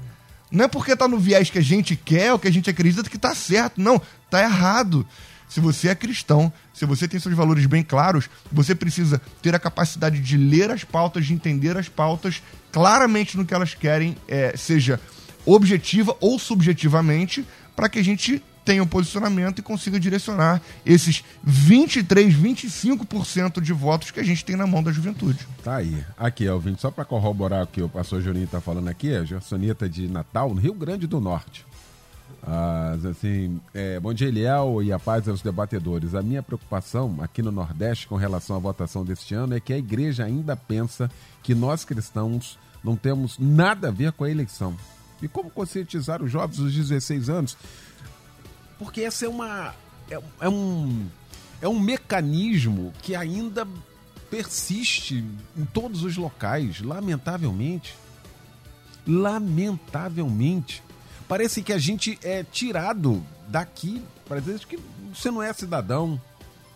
Não 0.51 0.65
é 0.65 0.69
porque 0.69 0.97
tá 0.97 1.07
no 1.07 1.19
viés 1.19 1.49
que 1.49 1.59
a 1.59 1.63
gente 1.63 1.95
quer 1.95 2.33
ou 2.33 2.39
que 2.39 2.49
a 2.49 2.53
gente 2.53 2.69
acredita 2.69 3.09
que 3.09 3.19
tá 3.19 3.35
certo. 3.35 3.81
Não, 3.81 4.01
tá 4.29 4.43
errado. 4.43 5.07
Se 5.51 5.59
você 5.59 5.89
é 5.89 5.95
cristão, 5.97 6.51
se 6.73 6.87
você 6.87 7.09
tem 7.09 7.19
seus 7.19 7.35
valores 7.35 7.67
bem 7.67 7.83
claros, 7.83 8.31
você 8.51 8.73
precisa 8.73 9.21
ter 9.43 9.55
a 9.55 9.59
capacidade 9.59 10.21
de 10.21 10.37
ler 10.37 10.71
as 10.71 10.85
pautas, 10.85 11.27
de 11.27 11.35
entender 11.35 11.77
as 11.77 11.89
pautas 11.89 12.41
claramente 12.71 13.37
no 13.37 13.45
que 13.45 13.53
elas 13.53 13.75
querem, 13.75 14.17
é, 14.29 14.57
seja 14.57 15.01
objetiva 15.45 16.17
ou 16.21 16.39
subjetivamente, 16.39 17.45
para 17.75 17.89
que 17.89 17.99
a 17.99 18.05
gente 18.05 18.41
tenha 18.65 18.83
um 18.83 18.87
posicionamento 18.87 19.59
e 19.59 19.63
consiga 19.63 19.99
direcionar 19.99 20.63
esses 20.87 21.25
23, 21.43 22.33
25% 22.33 23.61
de 23.61 23.73
votos 23.73 24.13
que 24.13 24.21
a 24.21 24.23
gente 24.23 24.45
tem 24.45 24.55
na 24.55 24.67
mão 24.67 24.83
da 24.83 24.93
juventude. 24.93 25.49
Tá 25.65 25.77
aí. 25.77 26.05
Aqui, 26.17 26.45
Elvin, 26.45 26.77
só 26.79 26.91
para 26.91 27.05
corroborar 27.05 27.65
o 27.65 27.67
que 27.67 27.83
o 27.83 27.89
pastor 27.89 28.23
Juninho 28.23 28.47
tá 28.47 28.61
falando 28.61 28.87
aqui, 28.87 29.17
a 29.17 29.25
Gersonita 29.25 29.89
de 29.89 30.07
Natal, 30.07 30.55
no 30.55 30.61
Rio 30.61 30.75
Grande 30.75 31.09
do 31.09 31.21
Norte. 31.21 31.67
Assim, 32.43 33.61
é, 33.75 34.01
bom 34.01 34.15
dia, 34.15 34.29
Eliel, 34.29 34.83
e 34.83 34.93
a 34.93 34.99
paz 34.99 35.29
aos 35.29 35.43
debatedores. 35.43 36.15
A 36.15 36.23
minha 36.23 36.43
preocupação 36.43 37.17
aqui 37.21 37.43
no 37.43 37.53
Nordeste 37.53 38.07
com 38.07 38.17
relação 38.17 38.57
à 38.57 38.59
votação 38.59 39.05
deste 39.05 39.35
ano 39.35 39.55
é 39.55 39.61
que 39.61 39.73
a 39.73 39.79
igreja 39.79 40.25
ainda 40.25 40.57
pensa 40.57 41.11
que 41.43 41.55
nós 41.55 41.85
cristãos 41.85 42.59
não 42.83 42.97
temos 42.97 43.39
nada 43.39 43.89
a 43.89 43.91
ver 43.91 44.13
com 44.13 44.25
a 44.25 44.31
eleição. 44.31 44.75
E 45.23 45.29
como 45.29 45.51
conscientizar 45.51 46.23
os 46.23 46.31
jovens 46.31 46.57
dos 46.57 46.75
16 46.75 47.29
anos? 47.29 47.57
Porque 48.79 49.03
essa 49.03 49.27
é 49.27 49.29
uma. 49.29 49.75
É, 50.11 50.19
é 50.41 50.49
um. 50.49 51.07
É 51.61 51.69
um 51.69 51.79
mecanismo 51.79 52.91
que 53.03 53.15
ainda 53.15 53.69
persiste 54.31 55.23
em 55.57 55.65
todos 55.67 56.03
os 56.03 56.17
locais, 56.17 56.81
lamentavelmente. 56.81 57.95
Lamentavelmente. 59.07 60.83
Parece 61.31 61.63
que 61.63 61.73
a 61.73 61.79
gente 61.79 62.19
é 62.25 62.43
tirado 62.43 63.25
daqui. 63.47 64.03
Parece 64.29 64.67
que 64.67 64.77
você 65.15 65.31
não 65.31 65.41
é 65.41 65.53
cidadão, 65.53 66.21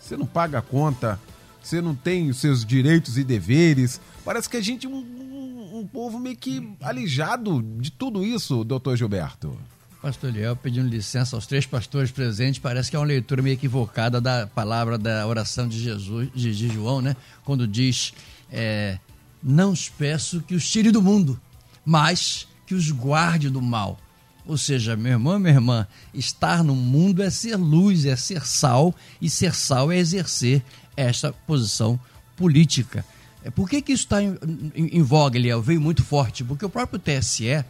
você 0.00 0.16
não 0.16 0.26
paga 0.26 0.60
a 0.60 0.62
conta, 0.62 1.18
você 1.60 1.82
não 1.82 1.92
tem 1.92 2.30
os 2.30 2.36
seus 2.36 2.64
direitos 2.64 3.18
e 3.18 3.24
deveres. 3.24 4.00
Parece 4.24 4.48
que 4.48 4.56
a 4.56 4.60
gente 4.60 4.86
é 4.86 4.88
um, 4.88 4.94
um- 4.94 5.78
um 5.80 5.86
povo 5.88 6.20
meio 6.20 6.36
que 6.36 6.72
alijado 6.80 7.60
de 7.80 7.90
tudo 7.90 8.24
isso, 8.24 8.62
doutor 8.62 8.96
Gilberto. 8.96 9.58
Pastor 10.00 10.30
Eliel 10.30 10.54
pedindo 10.54 10.86
licença 10.88 11.34
aos 11.34 11.46
três 11.48 11.66
pastores 11.66 12.12
presentes, 12.12 12.60
parece 12.60 12.90
que 12.90 12.94
é 12.96 12.98
uma 13.00 13.06
leitura 13.06 13.42
meio 13.42 13.54
equivocada 13.54 14.20
da 14.20 14.46
palavra 14.46 14.96
da 14.96 15.26
oração 15.26 15.66
de 15.66 15.80
Jesus, 15.80 16.28
de, 16.32 16.54
de 16.54 16.68
João, 16.68 17.00
né? 17.00 17.16
Quando 17.44 17.66
diz: 17.66 18.14
é, 18.52 19.00
Não 19.42 19.72
os 19.72 19.88
peço 19.88 20.40
que 20.42 20.54
os 20.54 20.70
tire 20.70 20.92
do 20.92 21.02
mundo, 21.02 21.40
mas 21.84 22.46
que 22.66 22.74
os 22.74 22.88
guarde 22.92 23.50
do 23.50 23.60
mal. 23.60 23.98
Ou 24.46 24.58
seja, 24.58 24.94
meu 24.94 25.12
irmão, 25.12 25.38
minha 25.38 25.54
irmã, 25.54 25.86
estar 26.12 26.62
no 26.62 26.74
mundo 26.74 27.22
é 27.22 27.30
ser 27.30 27.56
luz, 27.56 28.04
é 28.04 28.14
ser 28.14 28.46
sal, 28.46 28.94
e 29.20 29.30
ser 29.30 29.54
sal 29.54 29.90
é 29.90 29.96
exercer 29.96 30.62
esta 30.96 31.32
posição 31.32 31.98
política. 32.36 33.04
É, 33.42 33.50
por 33.50 33.68
que, 33.68 33.82
que 33.82 33.92
isso 33.92 34.04
está 34.04 34.22
em, 34.22 34.36
em, 34.74 34.98
em 34.98 35.02
voga, 35.02 35.38
Eliel? 35.38 35.62
Veio 35.62 35.80
muito 35.80 36.02
forte. 36.02 36.42
Porque 36.42 36.64
o 36.64 36.70
próprio 36.70 36.98
TSE 36.98 37.64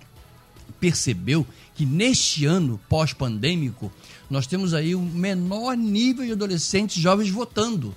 percebeu 0.80 1.46
que 1.74 1.84
neste 1.84 2.46
ano 2.46 2.80
pós-pandêmico 2.88 3.92
nós 4.30 4.46
temos 4.46 4.72
aí 4.72 4.94
o 4.94 5.00
menor 5.00 5.76
nível 5.76 6.24
de 6.24 6.32
adolescentes 6.32 7.02
jovens 7.02 7.30
votando. 7.30 7.94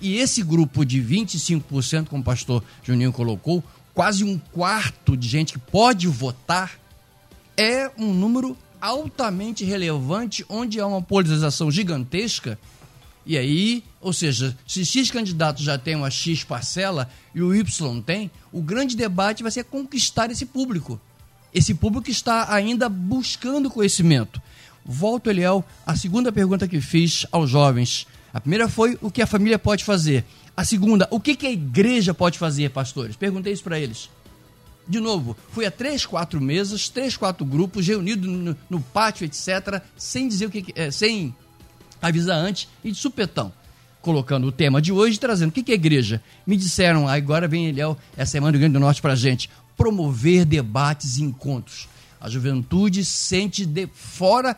E 0.00 0.16
esse 0.16 0.42
grupo 0.42 0.84
de 0.84 1.02
25%, 1.02 2.06
como 2.06 2.22
o 2.22 2.24
pastor 2.24 2.62
Juninho 2.82 3.12
colocou, 3.12 3.62
quase 3.94 4.24
um 4.24 4.38
quarto 4.38 5.16
de 5.16 5.28
gente 5.28 5.52
que 5.54 5.58
pode 5.58 6.06
votar, 6.06 6.78
é 7.58 7.90
um 7.98 8.14
número 8.14 8.56
altamente 8.80 9.64
relevante, 9.64 10.46
onde 10.48 10.78
há 10.78 10.86
uma 10.86 11.02
polarização 11.02 11.72
gigantesca. 11.72 12.56
E 13.26 13.36
aí, 13.36 13.82
ou 14.00 14.12
seja, 14.12 14.56
se 14.64 14.86
X 14.86 15.10
candidato 15.10 15.60
já 15.60 15.76
tem 15.76 15.96
uma 15.96 16.08
X 16.08 16.44
parcela 16.44 17.10
e 17.34 17.42
o 17.42 17.52
Y 17.52 18.00
tem, 18.00 18.30
o 18.52 18.62
grande 18.62 18.96
debate 18.96 19.42
vai 19.42 19.50
ser 19.50 19.64
conquistar 19.64 20.30
esse 20.30 20.46
público. 20.46 21.00
Esse 21.52 21.74
público 21.74 22.08
está 22.08 22.54
ainda 22.54 22.88
buscando 22.88 23.68
conhecimento. 23.68 24.40
Volto, 24.86 25.28
Eliel, 25.28 25.64
à 25.84 25.96
segunda 25.96 26.30
pergunta 26.30 26.68
que 26.68 26.80
fiz 26.80 27.26
aos 27.32 27.50
jovens. 27.50 28.06
A 28.32 28.40
primeira 28.40 28.68
foi 28.68 28.96
o 29.02 29.10
que 29.10 29.20
a 29.20 29.26
família 29.26 29.58
pode 29.58 29.84
fazer. 29.84 30.24
A 30.56 30.64
segunda, 30.64 31.08
o 31.10 31.18
que, 31.18 31.34
que 31.34 31.46
a 31.46 31.50
igreja 31.50 32.14
pode 32.14 32.38
fazer, 32.38 32.70
pastores? 32.70 33.16
Perguntei 33.16 33.52
isso 33.52 33.64
para 33.64 33.80
eles. 33.80 34.08
De 34.88 35.00
novo, 35.00 35.36
fui 35.52 35.66
a 35.66 35.70
três, 35.70 36.06
quatro 36.06 36.40
mesas, 36.40 36.88
três, 36.88 37.16
quatro 37.16 37.44
grupos, 37.44 37.86
reunidos 37.86 38.26
no, 38.26 38.56
no, 38.70 38.80
pátio, 38.80 39.26
etc., 39.26 39.82
sem 39.96 40.26
dizer 40.26 40.46
o 40.46 40.50
que. 40.50 40.72
É, 40.74 40.90
sem 40.90 41.34
avisar 42.00 42.38
antes 42.38 42.68
e 42.82 42.90
de 42.90 42.96
supetão. 42.96 43.52
Colocando 44.00 44.46
o 44.46 44.52
tema 44.52 44.80
de 44.80 44.90
hoje, 44.90 45.20
trazendo 45.20 45.50
o 45.50 45.52
que, 45.52 45.62
que 45.62 45.72
é 45.72 45.74
igreja. 45.74 46.22
Me 46.46 46.56
disseram, 46.56 47.06
agora 47.06 47.46
vem 47.46 47.66
Eliel, 47.66 47.98
essa 48.16 48.32
semana 48.32 48.52
do 48.52 48.54
Rio 48.54 48.62
Grande 48.62 48.74
do 48.74 48.80
Norte 48.80 49.02
pra 49.02 49.14
gente. 49.14 49.50
Promover 49.76 50.46
debates 50.46 51.18
e 51.18 51.22
encontros. 51.22 51.86
A 52.18 52.30
juventude 52.30 53.04
sente 53.04 53.66
de 53.66 53.86
fora 53.92 54.56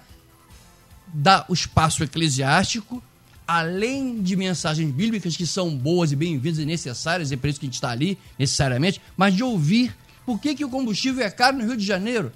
da 1.12 1.44
o 1.48 1.54
espaço 1.54 2.04
eclesiástico, 2.04 3.02
além 3.46 4.22
de 4.22 4.36
mensagens 4.36 4.92
bíblicas 4.92 5.36
que 5.36 5.44
são 5.44 5.76
boas 5.76 6.12
e 6.12 6.16
bem-vindas 6.16 6.60
e 6.60 6.64
necessárias, 6.64 7.32
é 7.32 7.36
por 7.36 7.48
isso 7.48 7.58
que 7.58 7.66
a 7.66 7.68
gente 7.68 7.74
está 7.74 7.90
ali, 7.90 8.16
necessariamente, 8.38 9.00
mas 9.16 9.34
de 9.34 9.42
ouvir 9.42 9.92
por 10.30 10.38
que, 10.38 10.54
que 10.54 10.64
o 10.64 10.70
combustível 10.70 11.26
é 11.26 11.28
caro 11.28 11.56
no 11.56 11.64
Rio 11.64 11.76
de 11.76 11.84
Janeiro? 11.84 12.30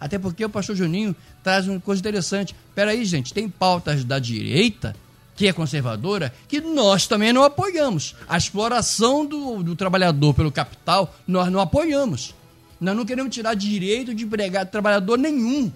Até 0.00 0.18
porque 0.18 0.42
o 0.42 0.48
pastor 0.48 0.74
Juninho 0.74 1.14
traz 1.44 1.68
uma 1.68 1.78
coisa 1.78 2.00
interessante. 2.00 2.56
Peraí, 2.74 3.04
gente, 3.04 3.34
tem 3.34 3.46
pautas 3.46 4.04
da 4.04 4.18
direita, 4.18 4.96
que 5.36 5.46
é 5.46 5.52
conservadora, 5.52 6.32
que 6.48 6.62
nós 6.62 7.06
também 7.06 7.30
não 7.30 7.44
apoiamos. 7.44 8.16
A 8.26 8.38
exploração 8.38 9.26
do, 9.26 9.62
do 9.62 9.76
trabalhador 9.76 10.32
pelo 10.32 10.50
capital, 10.50 11.14
nós 11.28 11.52
não 11.52 11.60
apoiamos. 11.60 12.34
Nós 12.80 12.96
não 12.96 13.04
queremos 13.04 13.34
tirar 13.34 13.52
direito 13.52 14.14
de 14.14 14.24
empregar 14.24 14.64
trabalhador 14.64 15.18
nenhum. 15.18 15.70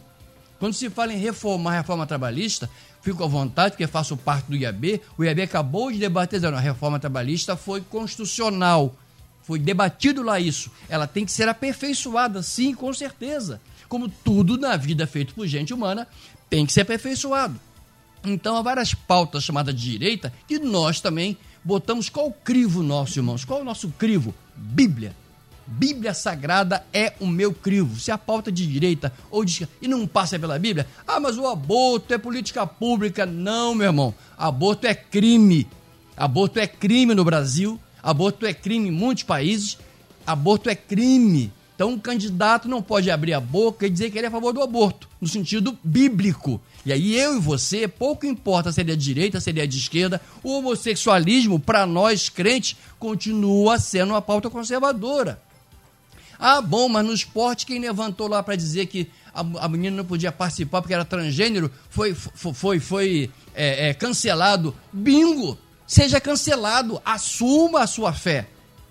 Quando 0.59 0.73
se 0.73 0.89
fala 0.89 1.13
em 1.13 1.19
reformar 1.19 1.73
a 1.73 1.77
reforma 1.81 2.07
trabalhista, 2.07 2.71
fico 3.03 3.23
à 3.23 3.27
vontade, 3.27 3.73
porque 3.73 3.87
faço 3.87 4.17
parte 4.17 4.47
do 4.47 4.57
IAB. 4.57 4.99
O 5.19 5.25
IAB 5.25 5.43
acabou 5.43 5.93
de 5.93 5.99
debater, 5.99 6.41
dizendo, 6.41 6.57
a 6.57 6.61
reforma 6.61 6.99
trabalhista 6.99 7.55
foi 7.55 7.83
constitucional. 7.83 8.97
Foi 9.45 9.59
debatido 9.59 10.23
lá 10.23 10.41
isso. 10.41 10.71
Ela 10.89 11.07
tem 11.07 11.25
que 11.25 11.33
ser 11.33 11.49
aperfeiçoada, 11.49 12.43
sim, 12.43 12.75
com 12.75 12.93
certeza. 12.93 13.61
Como 13.89 14.09
tudo 14.09 14.57
na 14.57 14.77
vida 14.77 15.07
feito 15.07 15.35
por 15.35 15.47
gente 15.47 15.73
humana, 15.73 16.09
tem 16.49 16.65
que 16.65 16.73
ser 16.73 16.81
aperfeiçoado. 16.81 17.61
Então 18.25 18.57
há 18.57 18.63
várias 18.63 18.95
pautas 18.95 19.45
chamadas 19.45 19.75
de 19.75 19.91
direita 19.91 20.33
que 20.49 20.59
nós 20.59 21.01
também 21.01 21.37
botamos 21.63 22.09
qual 22.09 22.29
o 22.29 22.33
crivo 22.33 22.83
nosso, 22.83 23.19
irmãos? 23.19 23.45
Qual 23.45 23.61
o 23.61 23.65
nosso 23.65 23.89
crivo? 23.91 24.35
Bíblia. 24.57 25.15
Bíblia 25.67 26.13
Sagrada 26.13 26.85
é 26.93 27.15
o 27.21 27.27
meu 27.27 27.53
crivo. 27.53 27.99
Se 27.99 28.11
a 28.11 28.19
pauta 28.19 28.53
de 28.53 28.67
direita 28.67 29.13
ou 29.31 29.45
de 29.45 29.67
e 29.81 29.89
não 29.89 30.07
passa 30.07 30.39
pela 30.39 30.59
Bíblia, 30.59 30.87
ah, 31.07 31.21
mas 31.21 31.39
o 31.39 31.47
aborto 31.47 32.13
é 32.13 32.19
política 32.19 32.67
pública. 32.67 33.25
Não, 33.25 33.75
meu 33.75 33.87
irmão. 33.87 34.15
Aborto 34.37 34.87
é 34.87 34.95
crime. 34.95 35.67
Aborto 36.17 36.59
é 36.59 36.67
crime 36.67 37.15
no 37.15 37.25
Brasil. 37.25 37.81
Aborto 38.05 38.45
é 38.45 38.53
crime 38.53 38.89
em 38.89 38.93
muitos 38.93 39.25
países. 39.25 39.79
Aborto 40.27 40.69
é 40.69 40.75
crime. 40.75 41.51
Então, 41.75 41.89
um 41.89 41.99
candidato 41.99 42.69
não 42.69 42.83
pode 42.83 43.11
abrir 43.11 43.33
a 43.33 43.41
boca 43.41 43.87
e 43.87 43.91
dizer 43.91 44.11
que 44.11 44.19
ele 44.19 44.27
é 44.27 44.29
a 44.29 44.31
favor 44.31 44.53
do 44.53 44.63
aborto, 44.63 45.09
no 45.21 45.27
sentido 45.27 45.77
bíblico. 45.83 46.61
E 46.85 46.93
aí, 46.93 47.19
eu 47.19 47.37
e 47.37 47.41
você, 47.41 47.89
pouco 47.89 48.27
importa 48.27 48.71
se 48.71 48.81
ele 48.81 48.93
é 48.93 48.97
de 48.97 49.03
direita, 49.03 49.41
se 49.41 49.51
ele 49.51 49.61
é 49.61 49.67
de 49.67 49.79
esquerda, 49.79 50.21
o 50.43 50.59
homossexualismo, 50.59 51.59
para 51.59 51.87
nós 51.87 52.29
crentes, 52.29 52.77
continua 52.99 53.79
sendo 53.79 54.11
uma 54.11 54.23
pauta 54.23 54.49
conservadora. 54.51 55.43
Ah, 56.39 56.61
bom, 56.61 56.89
mas 56.89 57.07
no 57.07 57.15
esporte, 57.15 57.65
quem 57.65 57.81
levantou 57.81 58.29
lá 58.29 58.43
para 58.43 58.55
dizer 58.55 58.87
que 58.87 59.09
a, 59.33 59.41
a, 59.65 59.69
menina 59.69 59.97
não 59.97 60.05
podia 60.05 60.31
participar 60.31 60.83
porque 60.83 60.95
era 60.95 61.05
transgênero 61.05 61.71
foi, 61.89 62.15
foi, 62.15 62.53
foi, 62.53 62.81
foi 62.81 63.31
é, 63.55 63.89
é, 63.89 63.95
cancelado? 63.95 64.75
Bingo! 64.93 65.59
Seja 65.87 66.21
cancelado, 66.21 67.01
assuma 67.05 67.83
a 67.83 67.87
sua 67.87 68.13
fé. 68.13 68.47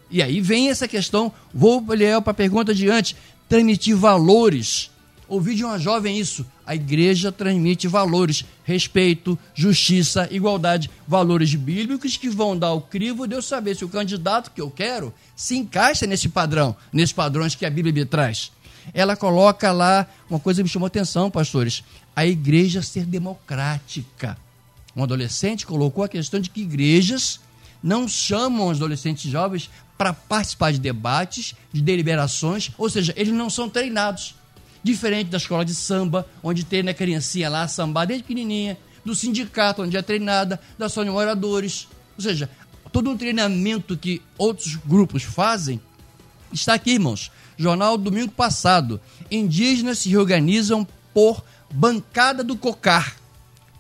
E 0.10 0.22
aí 0.22 0.40
vem 0.40 0.70
essa 0.70 0.88
questão, 0.88 1.32
vou, 1.54 1.84
Eliel, 1.92 2.22
para 2.22 2.32
a 2.32 2.36
pergunta 2.36 2.74
de 2.74 2.90
antes, 2.90 3.16
transmitir 3.50 3.96
valores. 3.96 4.92
Ouvi 5.28 5.56
de 5.56 5.64
uma 5.64 5.80
jovem 5.80 6.20
isso, 6.20 6.46
a 6.66 6.76
igreja 6.76 7.32
transmite 7.32 7.88
valores, 7.88 8.46
respeito, 8.64 9.40
justiça, 9.56 10.28
igualdade, 10.30 10.92
valores 11.08 11.56
bíblicos 11.56 12.18
que 12.18 12.30
vão 12.30 12.56
dar 12.56 12.74
o 12.74 12.82
crivo 12.82 13.28
de 13.28 13.36
eu 13.36 13.42
saber 13.42 13.76
se 13.76 13.84
o 13.84 13.90
candidato 13.90 14.52
que 14.52 14.62
eu 14.62 14.70
quero 14.70 15.14
se 15.36 15.58
encaixa 15.58 16.06
nesse 16.06 16.30
padrão, 16.30 16.76
nesses 16.92 17.14
padrões 17.14 17.56
que 17.56 17.66
a 17.66 17.70
Bíblia 17.70 17.94
me 17.94 18.06
traz. 18.06 18.52
Ela 18.94 19.16
coloca 19.16 19.72
lá 19.72 20.06
uma 20.30 20.40
coisa 20.40 20.60
que 20.60 20.64
me 20.64 20.70
chamou 20.70 20.88
atenção, 20.88 21.32
pastores, 21.32 21.84
a 22.16 22.26
igreja 22.26 22.84
ser 22.84 23.06
democrática 23.06 24.38
um 24.96 25.04
adolescente 25.04 25.66
colocou 25.66 26.04
a 26.04 26.10
questão 26.10 26.40
de 26.40 26.50
que 26.50 26.62
igrejas 26.62 27.40
não 27.82 28.08
chamam 28.08 28.68
os 28.68 28.78
adolescentes 28.78 29.30
jovens 29.30 29.70
para 29.98 30.14
participar 30.14 30.72
de 30.72 30.80
debates, 30.80 31.56
de 31.72 31.82
deliberações, 31.82 32.72
ou 32.78 32.90
seja, 32.90 33.14
eles 33.18 33.34
não 33.34 33.50
são 33.50 33.70
treinados. 33.70 34.36
Diferente 34.84 35.30
da 35.30 35.38
escola 35.38 35.64
de 35.64 35.74
samba, 35.74 36.28
onde 36.42 36.64
tem 36.64 36.82
a 36.82 36.84
né, 36.84 36.94
criancinha 36.94 37.50
lá 37.50 37.68
sambar 37.68 38.06
desde 38.06 38.24
pequenininha, 38.24 38.78
do 39.04 39.14
sindicato, 39.14 39.82
onde 39.82 39.98
é 39.98 40.02
treinada, 40.02 40.60
da 40.78 40.88
de 40.88 41.10
moradores. 41.10 41.88
Ou 42.18 42.24
seja, 42.24 42.50
todo 42.92 43.10
um 43.10 43.18
treinamento 43.18 43.98
que 43.98 44.22
outros 44.38 44.76
grupos 44.76 45.24
fazem 45.24 45.80
está 46.52 46.74
aqui, 46.74 46.92
irmãos. 46.92 47.32
Jornal 47.58 47.98
domingo 47.98 48.32
passado. 48.32 49.00
Indígenas 49.30 50.00
se 50.00 50.10
reorganizam 50.10 50.88
por 51.14 51.44
bancada 51.72 52.44
do 52.44 52.56
COCAR 52.56 53.16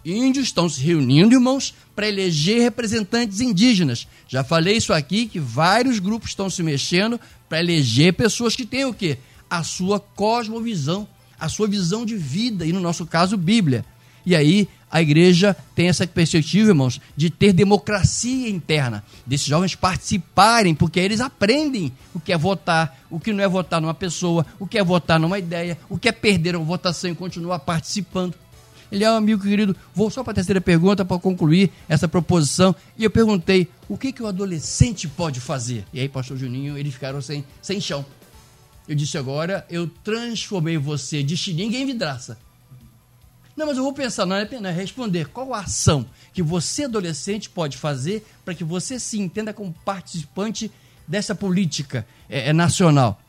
índios 0.06 0.48
estão 0.48 0.68
se 0.68 0.82
reunindo, 0.82 1.34
irmãos, 1.34 1.74
para 1.96 2.08
eleger 2.08 2.62
representantes 2.62 3.40
indígenas. 3.40 4.08
Já 4.28 4.44
falei 4.44 4.78
isso 4.78 4.94
aqui, 4.94 5.28
que 5.28 5.40
vários 5.40 6.00
grupos 6.00 6.32
estão 6.32 6.50
se 6.50 6.62
mexendo 6.62 7.20
para 7.48 7.60
eleger 7.60 8.14
pessoas 8.14 8.56
que 8.56 8.66
têm 8.66 8.86
o 8.86 8.94
quê? 8.94 9.18
A 9.50 9.64
sua 9.64 10.00
cosmovisão, 10.00 11.08
a 11.40 11.48
sua 11.48 11.68
visão 11.68 12.06
de 12.06 12.18
vida, 12.18 12.66
e 12.66 12.74
no 12.74 12.80
nosso 12.80 13.06
caso, 13.06 13.38
Bíblia. 13.38 13.86
E 14.26 14.36
aí 14.36 14.68
a 14.90 15.02
igreja 15.02 15.56
tem 15.76 15.88
essa 15.88 16.06
perspectiva, 16.06 16.70
irmãos, 16.70 17.02
de 17.18 17.30
ter 17.30 17.52
democracia 17.52 18.48
interna, 18.48 19.04
desses 19.26 19.48
jovens 19.48 19.76
participarem, 19.76 20.76
porque 20.76 21.00
eles 21.00 21.20
aprendem 21.20 21.92
o 22.14 22.20
que 22.20 22.32
é 22.32 22.38
votar, 22.38 23.04
o 23.10 23.20
que 23.20 23.34
não 23.34 23.44
é 23.44 23.48
votar 23.48 23.82
numa 23.82 23.94
pessoa, 23.94 24.46
o 24.60 24.68
que 24.68 24.78
é 24.78 24.84
votar 24.84 25.20
numa 25.20 25.40
ideia, 25.40 25.78
o 25.90 25.98
que 25.98 26.08
é 26.08 26.12
perder 26.12 26.56
uma 26.56 26.66
votação 26.66 27.10
e 27.10 27.16
continuar 27.16 27.60
participando. 27.60 28.36
Ele 28.94 29.04
é 29.04 29.12
um 29.12 29.16
amigo 29.16 29.42
querido. 29.42 29.76
Vou 29.92 30.12
só 30.12 30.24
para 30.24 30.34
a 30.34 30.36
terceira 30.36 30.62
pergunta 30.62 31.04
para 31.04 31.18
concluir 31.18 31.72
essa 31.90 32.08
proposição. 32.08 32.76
E 32.96 33.04
eu 33.04 33.10
perguntei: 33.10 33.68
o 33.90 33.98
que, 33.98 34.14
que 34.14 34.22
o 34.22 34.28
adolescente 34.28 35.08
pode 35.08 35.40
fazer? 35.40 35.84
E 35.92 36.00
aí, 36.00 36.08
pastor 36.08 36.38
Juninho, 36.38 36.78
eles 36.78 36.94
ficaram 36.94 37.20
sem, 37.20 37.44
sem 37.60 37.82
chão. 37.82 38.06
Eu 38.88 38.94
disse 38.94 39.18
agora: 39.18 39.66
eu 39.68 39.88
transformei 40.04 40.78
você 40.78 41.24
de 41.24 41.36
xininga 41.36 41.76
em 41.76 41.88
vidraça. 41.88 42.38
Não, 43.58 43.66
mas 43.66 43.78
eu 43.78 43.84
vou 43.84 43.94
pensar, 43.94 44.28
não 44.28 44.36
é 44.36 44.44
apenas 44.44 44.76
responder. 44.76 45.28
Qual 45.30 45.56
a 45.56 45.62
ação 45.62 46.06
que 46.32 46.44
você, 46.44 46.84
adolescente, 46.84 47.50
pode 47.50 47.78
fazer 47.78 48.24
para 48.46 48.54
que 48.54 48.64
você 48.64 49.00
se 49.00 49.20
entenda 49.20 49.52
como 49.52 49.74
participante 49.84 50.72
dessa 51.08 51.34
política 51.34 52.06
é, 52.30 52.50
é 52.50 52.54
nacional? 52.54 53.20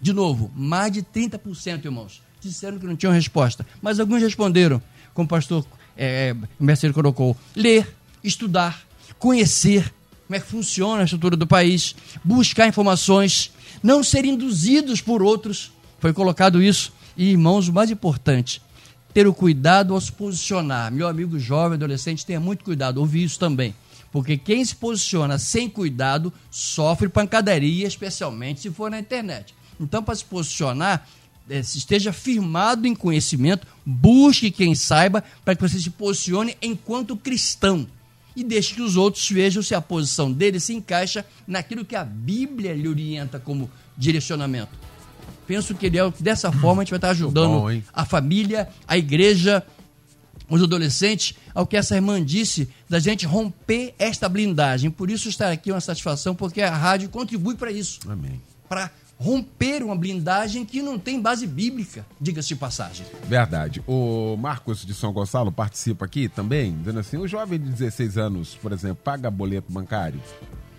De 0.00 0.12
novo, 0.12 0.48
mais 0.54 0.92
de 0.92 1.02
30%, 1.02 1.84
irmãos, 1.84 2.22
disseram 2.40 2.78
que 2.78 2.86
não 2.86 2.96
tinham 2.96 3.12
resposta. 3.12 3.66
Mas 3.80 4.00
alguns 4.00 4.20
responderam 4.20 4.82
como 5.14 5.26
o 5.26 5.28
pastor 5.28 5.64
é, 5.96 6.34
Mercedes 6.58 6.94
colocou, 6.94 7.36
ler, 7.54 7.94
estudar, 8.22 8.82
conhecer 9.18 9.92
como 10.26 10.36
é 10.36 10.40
que 10.40 10.46
funciona 10.46 11.02
a 11.02 11.04
estrutura 11.04 11.36
do 11.36 11.46
país, 11.46 11.94
buscar 12.24 12.66
informações, 12.66 13.52
não 13.82 14.02
ser 14.02 14.24
induzidos 14.24 15.00
por 15.00 15.22
outros. 15.22 15.72
Foi 15.98 16.12
colocado 16.12 16.62
isso. 16.62 16.92
E, 17.16 17.30
irmãos, 17.30 17.68
o 17.68 17.72
mais 17.72 17.90
importante, 17.90 18.62
ter 19.12 19.26
o 19.26 19.34
cuidado 19.34 19.92
ao 19.92 20.00
se 20.00 20.10
posicionar. 20.10 20.90
Meu 20.90 21.06
amigo 21.06 21.38
jovem, 21.38 21.76
adolescente, 21.76 22.24
tenha 22.24 22.40
muito 22.40 22.64
cuidado, 22.64 22.98
ouvi 22.98 23.22
isso 23.22 23.38
também. 23.38 23.74
Porque 24.10 24.36
quem 24.36 24.64
se 24.64 24.74
posiciona 24.74 25.38
sem 25.38 25.68
cuidado 25.68 26.32
sofre 26.50 27.08
pancadaria, 27.08 27.86
especialmente 27.86 28.60
se 28.60 28.70
for 28.70 28.90
na 28.90 28.98
internet. 28.98 29.54
Então, 29.78 30.02
para 30.02 30.14
se 30.14 30.24
posicionar, 30.24 31.06
eh, 31.48 31.60
esteja 31.60 32.12
firmado 32.12 32.86
em 32.86 32.94
conhecimento, 32.94 33.66
busque 33.84 34.50
quem 34.50 34.74
saiba 34.74 35.22
para 35.44 35.54
que 35.54 35.62
você 35.62 35.78
se 35.78 35.90
posicione 35.90 36.56
enquanto 36.62 37.16
cristão 37.16 37.86
e 38.34 38.42
deixe 38.42 38.74
que 38.74 38.82
os 38.82 38.96
outros 38.96 39.28
vejam 39.30 39.62
se 39.62 39.74
a 39.74 39.80
posição 39.80 40.32
dele 40.32 40.58
se 40.58 40.72
encaixa 40.72 41.24
naquilo 41.46 41.84
que 41.84 41.94
a 41.94 42.04
Bíblia 42.04 42.74
lhe 42.74 42.88
orienta 42.88 43.38
como 43.38 43.70
direcionamento. 43.96 44.70
Penso 45.46 45.74
que 45.74 45.86
ele 45.86 45.98
é 45.98 46.12
dessa 46.18 46.50
forma 46.50 46.82
a 46.82 46.84
gente 46.84 46.90
vai 46.90 46.98
estar 46.98 47.10
ajudando 47.10 47.60
bom, 47.60 47.82
a 47.92 48.04
família, 48.04 48.68
a 48.86 48.96
igreja, 48.96 49.64
os 50.48 50.62
adolescentes, 50.62 51.34
ao 51.54 51.66
que 51.66 51.76
essa 51.76 51.94
irmã 51.94 52.24
disse, 52.24 52.68
da 52.88 52.98
gente 52.98 53.26
romper 53.26 53.94
esta 53.98 54.28
blindagem. 54.28 54.90
Por 54.90 55.10
isso 55.10 55.28
estar 55.28 55.50
aqui 55.50 55.70
é 55.70 55.74
uma 55.74 55.80
satisfação, 55.80 56.34
porque 56.34 56.62
a 56.62 56.74
rádio 56.74 57.08
contribui 57.08 57.54
para 57.54 57.70
isso. 57.70 58.00
Amém. 58.08 58.40
Para 58.68 58.90
romper 59.22 59.84
uma 59.84 59.94
blindagem 59.94 60.64
que 60.64 60.82
não 60.82 60.98
tem 60.98 61.20
base 61.20 61.46
bíblica, 61.46 62.04
diga-se 62.20 62.48
de 62.48 62.56
passagem. 62.56 63.06
Verdade. 63.28 63.82
O 63.86 64.36
Marcos 64.36 64.84
de 64.84 64.92
São 64.92 65.12
Gonçalo 65.12 65.52
participa 65.52 66.04
aqui 66.04 66.28
também, 66.28 66.76
dizendo 66.76 66.98
assim: 66.98 67.16
o 67.16 67.28
jovem 67.28 67.58
de 67.58 67.70
16 67.70 68.18
anos, 68.18 68.56
por 68.56 68.72
exemplo, 68.72 68.96
paga 69.04 69.30
boleto 69.30 69.72
bancário, 69.72 70.20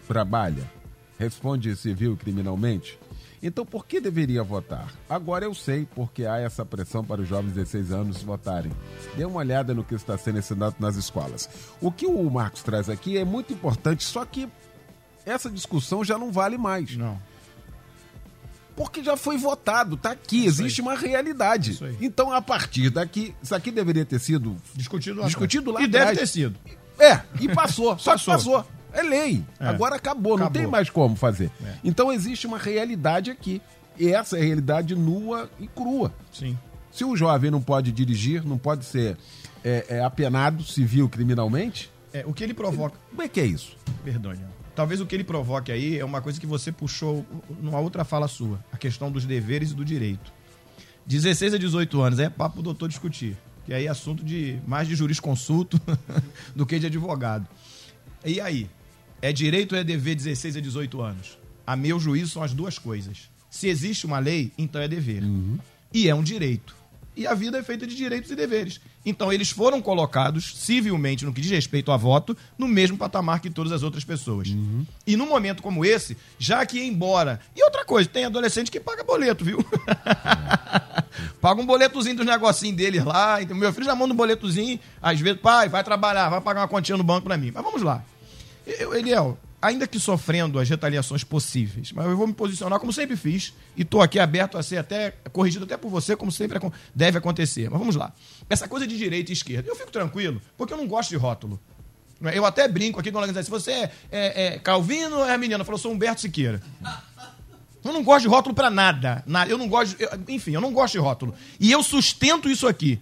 trabalha, 0.07 0.69
responde 1.17 1.73
civil 1.77 2.13
e 2.13 2.17
criminalmente. 2.17 2.99
Então, 3.41 3.65
por 3.65 3.85
que 3.85 3.99
deveria 3.99 4.41
votar? 4.41 4.93
Agora 5.09 5.43
eu 5.43 5.53
sei 5.53 5.85
porque 5.93 6.25
há 6.25 6.37
essa 6.37 6.65
pressão 6.65 7.03
para 7.03 7.21
os 7.21 7.27
jovens 7.27 7.49
de 7.49 7.55
16 7.55 7.91
anos 7.91 8.23
votarem. 8.23 8.71
Dê 9.17 9.25
uma 9.25 9.39
olhada 9.39 9.73
no 9.73 9.83
que 9.83 9.95
está 9.95 10.17
sendo 10.17 10.39
ensinado 10.39 10.75
nas 10.79 10.95
escolas. 10.95 11.49
O 11.81 11.91
que 11.91 12.05
o 12.05 12.29
Marcos 12.29 12.63
traz 12.63 12.89
aqui 12.89 13.17
é 13.17 13.25
muito 13.25 13.51
importante, 13.51 14.03
só 14.03 14.23
que 14.23 14.47
essa 15.25 15.49
discussão 15.49 16.05
já 16.05 16.17
não 16.17 16.31
vale 16.31 16.57
mais. 16.57 16.95
Não. 16.95 17.19
Porque 18.75 19.03
já 19.03 19.15
foi 19.15 19.37
votado, 19.37 19.95
tá 19.97 20.11
aqui, 20.11 20.45
existe 20.45 20.81
uma 20.81 20.95
realidade. 20.95 21.71
Isso 21.71 21.85
aí. 21.85 21.95
Então, 22.01 22.31
a 22.31 22.41
partir 22.41 22.89
daqui, 22.89 23.35
isso 23.41 23.53
aqui 23.53 23.69
deveria 23.71 24.03
ter 24.05 24.19
sido 24.19 24.57
Discutido 24.73 25.19
lá 25.19 25.27
Discutido 25.27 25.71
lá 25.71 25.81
E 25.81 25.87
deve 25.87 26.03
atrás. 26.03 26.19
ter 26.19 26.27
sido. 26.27 26.55
É, 26.99 27.21
e 27.39 27.47
passou. 27.53 27.97
Só 27.99 28.15
que 28.17 28.25
Passou. 28.25 28.33
passou. 28.61 28.67
É 28.91 29.01
lei. 29.03 29.43
É. 29.59 29.67
Agora 29.67 29.95
acabou, 29.95 30.37
não 30.37 30.45
Acabou. 30.45 30.61
tem 30.61 30.69
mais 30.69 30.89
como 30.89 31.15
fazer. 31.15 31.51
É. 31.63 31.73
Então 31.83 32.11
existe 32.11 32.45
uma 32.47 32.57
realidade 32.57 33.29
aqui. 33.31 33.61
E 33.97 34.09
essa 34.09 34.37
é 34.37 34.41
a 34.41 34.43
realidade 34.43 34.95
nua 34.95 35.49
e 35.59 35.67
crua. 35.67 36.11
Sim. 36.31 36.57
Se 36.91 37.03
o 37.05 37.15
jovem 37.15 37.49
não 37.51 37.61
pode 37.61 37.91
dirigir, 37.91 38.43
não 38.45 38.57
pode 38.57 38.85
ser 38.85 39.17
é, 39.63 39.85
é, 39.89 40.03
apenado 40.03 40.63
civil 40.63 41.07
criminalmente, 41.09 41.91
É, 42.11 42.23
o 42.25 42.33
que 42.33 42.43
ele 42.43 42.53
provoca. 42.53 42.95
como 43.09 43.21
é 43.21 43.27
que 43.27 43.39
é 43.39 43.45
isso? 43.45 43.75
Perdão. 44.03 44.33
Talvez 44.75 44.99
o 44.99 45.05
que 45.05 45.15
ele 45.15 45.23
provoque 45.23 45.71
aí 45.71 45.99
é 45.99 46.05
uma 46.05 46.21
coisa 46.21 46.39
que 46.39 46.47
você 46.47 46.71
puxou 46.71 47.25
numa 47.61 47.79
outra 47.79 48.03
fala 48.03 48.27
sua, 48.27 48.63
a 48.71 48.77
questão 48.77 49.11
dos 49.11 49.25
deveres 49.25 49.71
e 49.71 49.73
do 49.75 49.85
direito. 49.85 50.33
16 51.05 51.53
a 51.53 51.57
18 51.57 52.01
anos 52.01 52.19
é 52.19 52.29
papo 52.29 52.55
pro 52.55 52.63
doutor 52.63 52.87
discutir, 52.87 53.37
que 53.65 53.73
aí 53.73 53.85
é 53.85 53.89
assunto 53.89 54.23
de 54.23 54.59
mais 54.65 54.87
de 54.87 54.95
jurisconsulto 54.95 55.79
do 56.55 56.65
que 56.65 56.79
de 56.79 56.87
advogado. 56.87 57.47
E 58.25 58.39
aí, 58.41 58.69
é 59.21 59.31
direito 59.31 59.73
ou 59.73 59.77
é 59.79 59.83
dever 59.83 60.15
16 60.15 60.57
a 60.57 60.59
18 60.59 61.01
anos? 61.01 61.37
A 61.67 61.75
meu 61.75 61.99
juízo 61.99 62.31
são 62.31 62.43
as 62.43 62.53
duas 62.53 62.79
coisas. 62.79 63.29
Se 63.49 63.67
existe 63.67 64.05
uma 64.05 64.19
lei, 64.19 64.51
então 64.57 64.81
é 64.81 64.87
dever. 64.87 65.23
E 65.93 66.09
é 66.09 66.15
um 66.15 66.23
direito. 66.23 66.75
E 67.15 67.27
a 67.27 67.33
vida 67.33 67.59
é 67.59 67.63
feita 67.63 67.85
de 67.85 67.95
direitos 67.95 68.31
e 68.31 68.35
deveres. 68.35 68.81
Então 69.05 69.31
eles 69.33 69.49
foram 69.49 69.81
colocados 69.81 70.53
civilmente 70.55 71.25
no 71.25 71.33
que 71.33 71.41
diz 71.41 71.51
respeito 71.51 71.91
a 71.91 71.97
voto 71.97 72.35
no 72.57 72.67
mesmo 72.67 72.97
patamar 72.97 73.39
que 73.39 73.49
todas 73.49 73.71
as 73.71 73.83
outras 73.83 74.03
pessoas. 74.03 74.47
E 75.05 75.17
num 75.17 75.27
momento 75.27 75.61
como 75.61 75.83
esse, 75.83 76.17
já 76.39 76.65
que 76.65 76.81
embora. 76.81 77.39
E 77.55 77.63
outra 77.63 77.83
coisa, 77.83 78.07
tem 78.09 78.25
adolescente 78.25 78.71
que 78.71 78.79
paga 78.79 79.03
boleto, 79.03 79.43
viu? 79.43 79.63
paga 81.41 81.61
um 81.61 81.65
boletozinho 81.65 82.15
dos 82.15 82.25
negocinhos 82.25 82.77
deles 82.77 83.03
lá. 83.03 83.41
Então, 83.41 83.55
meu 83.55 83.73
filho 83.73 83.85
já 83.85 83.95
manda 83.95 84.13
um 84.13 84.17
boletozinho, 84.17 84.79
às 85.01 85.19
vezes, 85.19 85.41
pai, 85.41 85.67
vai 85.67 85.83
trabalhar, 85.83 86.29
vai 86.29 86.41
pagar 86.41 86.61
uma 86.61 86.67
continha 86.67 86.97
no 86.97 87.03
banco 87.03 87.23
pra 87.25 87.37
mim. 87.37 87.51
Mas 87.53 87.63
vamos 87.63 87.81
lá. 87.81 88.03
Eu, 88.65 88.95
Eliel, 88.95 89.37
ainda 89.63 89.87
que 89.87 89.99
sofrendo 89.99 90.59
as 90.59 90.69
retaliações 90.69 91.23
possíveis, 91.23 91.91
mas 91.91 92.05
eu 92.05 92.15
vou 92.17 92.27
me 92.27 92.33
posicionar 92.33 92.79
como 92.79 92.91
sempre 92.93 93.15
fiz 93.15 93.53
e 93.75 93.81
estou 93.81 94.01
aqui 94.01 94.19
aberto 94.19 94.57
a 94.57 94.63
ser 94.63 94.77
até 94.77 95.11
corrigido 95.31 95.65
até 95.65 95.77
por 95.77 95.89
você, 95.89 96.15
como 96.15 96.31
sempre 96.31 96.59
deve 96.93 97.17
acontecer. 97.17 97.69
Mas 97.69 97.79
vamos 97.79 97.95
lá. 97.95 98.13
Essa 98.49 98.67
coisa 98.67 98.85
de 98.85 98.97
direita 98.97 99.31
e 99.31 99.33
esquerda, 99.33 99.67
eu 99.69 99.75
fico 99.75 99.91
tranquilo, 99.91 100.41
porque 100.57 100.73
eu 100.73 100.77
não 100.77 100.87
gosto 100.87 101.09
de 101.09 101.15
rótulo. 101.15 101.59
É? 102.23 102.37
Eu 102.37 102.45
até 102.45 102.67
brinco 102.67 102.99
aqui 102.99 103.11
com 103.11 103.19
a. 103.19 103.43
Se 103.43 103.49
você 103.49 103.71
é, 103.71 103.91
é, 104.11 104.45
é 104.55 104.59
Calvino 104.59 105.17
ou 105.17 105.25
é 105.25 105.37
menina, 105.37 105.61
eu 105.61 105.65
falo, 105.65 105.75
eu 105.77 105.81
sou 105.81 105.91
Humberto 105.91 106.21
Siqueira. 106.21 106.61
Eu 107.83 107.91
não 107.91 108.01
gosto 108.03 108.21
de 108.23 108.27
rótulo 108.29 108.55
pra 108.55 108.69
nada. 108.69 109.23
nada. 109.27 109.51
Eu 109.51 109.57
não 109.57 109.67
gosto. 109.67 109.99
eu- 110.01 110.09
enfim, 110.29 110.51
eu 110.51 110.61
não 110.61 110.71
gosto 110.71 110.93
de 110.93 110.99
rótulo. 110.99 111.33
E 111.59 111.71
eu 111.71 111.83
sustento 111.83 112.49
isso 112.49 112.65
aqui. 112.67 112.97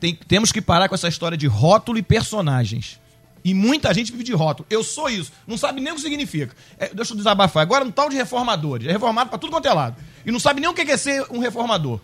Tem- 0.00 0.14
temos 0.14 0.50
que 0.50 0.62
parar 0.62 0.88
com 0.88 0.94
essa 0.94 1.08
história 1.08 1.36
de 1.36 1.46
rótulo 1.46 1.98
e 1.98 2.02
personagens. 2.02 2.98
E 3.44 3.52
muita 3.52 3.92
gente 3.92 4.10
vive 4.10 4.24
de 4.24 4.32
rótulo. 4.32 4.66
Eu 4.70 4.82
sou 4.82 5.10
isso. 5.10 5.30
Não 5.46 5.58
sabe 5.58 5.80
nem 5.80 5.92
o 5.92 5.96
que 5.96 6.00
significa. 6.00 6.56
É, 6.78 6.88
deixa 6.94 7.12
eu 7.12 7.16
desabafar. 7.16 7.62
Agora, 7.62 7.84
um 7.84 7.90
tal 7.90 8.08
de 8.08 8.16
reformadores. 8.16 8.88
É 8.88 8.92
reformado 8.92 9.28
pra 9.28 9.38
tudo 9.38 9.50
quanto 9.50 9.68
é 9.68 9.72
lado. 9.72 9.96
E 10.24 10.32
não 10.32 10.40
sabe 10.40 10.62
nem 10.62 10.70
o 10.70 10.72
que 10.72 10.80
é 10.80 10.96
ser 10.96 11.26
um 11.30 11.38
reformador. 11.38 12.00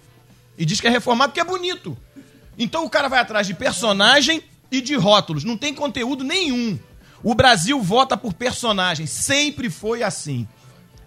E 0.58 0.66
diz 0.66 0.80
que 0.80 0.86
é 0.86 0.90
reformado 0.90 1.30
porque 1.30 1.40
é 1.40 1.44
bonito. 1.44 1.96
Então 2.58 2.84
o 2.84 2.90
cara 2.90 3.08
vai 3.08 3.20
atrás 3.20 3.46
de 3.46 3.54
personagem 3.54 4.42
e 4.70 4.82
de 4.82 4.94
rótulos. 4.96 5.42
Não 5.42 5.56
tem 5.56 5.72
conteúdo 5.72 6.22
nenhum. 6.22 6.78
O 7.22 7.34
Brasil 7.34 7.80
vota 7.80 8.18
por 8.18 8.34
personagem. 8.34 9.06
Sempre 9.06 9.70
foi 9.70 10.02
assim. 10.02 10.46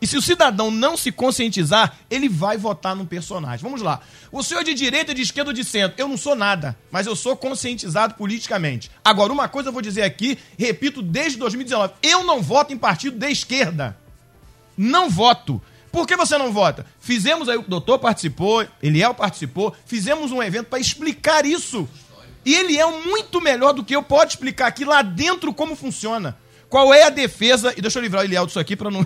E 0.03 0.05
se 0.05 0.17
o 0.17 0.21
cidadão 0.21 0.69
não 0.69 0.97
se 0.97 1.13
conscientizar, 1.13 1.95
ele 2.11 2.27
vai 2.27 2.57
votar 2.57 2.93
num 2.93 3.05
personagem. 3.05 3.63
Vamos 3.63 3.81
lá. 3.81 4.01
O 4.33 4.43
senhor 4.43 4.61
de 4.61 4.73
direita, 4.73 5.13
de 5.13 5.21
esquerda 5.21 5.51
ou 5.51 5.53
de 5.53 5.63
centro? 5.63 5.95
Eu 5.97 6.09
não 6.09 6.17
sou 6.17 6.35
nada, 6.35 6.77
mas 6.91 7.07
eu 7.07 7.15
sou 7.15 7.37
conscientizado 7.37 8.15
politicamente. 8.15 8.91
Agora, 9.01 9.31
uma 9.31 9.47
coisa 9.47 9.69
eu 9.69 9.73
vou 9.73 9.81
dizer 9.81 10.01
aqui, 10.01 10.37
repito 10.59 11.01
desde 11.01 11.37
2019. 11.37 11.93
Eu 12.03 12.25
não 12.25 12.41
voto 12.41 12.73
em 12.73 12.77
partido 12.77 13.17
de 13.17 13.31
esquerda. 13.31 13.97
Não 14.75 15.09
voto. 15.09 15.61
Por 15.89 16.05
que 16.05 16.17
você 16.17 16.37
não 16.37 16.51
vota? 16.51 16.85
Fizemos 16.99 17.47
aí, 17.47 17.55
o 17.55 17.61
doutor 17.61 17.97
participou, 17.97 18.67
Eliel 18.81 19.13
participou, 19.13 19.73
fizemos 19.85 20.33
um 20.33 20.43
evento 20.43 20.65
para 20.65 20.79
explicar 20.79 21.45
isso. 21.45 21.87
E 22.45 22.53
ele 22.53 22.77
é 22.77 22.85
muito 22.85 23.39
melhor 23.39 23.71
do 23.71 23.85
que 23.85 23.95
eu, 23.95 24.03
pode 24.03 24.33
explicar 24.33 24.67
aqui 24.67 24.83
lá 24.83 25.01
dentro 25.01 25.53
como 25.53 25.77
funciona. 25.77 26.37
Qual 26.73 26.91
é 26.91 27.03
a 27.03 27.11
defesa, 27.11 27.71
e 27.77 27.81
deixa 27.81 27.99
eu 27.99 28.01
livrar 28.01 28.23
o 28.23 28.25
Eliel 28.25 28.47
disso 28.47 28.59
aqui 28.59 28.75
para 28.75 28.89
não 28.89 29.05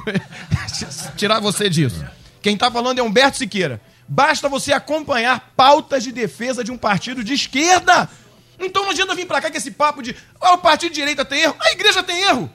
tirar 1.17 1.41
você 1.41 1.69
disso. 1.69 2.01
Quem 2.41 2.55
tá 2.55 2.71
falando 2.71 2.99
é 2.99 3.03
Humberto 3.03 3.35
Siqueira. 3.35 3.81
Basta 4.07 4.47
você 4.47 4.71
acompanhar 4.71 5.51
pautas 5.53 6.01
de 6.01 6.13
defesa 6.13 6.63
de 6.63 6.71
um 6.71 6.77
partido 6.77 7.25
de 7.25 7.33
esquerda. 7.33 8.09
Então 8.57 8.83
não 8.83 8.91
adianta 8.91 9.13
vir 9.13 9.27
pra 9.27 9.41
cá 9.41 9.51
com 9.51 9.57
esse 9.57 9.71
papo 9.71 10.01
de 10.01 10.15
ah, 10.39 10.53
o 10.53 10.59
partido 10.59 10.91
de 10.91 11.01
direita 11.01 11.25
tem 11.25 11.41
erro. 11.41 11.57
A 11.59 11.71
igreja 11.73 12.01
tem 12.01 12.21
erro. 12.21 12.49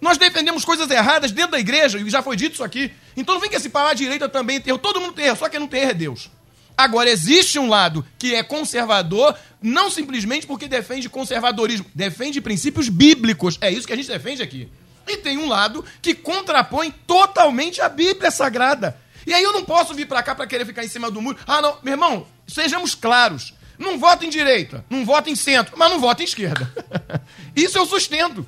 Nós 0.00 0.18
defendemos 0.18 0.64
coisas 0.64 0.90
erradas 0.90 1.30
dentro 1.30 1.52
da 1.52 1.60
igreja, 1.60 2.00
e 2.00 2.10
já 2.10 2.20
foi 2.20 2.34
dito 2.34 2.54
isso 2.54 2.64
aqui. 2.64 2.92
Então 3.16 3.36
não 3.36 3.40
vem 3.40 3.48
que 3.48 3.54
esse 3.54 3.68
parar 3.68 3.90
a 3.90 3.94
direita 3.94 4.28
também 4.28 4.60
tem 4.60 4.72
erro. 4.72 4.80
Todo 4.80 5.00
mundo 5.00 5.12
tem 5.12 5.26
erro, 5.26 5.36
só 5.36 5.48
quem 5.48 5.60
não 5.60 5.68
tem 5.68 5.82
erro 5.82 5.90
é 5.92 5.94
Deus. 5.94 6.28
Agora, 6.76 7.08
existe 7.08 7.58
um 7.58 7.68
lado 7.68 8.04
que 8.18 8.34
é 8.34 8.42
conservador, 8.42 9.36
não 9.62 9.90
simplesmente 9.90 10.46
porque 10.46 10.66
defende 10.66 11.08
conservadorismo, 11.08 11.86
defende 11.94 12.40
princípios 12.40 12.88
bíblicos. 12.88 13.58
É 13.60 13.70
isso 13.70 13.86
que 13.86 13.92
a 13.92 13.96
gente 13.96 14.08
defende 14.08 14.42
aqui. 14.42 14.68
E 15.06 15.16
tem 15.18 15.38
um 15.38 15.48
lado 15.48 15.84
que 16.02 16.14
contrapõe 16.14 16.90
totalmente 17.06 17.80
a 17.80 17.88
Bíblia 17.88 18.30
Sagrada. 18.30 18.98
E 19.26 19.32
aí 19.32 19.42
eu 19.42 19.52
não 19.52 19.64
posso 19.64 19.94
vir 19.94 20.06
pra 20.06 20.22
cá 20.22 20.34
pra 20.34 20.46
querer 20.46 20.66
ficar 20.66 20.84
em 20.84 20.88
cima 20.88 21.10
do 21.10 21.22
muro. 21.22 21.38
Ah, 21.46 21.62
não, 21.62 21.78
meu 21.82 21.92
irmão, 21.92 22.26
sejamos 22.46 22.94
claros. 22.94 23.54
Não 23.78 23.98
vota 23.98 24.24
em 24.24 24.30
direita, 24.30 24.84
não 24.88 25.04
vota 25.04 25.30
em 25.30 25.34
centro, 25.34 25.76
mas 25.76 25.90
não 25.90 25.98
vota 25.98 26.22
em 26.22 26.26
esquerda. 26.26 26.70
Isso 27.56 27.76
eu 27.78 27.86
sustento. 27.86 28.46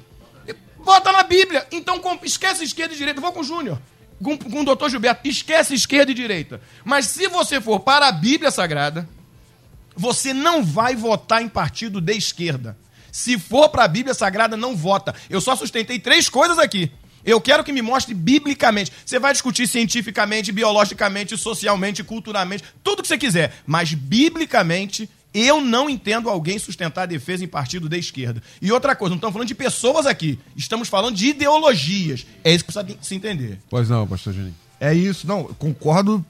Vota 0.78 1.10
na 1.10 1.24
Bíblia. 1.24 1.66
Então 1.72 2.00
esquece 2.22 2.62
esquerda 2.62 2.94
e 2.94 2.96
direita. 2.96 3.20
Vou 3.20 3.32
com 3.32 3.40
o 3.40 3.44
Júnior. 3.44 3.80
Com, 4.22 4.38
com 4.38 4.60
o 4.60 4.64
doutor 4.64 4.90
Gilberto. 4.90 5.28
Esquece 5.28 5.74
esquerda 5.74 6.10
e 6.10 6.14
direita. 6.14 6.60
Mas 6.84 7.06
se 7.06 7.28
você 7.28 7.60
for 7.60 7.80
para 7.80 8.08
a 8.08 8.12
Bíblia 8.12 8.50
Sagrada, 8.50 9.08
você 9.96 10.34
não 10.34 10.62
vai 10.64 10.94
votar 10.94 11.42
em 11.42 11.48
partido 11.48 12.00
de 12.00 12.12
esquerda. 12.14 12.76
Se 13.10 13.38
for 13.38 13.70
para 13.70 13.84
a 13.84 13.88
Bíblia 13.88 14.14
Sagrada, 14.14 14.56
não 14.56 14.76
vota. 14.76 15.14
Eu 15.30 15.40
só 15.40 15.56
sustentei 15.56 15.98
três 15.98 16.28
coisas 16.28 16.58
aqui. 16.58 16.92
Eu 17.24 17.40
quero 17.40 17.64
que 17.64 17.72
me 17.72 17.82
mostre 17.82 18.14
biblicamente. 18.14 18.92
Você 19.04 19.18
vai 19.18 19.32
discutir 19.32 19.66
cientificamente, 19.66 20.52
biologicamente, 20.52 21.36
socialmente, 21.36 22.04
culturalmente, 22.04 22.62
tudo 22.84 23.02
que 23.02 23.08
você 23.08 23.18
quiser. 23.18 23.52
Mas 23.66 23.92
biblicamente, 23.92 25.10
eu 25.38 25.60
não 25.60 25.88
entendo 25.90 26.28
alguém 26.30 26.58
sustentar 26.58 27.02
a 27.02 27.06
defesa 27.06 27.44
em 27.44 27.48
partido 27.48 27.88
de 27.88 27.98
esquerda. 27.98 28.42
E 28.62 28.70
outra 28.72 28.94
coisa, 28.96 29.10
não 29.10 29.16
estamos 29.16 29.32
falando 29.32 29.48
de 29.48 29.54
pessoas 29.54 30.06
aqui. 30.06 30.38
Estamos 30.56 30.88
falando 30.88 31.14
de 31.16 31.28
ideologias. 31.28 32.26
É 32.44 32.52
isso 32.54 32.64
que 32.64 32.72
precisa 32.72 32.98
se 33.02 33.14
entender. 33.14 33.58
Pois 33.68 33.88
não, 33.88 34.06
pastor 34.06 34.32
Juninho. 34.32 34.54
É 34.80 34.92
isso, 34.94 35.26
não, 35.26 35.40
eu 35.40 35.54
concordo 35.58 36.24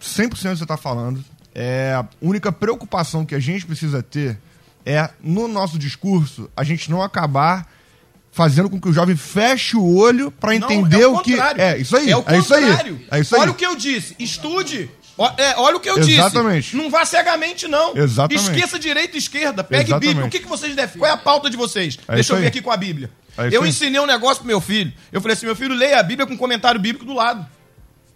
100% 0.00 0.16
com 0.16 0.24
o 0.26 0.30
que 0.30 0.38
você 0.38 0.62
está 0.64 0.76
falando. 0.76 1.24
é, 1.54 1.92
a 1.96 2.06
única 2.20 2.50
preocupação 2.50 3.24
que 3.24 3.34
a 3.34 3.40
gente 3.40 3.64
precisa 3.66 4.02
ter 4.02 4.38
é, 4.86 5.08
no 5.22 5.46
nosso 5.48 5.78
discurso, 5.78 6.50
a 6.56 6.64
gente 6.64 6.90
não 6.90 7.00
acabar 7.02 7.66
fazendo 8.32 8.68
com 8.68 8.80
que 8.80 8.88
o 8.88 8.92
jovem 8.92 9.16
feche 9.16 9.76
o 9.76 9.94
olho 9.96 10.30
para 10.30 10.58
Não, 10.58 10.68
entender 10.70 11.02
é 11.02 11.06
o 11.06 11.20
que. 11.20 11.30
contrário. 11.32 11.60
É, 11.60 11.78
isso 11.78 11.96
aí. 11.96 12.10
É 12.10 12.16
o 12.16 12.24
é 12.26 12.38
isso 12.38 12.52
aí. 12.54 12.64
contrário. 12.66 13.00
É 13.10 13.20
isso 13.20 13.34
aí. 13.36 13.40
Olha 13.42 13.50
o 13.52 13.54
que 13.54 13.64
eu 13.64 13.76
disse. 13.76 14.16
Estude. 14.18 14.90
É, 15.36 15.54
olha 15.58 15.76
o 15.76 15.80
que 15.80 15.88
eu 15.88 15.98
Exatamente. 15.98 16.64
disse. 16.64 16.76
Não 16.76 16.90
vá 16.90 17.04
cegamente, 17.04 17.68
não. 17.68 17.96
Exatamente. 17.96 18.42
Esqueça 18.50 18.78
direita 18.78 19.16
e 19.16 19.18
esquerda. 19.18 19.62
Pegue 19.62 19.90
Exatamente. 19.90 20.08
Bíblia. 20.08 20.26
O 20.26 20.30
que, 20.30 20.40
que 20.40 20.48
vocês 20.48 20.74
devem. 20.74 20.98
Qual 20.98 21.08
é 21.08 21.14
a 21.14 21.16
pauta 21.16 21.48
de 21.48 21.56
vocês? 21.56 21.98
É 22.08 22.14
Deixa 22.16 22.32
eu 22.32 22.38
ver 22.40 22.48
aqui 22.48 22.60
com 22.60 22.70
a 22.70 22.76
Bíblia. 22.76 23.10
É 23.36 23.48
eu 23.50 23.64
ensinei 23.66 24.00
um 24.00 24.06
negócio 24.06 24.38
pro 24.38 24.46
meu 24.46 24.60
filho. 24.60 24.92
Eu 25.12 25.20
falei 25.20 25.36
assim: 25.36 25.46
meu 25.46 25.54
filho, 25.56 25.74
leia 25.74 26.00
a 26.00 26.02
Bíblia 26.02 26.26
com 26.26 26.36
comentário 26.36 26.80
bíblico 26.80 27.04
do 27.04 27.12
lado. 27.14 27.46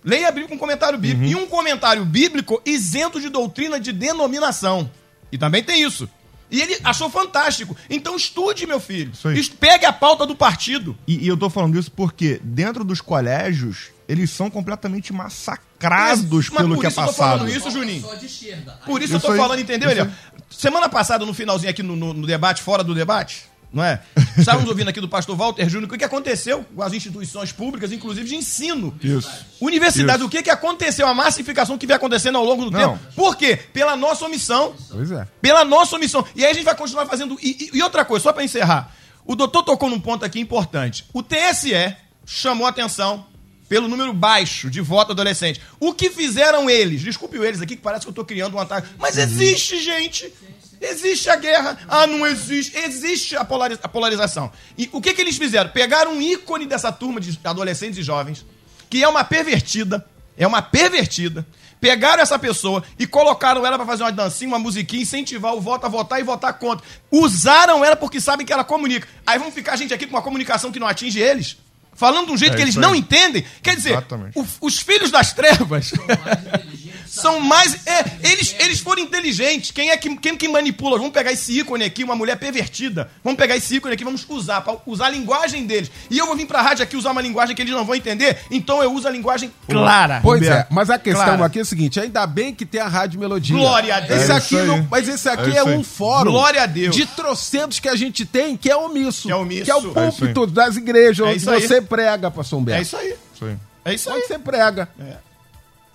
Leia 0.04 0.28
a 0.28 0.30
Bíblia 0.30 0.48
com 0.48 0.58
comentário 0.58 0.98
bíblico. 0.98 1.24
Uhum. 1.24 1.30
E 1.30 1.34
um 1.36 1.46
comentário 1.46 2.04
bíblico 2.04 2.60
isento 2.64 3.20
de 3.20 3.28
doutrina 3.28 3.78
de 3.78 3.92
denominação. 3.92 4.90
E 5.30 5.36
também 5.38 5.62
tem 5.62 5.82
isso. 5.82 6.08
E 6.50 6.62
ele 6.62 6.78
achou 6.82 7.10
fantástico. 7.10 7.76
Então 7.90 8.16
estude, 8.16 8.66
meu 8.66 8.80
filho. 8.80 9.10
Isso 9.12 9.28
aí. 9.28 9.38
Est- 9.38 9.54
Pegue 9.54 9.84
a 9.84 9.92
pauta 9.92 10.24
do 10.24 10.34
partido. 10.34 10.96
E, 11.06 11.24
e 11.24 11.28
eu 11.28 11.36
tô 11.36 11.50
falando 11.50 11.78
isso 11.78 11.90
porque 11.90 12.40
dentro 12.42 12.84
dos 12.84 13.00
colégios, 13.00 13.90
eles 14.08 14.30
são 14.30 14.48
completamente 14.48 15.12
massacrados 15.12 15.67
Mas 15.80 16.22
pelo 16.22 16.74
por 16.74 16.80
que 16.80 16.86
é 16.86 16.88
isso 16.90 17.00
eu 17.00 17.04
tô 17.04 17.12
passado. 17.12 17.38
falando 17.38 17.48
isso, 17.48 17.70
Juninho. 17.70 18.02
Só 18.02 18.14
de 18.14 18.26
esquerda. 18.26 18.78
Por 18.84 19.00
isso, 19.02 19.16
Isso 19.16 19.26
eu 19.26 19.28
tô 19.28 19.32
aí, 19.32 19.38
falando, 19.38 19.60
entendeu, 19.60 19.90
Eliel? 19.90 20.08
Semana 20.50 20.88
passada, 20.88 21.24
no 21.24 21.32
finalzinho 21.34 21.70
aqui 21.70 21.82
no, 21.82 21.94
no- 21.94 22.12
no 22.14 22.26
debate, 22.26 22.62
fora 22.62 22.82
do 22.82 22.94
debate, 22.94 23.44
não 23.72 23.84
é? 23.84 24.00
Estávamos 24.36 24.68
ouvindo 24.68 24.88
aqui 24.88 25.00
do 25.00 25.08
pastor 25.08 25.36
Walter 25.36 25.68
Júnior 25.68 25.86
o 25.88 25.92
que, 25.92 25.98
que 25.98 26.04
aconteceu 26.04 26.64
com 26.74 26.82
as 26.82 26.92
instituições 26.92 27.52
públicas, 27.52 27.92
inclusive 27.92 28.26
de 28.28 28.34
ensino. 28.34 28.98
Isso. 29.02 29.30
Universidade, 29.60 30.18
Isso. 30.18 30.26
o 30.26 30.30
que, 30.30 30.42
que 30.42 30.50
aconteceu? 30.50 31.06
A 31.06 31.14
massificação 31.14 31.78
que 31.78 31.86
vem 31.86 31.94
acontecendo 31.94 32.38
ao 32.38 32.44
longo 32.44 32.64
do 32.64 32.70
Não. 32.70 32.96
tempo. 32.96 33.12
Por 33.14 33.36
quê? 33.36 33.56
Pela 33.72 33.94
nossa 33.96 34.24
omissão. 34.24 34.74
Pois 34.90 35.12
é. 35.12 35.28
Pela 35.40 35.64
nossa 35.64 35.94
omissão. 35.96 36.24
E 36.34 36.44
aí 36.44 36.50
a 36.50 36.54
gente 36.54 36.64
vai 36.64 36.74
continuar 36.74 37.06
fazendo. 37.06 37.38
E, 37.42 37.70
e- 37.72 37.78
e 37.78 37.82
outra 37.82 38.04
coisa, 38.04 38.22
só 38.24 38.32
para 38.32 38.42
encerrar. 38.42 38.92
O 39.24 39.36
doutor 39.36 39.62
tocou 39.62 39.90
num 39.90 40.00
ponto 40.00 40.24
aqui 40.24 40.40
importante. 40.40 41.04
O 41.12 41.22
TSE 41.22 41.94
chamou 42.24 42.66
atenção 42.66 43.26
pelo 43.68 43.86
número 43.88 44.12
baixo 44.12 44.70
de 44.70 44.80
voto 44.80 45.12
adolescente. 45.12 45.60
O 45.78 45.92
que 45.92 46.10
fizeram 46.10 46.68
eles? 46.70 47.00
Desculpe 47.02 47.36
eles 47.36 47.60
aqui, 47.60 47.76
que 47.76 47.82
parece 47.82 48.04
que 48.04 48.10
eu 48.10 48.14
tô 48.14 48.24
criando 48.24 48.56
um 48.56 48.60
ataque. 48.60 48.88
Mas 48.98 49.18
existe, 49.18 49.78
gente. 49.82 50.32
Existe 50.80 51.28
a 51.28 51.36
guerra. 51.36 51.76
Ah, 51.88 52.06
não 52.06 52.26
existe. 52.26 52.76
Existe 52.78 53.36
a, 53.36 53.44
polariza- 53.44 53.80
a 53.82 53.88
polarização. 53.88 54.50
E 54.76 54.88
o 54.92 55.00
que, 55.00 55.12
que 55.12 55.20
eles 55.20 55.36
fizeram? 55.36 55.70
Pegaram 55.70 56.12
um 56.14 56.22
ícone 56.22 56.66
dessa 56.66 56.90
turma 56.92 57.20
de 57.20 57.38
adolescentes 57.44 57.98
e 57.98 58.02
jovens, 58.02 58.46
que 58.88 59.02
é 59.02 59.08
uma 59.08 59.24
pervertida. 59.24 60.06
É 60.36 60.46
uma 60.46 60.62
pervertida. 60.62 61.44
Pegaram 61.80 62.22
essa 62.22 62.38
pessoa 62.38 62.82
e 62.98 63.06
colocaram 63.06 63.64
ela 63.66 63.76
pra 63.76 63.86
fazer 63.86 64.02
uma 64.04 64.12
dancinha, 64.12 64.48
uma 64.48 64.58
musiquinha, 64.58 65.02
incentivar 65.02 65.54
o 65.54 65.60
voto 65.60 65.84
a 65.84 65.88
votar 65.88 66.20
e 66.20 66.22
votar 66.24 66.52
contra. 66.54 66.84
Usaram 67.10 67.84
ela 67.84 67.96
porque 67.96 68.20
sabem 68.20 68.46
que 68.46 68.52
ela 68.52 68.64
comunica. 68.64 69.06
Aí 69.26 69.38
vamos 69.38 69.54
ficar 69.54 69.72
a 69.72 69.76
gente 69.76 69.92
aqui 69.92 70.06
com 70.06 70.14
uma 70.14 70.22
comunicação 70.22 70.70
que 70.72 70.78
não 70.80 70.86
atinge 70.86 71.18
eles? 71.20 71.56
Falando 71.98 72.26
de 72.26 72.32
um 72.32 72.36
jeito 72.38 72.52
É 72.52 72.56
que 72.56 72.62
eles 72.62 72.74
isso 72.74 72.80
não 72.80 72.92
aí. 72.92 73.00
entendem. 73.00 73.44
Quer 73.60 73.74
dizer, 73.74 73.98
o- 74.36 74.46
os 74.60 74.78
filhos 74.78 75.10
das 75.10 75.32
trevas 75.32 75.90
são 77.08 77.40
mais. 77.40 77.86
É, 77.86 78.04
eles, 78.30 78.54
eles 78.58 78.80
foram 78.80 79.02
inteligentes. 79.02 79.70
Quem 79.70 79.90
é 79.90 79.96
que, 79.96 80.14
quem 80.16 80.36
que 80.36 80.48
manipula? 80.48 80.96
Vamos 80.98 81.12
pegar 81.12 81.32
esse 81.32 81.58
ícone 81.58 81.84
aqui, 81.84 82.04
uma 82.04 82.14
mulher 82.16 82.36
pervertida. 82.36 83.10
Vamos 83.22 83.38
pegar 83.38 83.56
esse 83.56 83.76
ícone 83.76 83.94
aqui, 83.94 84.04
vamos 84.04 84.24
usar, 84.28 84.60
pra 84.60 84.76
usar 84.86 85.06
a 85.06 85.10
linguagem 85.10 85.66
deles. 85.66 85.90
E 86.10 86.18
eu 86.18 86.26
vou 86.26 86.36
vir 86.36 86.46
pra 86.46 86.62
rádio 86.62 86.82
aqui 86.82 86.96
usar 86.96 87.10
uma 87.10 87.22
linguagem 87.22 87.54
que 87.54 87.62
eles 87.62 87.72
não 87.72 87.84
vão 87.84 87.94
entender. 87.94 88.38
Então 88.50 88.82
eu 88.82 88.92
uso 88.92 89.06
a 89.08 89.10
linguagem 89.10 89.50
clara. 89.68 90.20
Pois 90.22 90.42
é, 90.42 90.66
mas 90.70 90.90
a 90.90 90.98
questão 90.98 91.24
claro. 91.24 91.44
aqui 91.44 91.58
é 91.58 91.62
o 91.62 91.64
seguinte: 91.64 91.98
ainda 92.00 92.26
bem 92.26 92.54
que 92.54 92.64
tem 92.66 92.80
a 92.80 92.88
Rádio 92.88 93.20
Melodia. 93.20 93.56
Glória 93.56 93.96
a 93.96 94.00
Deus. 94.00 94.22
Esse 94.22 94.32
É 94.32 94.34
aqui 94.34 94.58
aí. 94.58 94.66
não- 94.66 94.86
mas 94.90 95.08
esse 95.08 95.28
aqui 95.28 95.50
É 95.50 95.58
é, 95.58 95.64
um 95.64 95.82
fórum. 95.84 96.30
Glória 96.30 96.62
a 96.62 96.66
Deus. 96.66 96.94
De 96.94 97.06
trocentos 97.06 97.78
que 97.78 97.88
a 97.88 97.96
gente 97.96 98.24
tem, 98.24 98.56
que 98.56 98.70
é 98.70 98.76
omisso. 98.76 99.28
Que 99.28 99.32
é 99.32 99.36
omisso. 99.36 99.64
Que 99.64 99.70
é 99.70 99.74
o 99.74 99.90
É 99.90 100.10
púlpito 100.10 100.46
das 100.46 100.76
igrejas, 100.76 101.26
É 101.26 101.30
onde 101.30 101.44
você 101.44 101.80
prega, 101.80 102.30
pastor 102.30 102.58
Humberto. 102.58 102.78
É 102.78 102.82
isso 102.82 102.96
aí. 102.96 103.14
Isso 103.34 103.44
aí. 103.44 103.56
É 103.84 103.94
isso 103.94 104.10
aí. 104.10 104.16
Onde 104.18 104.26
você 104.26 104.38
prega. 104.38 104.88
É. 105.00 105.27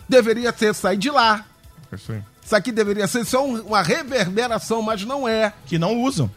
Deveria 0.08 0.54
ser 0.56 0.74
sair 0.74 0.98
de 0.98 1.10
lá. 1.10 1.46
É 1.92 1.96
isso 1.96 2.12
aí. 2.12 2.24
Isso 2.46 2.56
aqui 2.56 2.72
deveria 2.72 3.08
ser 3.08 3.26
só 3.26 3.46
um- 3.46 3.62
uma 3.62 3.82
reverberação, 3.82 4.82
mas 4.82 5.04
não 5.06 5.28
é. 5.28 5.54
Que 5.66 5.78
não 5.78 6.02
usam. 6.02 6.30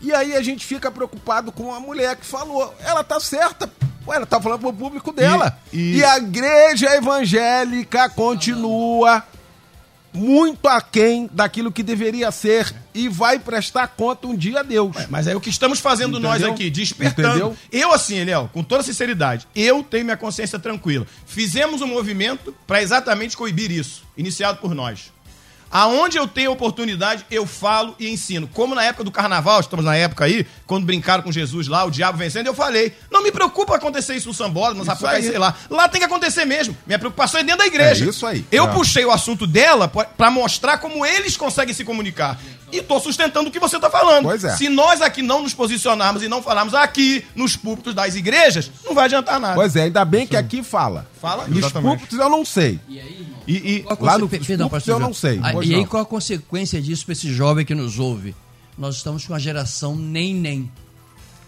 E 0.00 0.12
aí 0.12 0.34
a 0.36 0.42
gente 0.42 0.64
fica 0.66 0.90
preocupado 0.90 1.52
com 1.52 1.72
a 1.74 1.78
mulher 1.80 2.16
que 2.16 2.26
falou. 2.26 2.74
Ela 2.80 3.04
tá 3.04 3.18
certa. 3.20 3.70
Ué, 4.06 4.16
ela 4.16 4.26
tá 4.26 4.40
falando 4.40 4.60
pro 4.60 4.72
público 4.72 5.12
dela. 5.12 5.56
E- 5.72 5.78
E, 5.78 5.96
e- 5.98 6.04
a 6.04 6.16
igreja 6.18 6.94
evangélica 6.96 8.08
continua 8.08 9.22
muito 10.12 10.68
aquém 10.68 11.28
daquilo 11.32 11.72
que 11.72 11.82
deveria 11.82 12.30
ser 12.30 12.74
e 12.94 13.08
vai 13.08 13.38
prestar 13.38 13.88
conta 13.88 14.26
um 14.26 14.36
dia 14.36 14.60
a 14.60 14.62
Deus. 14.62 14.94
Mas 15.08 15.26
é 15.26 15.34
o 15.34 15.40
que 15.40 15.50
estamos 15.50 15.80
fazendo 15.80 16.18
Entendeu? 16.18 16.30
nós 16.30 16.42
aqui, 16.42 16.70
despertando. 16.70 17.28
Entendeu? 17.28 17.56
Eu, 17.70 17.92
assim, 17.92 18.16
Eliel, 18.16 18.50
com 18.52 18.62
toda 18.62 18.82
sinceridade, 18.82 19.46
eu 19.54 19.82
tenho 19.82 20.04
minha 20.04 20.16
consciência 20.16 20.58
tranquila. 20.58 21.06
Fizemos 21.26 21.80
um 21.80 21.86
movimento 21.86 22.54
para 22.66 22.82
exatamente 22.82 23.36
coibir 23.36 23.70
isso, 23.70 24.04
iniciado 24.16 24.58
por 24.58 24.74
nós. 24.74 25.12
Aonde 25.72 26.18
eu 26.18 26.28
tenho 26.28 26.52
oportunidade, 26.52 27.24
eu 27.30 27.46
falo 27.46 27.94
e 27.98 28.08
ensino. 28.10 28.46
Como 28.46 28.74
na 28.74 28.84
época 28.84 29.02
do 29.02 29.10
carnaval, 29.10 29.58
estamos 29.58 29.82
na 29.84 29.96
época 29.96 30.26
aí, 30.26 30.46
quando 30.66 30.84
brincaram 30.84 31.22
com 31.22 31.32
Jesus 31.32 31.66
lá, 31.66 31.82
o 31.84 31.90
diabo 31.90 32.18
vencendo, 32.18 32.46
eu 32.46 32.52
falei. 32.54 32.92
Não 33.10 33.22
me 33.22 33.32
preocupa 33.32 33.74
acontecer 33.76 34.14
isso 34.14 34.28
no 34.28 34.34
Sambódromo, 34.34 34.80
no 34.80 34.84
Sapucaí, 34.84 35.16
aí. 35.16 35.22
sei 35.22 35.38
lá. 35.38 35.54
Lá 35.70 35.88
tem 35.88 35.98
que 36.00 36.04
acontecer 36.04 36.44
mesmo. 36.44 36.76
Minha 36.86 36.98
preocupação 36.98 37.40
é 37.40 37.42
dentro 37.42 37.60
da 37.60 37.66
igreja. 37.66 38.04
É 38.04 38.08
isso 38.08 38.26
aí. 38.26 38.44
Eu 38.52 38.64
É. 38.64 38.68
puxei 38.68 39.04
o 39.04 39.10
assunto 39.10 39.46
dela 39.46 39.88
para 39.88 40.30
mostrar 40.30 40.76
como 40.76 41.06
eles 41.06 41.36
conseguem 41.38 41.72
se 41.74 41.84
comunicar. 41.84 42.38
E 42.70 42.80
tô 42.82 42.98
sustentando 43.00 43.48
o 43.48 43.52
que 43.52 43.58
você 43.58 43.78
tá 43.78 43.90
falando. 43.90 44.24
Pois 44.24 44.44
é. 44.44 44.56
Se 44.56 44.68
nós 44.68 45.02
aqui 45.02 45.20
não 45.22 45.42
nos 45.42 45.52
posicionarmos 45.54 46.22
e 46.22 46.28
não 46.28 46.42
falarmos 46.42 46.74
aqui 46.74 47.24
nos 47.34 47.54
púlpitos 47.54 47.94
das 47.94 48.14
igrejas, 48.14 48.70
não 48.84 48.94
vai 48.94 49.04
adiantar 49.06 49.38
nada. 49.38 49.54
Pois 49.54 49.76
é, 49.76 49.82
ainda 49.82 50.04
bem 50.06 50.26
que 50.26 50.36
aqui 50.36 50.62
fala. 50.62 51.06
Fala. 51.20 51.46
Nos 51.46 51.58
Exatamente. 51.58 51.90
púlpitos 51.98 52.18
eu 52.18 52.28
não 52.30 52.44
sei. 52.44 52.80
E, 53.46 53.54
e 53.76 53.80
Qual 53.82 53.92
a 54.00 54.04
Lá 54.04 54.12
conse- 54.12 54.20
no- 54.22 54.28
púlpitos 54.28 54.70
pastor 54.70 54.94
eu 54.94 55.00
não 55.00 55.12
sei, 55.14 55.38
pois 55.52 55.61
e 55.64 55.74
aí, 55.74 55.86
qual 55.86 56.02
a 56.02 56.06
consequência 56.06 56.80
disso 56.80 57.04
para 57.04 57.12
esse 57.12 57.32
jovem 57.32 57.64
que 57.64 57.74
nos 57.74 57.98
ouve? 57.98 58.34
Nós 58.76 58.96
estamos 58.96 59.26
com 59.26 59.34
a 59.34 59.38
geração 59.38 59.94
nem-nem. 59.96 60.70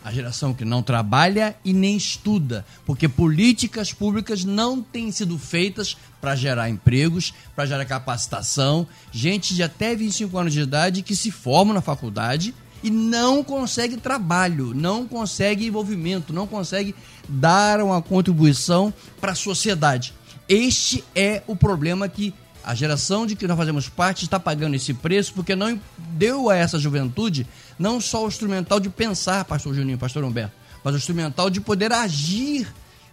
A 0.04 0.12
geração 0.12 0.52
que 0.52 0.66
não 0.66 0.82
trabalha 0.82 1.56
e 1.64 1.72
nem 1.72 1.96
estuda, 1.96 2.66
porque 2.84 3.08
políticas 3.08 3.90
públicas 3.90 4.44
não 4.44 4.82
têm 4.82 5.10
sido 5.10 5.38
feitas 5.38 5.96
para 6.20 6.36
gerar 6.36 6.68
empregos, 6.68 7.32
para 7.56 7.64
gerar 7.64 7.86
capacitação. 7.86 8.86
Gente 9.10 9.54
de 9.54 9.62
até 9.62 9.96
25 9.96 10.36
anos 10.36 10.52
de 10.52 10.60
idade 10.60 11.00
que 11.00 11.16
se 11.16 11.30
forma 11.30 11.72
na 11.72 11.80
faculdade 11.80 12.54
e 12.82 12.90
não 12.90 13.42
consegue 13.42 13.96
trabalho, 13.96 14.74
não 14.74 15.06
consegue 15.06 15.66
envolvimento, 15.66 16.34
não 16.34 16.46
consegue 16.46 16.94
dar 17.26 17.80
uma 17.80 18.02
contribuição 18.02 18.92
para 19.18 19.32
a 19.32 19.34
sociedade. 19.34 20.12
Este 20.46 21.02
é 21.14 21.42
o 21.46 21.56
problema 21.56 22.06
que 22.10 22.34
a 22.64 22.74
geração 22.74 23.26
de 23.26 23.36
que 23.36 23.46
nós 23.46 23.56
fazemos 23.56 23.88
parte 23.88 24.24
está 24.24 24.40
pagando 24.40 24.74
esse 24.74 24.94
preço 24.94 25.32
porque 25.34 25.54
não 25.54 25.78
deu 25.98 26.50
a 26.50 26.56
essa 26.56 26.78
juventude 26.78 27.46
não 27.78 28.00
só 28.00 28.24
o 28.24 28.28
instrumental 28.28 28.80
de 28.80 28.88
pensar, 28.88 29.44
pastor 29.44 29.74
Juninho, 29.74 29.98
pastor 29.98 30.24
Humberto, 30.24 30.54
mas 30.82 30.94
o 30.94 30.98
instrumental 30.98 31.50
de 31.50 31.60
poder 31.60 31.92
agir 31.92 32.66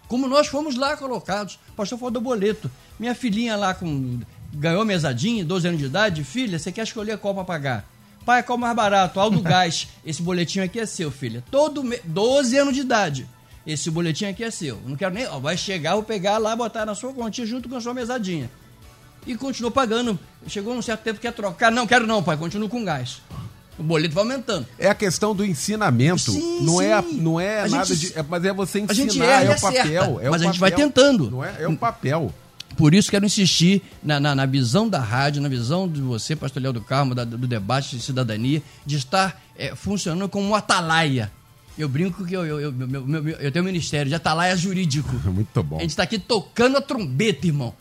como 0.08 0.28
nós 0.28 0.46
fomos 0.46 0.76
lá 0.76 0.96
colocados. 0.96 1.58
Pastor 1.74 1.98
falou 1.98 2.10
do 2.10 2.20
boleto. 2.20 2.70
Minha 2.98 3.14
filhinha 3.14 3.56
lá 3.56 3.72
com 3.72 4.20
ganhou 4.52 4.84
mesadinha, 4.84 5.44
12 5.44 5.68
anos 5.68 5.80
de 5.80 5.86
idade, 5.86 6.24
filha, 6.24 6.58
você 6.58 6.70
quer 6.70 6.82
escolher 6.82 7.16
qual 7.16 7.34
para 7.34 7.44
pagar? 7.44 7.88
Pai, 8.24 8.42
qual 8.42 8.58
mais 8.58 8.76
barato? 8.76 9.18
Aldo 9.18 9.40
Gás. 9.42 9.88
Esse 10.04 10.22
boletinho 10.22 10.64
aqui 10.64 10.78
é 10.78 10.86
seu, 10.86 11.10
filha. 11.10 11.42
Todo 11.50 11.82
me... 11.82 11.98
12 12.04 12.56
anos 12.58 12.74
de 12.74 12.80
idade. 12.80 13.26
Esse 13.66 13.90
boletim 13.90 14.26
aqui 14.26 14.44
é 14.44 14.50
seu. 14.50 14.80
Não 14.86 14.96
quero 14.96 15.14
nem. 15.14 15.26
Ó, 15.26 15.38
vai 15.38 15.56
chegar, 15.56 15.94
vou 15.94 16.02
pegar 16.02 16.38
lá, 16.38 16.54
botar 16.54 16.84
na 16.84 16.94
sua 16.94 17.12
continha 17.12 17.46
junto 17.46 17.68
com 17.68 17.76
a 17.76 17.80
sua 17.80 17.94
mesadinha. 17.94 18.50
E 19.26 19.36
continuou 19.36 19.70
pagando. 19.70 20.18
Chegou 20.48 20.74
um 20.74 20.82
certo 20.82 21.02
tempo 21.02 21.16
que 21.20 21.22
quer 21.26 21.32
trocar. 21.32 21.70
Não, 21.70 21.86
quero 21.86 22.06
não, 22.06 22.22
pai. 22.22 22.36
Continuo 22.36 22.68
com 22.68 22.84
gás. 22.84 23.20
O 23.78 23.82
boleto 23.82 24.14
vai 24.14 24.24
aumentando. 24.24 24.66
É 24.78 24.88
a 24.90 24.94
questão 24.94 25.34
do 25.34 25.44
ensinamento. 25.44 26.32
Sim, 26.32 26.60
não, 26.60 26.80
É, 26.80 27.00
sim. 27.02 27.20
não 27.20 27.40
é 27.40 27.62
A 27.62 27.68
nada 27.68 27.84
gente- 27.86 28.12
de. 28.12 28.18
É, 28.18 28.22
mas 28.22 28.44
é 28.44 28.52
você 28.52 28.80
ensinar, 28.80 28.90
a 28.90 28.94
gente 28.94 29.22
erra 29.22 29.44
é 29.44 29.56
o 29.56 29.60
papel. 29.60 30.20
É 30.20 30.28
o 30.28 30.30
mas 30.32 30.42
a 30.42 30.44
gente 30.46 30.60
vai 30.60 30.70
papel. 30.70 30.86
tentando. 30.86 31.30
Não 31.30 31.44
é? 31.44 31.54
é 31.62 31.68
o 31.68 31.76
papel. 31.76 32.34
Por 32.76 32.94
isso 32.94 33.10
quero 33.10 33.24
insistir 33.24 33.82
na, 34.02 34.18
na, 34.18 34.34
na 34.34 34.46
visão 34.46 34.88
da 34.88 34.98
rádio, 34.98 35.40
na 35.42 35.48
visão 35.48 35.88
de 35.88 36.00
você, 36.00 36.34
pastor 36.34 36.62
Léo 36.62 36.72
do 36.72 36.80
Carmo, 36.80 37.14
da- 37.14 37.24
do 37.24 37.46
debate 37.46 37.96
de 37.96 38.02
cidadania, 38.02 38.62
de 38.84 38.96
estar 38.96 39.40
é, 39.56 39.74
funcionando 39.74 40.28
como 40.28 40.48
um 40.48 40.54
atalaia. 40.54 41.30
Eu 41.78 41.88
brinco 41.88 42.24
que 42.26 42.34
eu, 42.34 42.44
eu, 42.44 42.60
eu, 42.60 42.72
meu- 42.72 43.06
meu- 43.06 43.36
eu 43.36 43.52
tenho 43.52 43.62
um 43.64 43.66
ministério 43.66 44.08
de 44.08 44.14
atalaia 44.14 44.56
jurídico. 44.56 45.14
Muito 45.30 45.62
bom. 45.62 45.76
A 45.76 45.80
gente 45.80 45.90
está 45.90 46.02
aqui 46.02 46.18
tocando 46.18 46.76
a 46.76 46.80
trombeta, 46.82 47.46
irmão. 47.46 47.74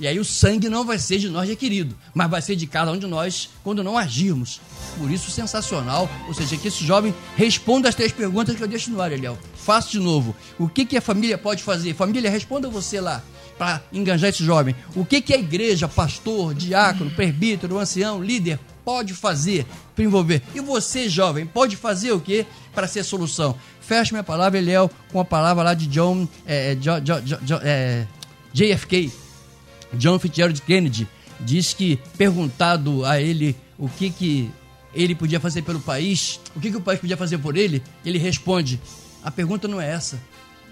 E 0.00 0.06
aí 0.06 0.18
o 0.18 0.24
sangue 0.24 0.68
não 0.68 0.84
vai 0.84 0.98
ser 0.98 1.18
de 1.18 1.28
nós 1.28 1.48
requerido, 1.48 1.96
mas 2.14 2.30
vai 2.30 2.40
ser 2.40 2.54
de 2.54 2.66
cada 2.66 2.92
um 2.92 2.98
de 2.98 3.06
nós 3.06 3.50
quando 3.64 3.82
não 3.82 3.98
agirmos. 3.98 4.60
Por 4.96 5.10
isso, 5.10 5.30
sensacional. 5.30 6.08
Ou 6.28 6.34
seja, 6.34 6.56
que 6.56 6.68
esse 6.68 6.84
jovem 6.84 7.14
responda 7.36 7.88
as 7.88 7.94
três 7.94 8.12
perguntas 8.12 8.54
que 8.54 8.62
eu 8.62 8.68
deixo 8.68 8.90
no 8.90 9.00
ar, 9.00 9.10
Eliel. 9.10 9.36
Faço 9.56 9.90
de 9.90 9.98
novo. 9.98 10.36
O 10.58 10.68
que, 10.68 10.84
que 10.84 10.96
a 10.96 11.00
família 11.02 11.36
pode 11.36 11.62
fazer? 11.62 11.94
Família, 11.94 12.30
responda 12.30 12.68
você 12.68 13.00
lá. 13.00 13.22
para 13.58 13.82
enganjar 13.92 14.30
esse 14.30 14.44
jovem. 14.44 14.74
O 14.94 15.04
que, 15.04 15.20
que 15.20 15.34
a 15.34 15.38
igreja, 15.38 15.88
pastor, 15.88 16.54
diácono, 16.54 17.10
presbítero, 17.10 17.76
ancião, 17.76 18.22
líder 18.22 18.58
pode 18.84 19.12
fazer 19.14 19.66
para 19.96 20.04
envolver? 20.04 20.42
E 20.54 20.60
você, 20.60 21.08
jovem, 21.08 21.44
pode 21.44 21.76
fazer 21.76 22.12
o 22.12 22.20
que 22.20 22.46
para 22.72 22.86
ser 22.86 23.02
solução? 23.02 23.56
Fecha 23.80 24.12
minha 24.12 24.22
palavra, 24.22 24.58
Eliel, 24.58 24.88
com 25.10 25.18
a 25.18 25.24
palavra 25.24 25.64
lá 25.64 25.74
de 25.74 25.88
John, 25.88 26.28
é, 26.46 26.76
John, 26.76 27.00
John, 27.00 27.20
John 27.42 27.60
é, 27.62 28.06
JFK, 28.52 29.12
John 29.94 30.18
Fitzgerald 30.18 30.60
Kennedy, 30.62 31.08
diz 31.40 31.72
que, 31.72 31.98
perguntado 32.16 33.04
a 33.04 33.20
ele 33.20 33.56
o 33.78 33.88
que, 33.88 34.10
que 34.10 34.50
ele 34.94 35.14
podia 35.14 35.38
fazer 35.38 35.62
pelo 35.62 35.80
país, 35.80 36.40
o 36.54 36.60
que, 36.60 36.70
que 36.70 36.76
o 36.76 36.80
país 36.80 37.00
podia 37.00 37.16
fazer 37.16 37.38
por 37.38 37.56
ele, 37.56 37.82
ele 38.04 38.18
responde: 38.18 38.80
a 39.22 39.30
pergunta 39.30 39.68
não 39.68 39.80
é 39.80 39.90
essa. 39.90 40.18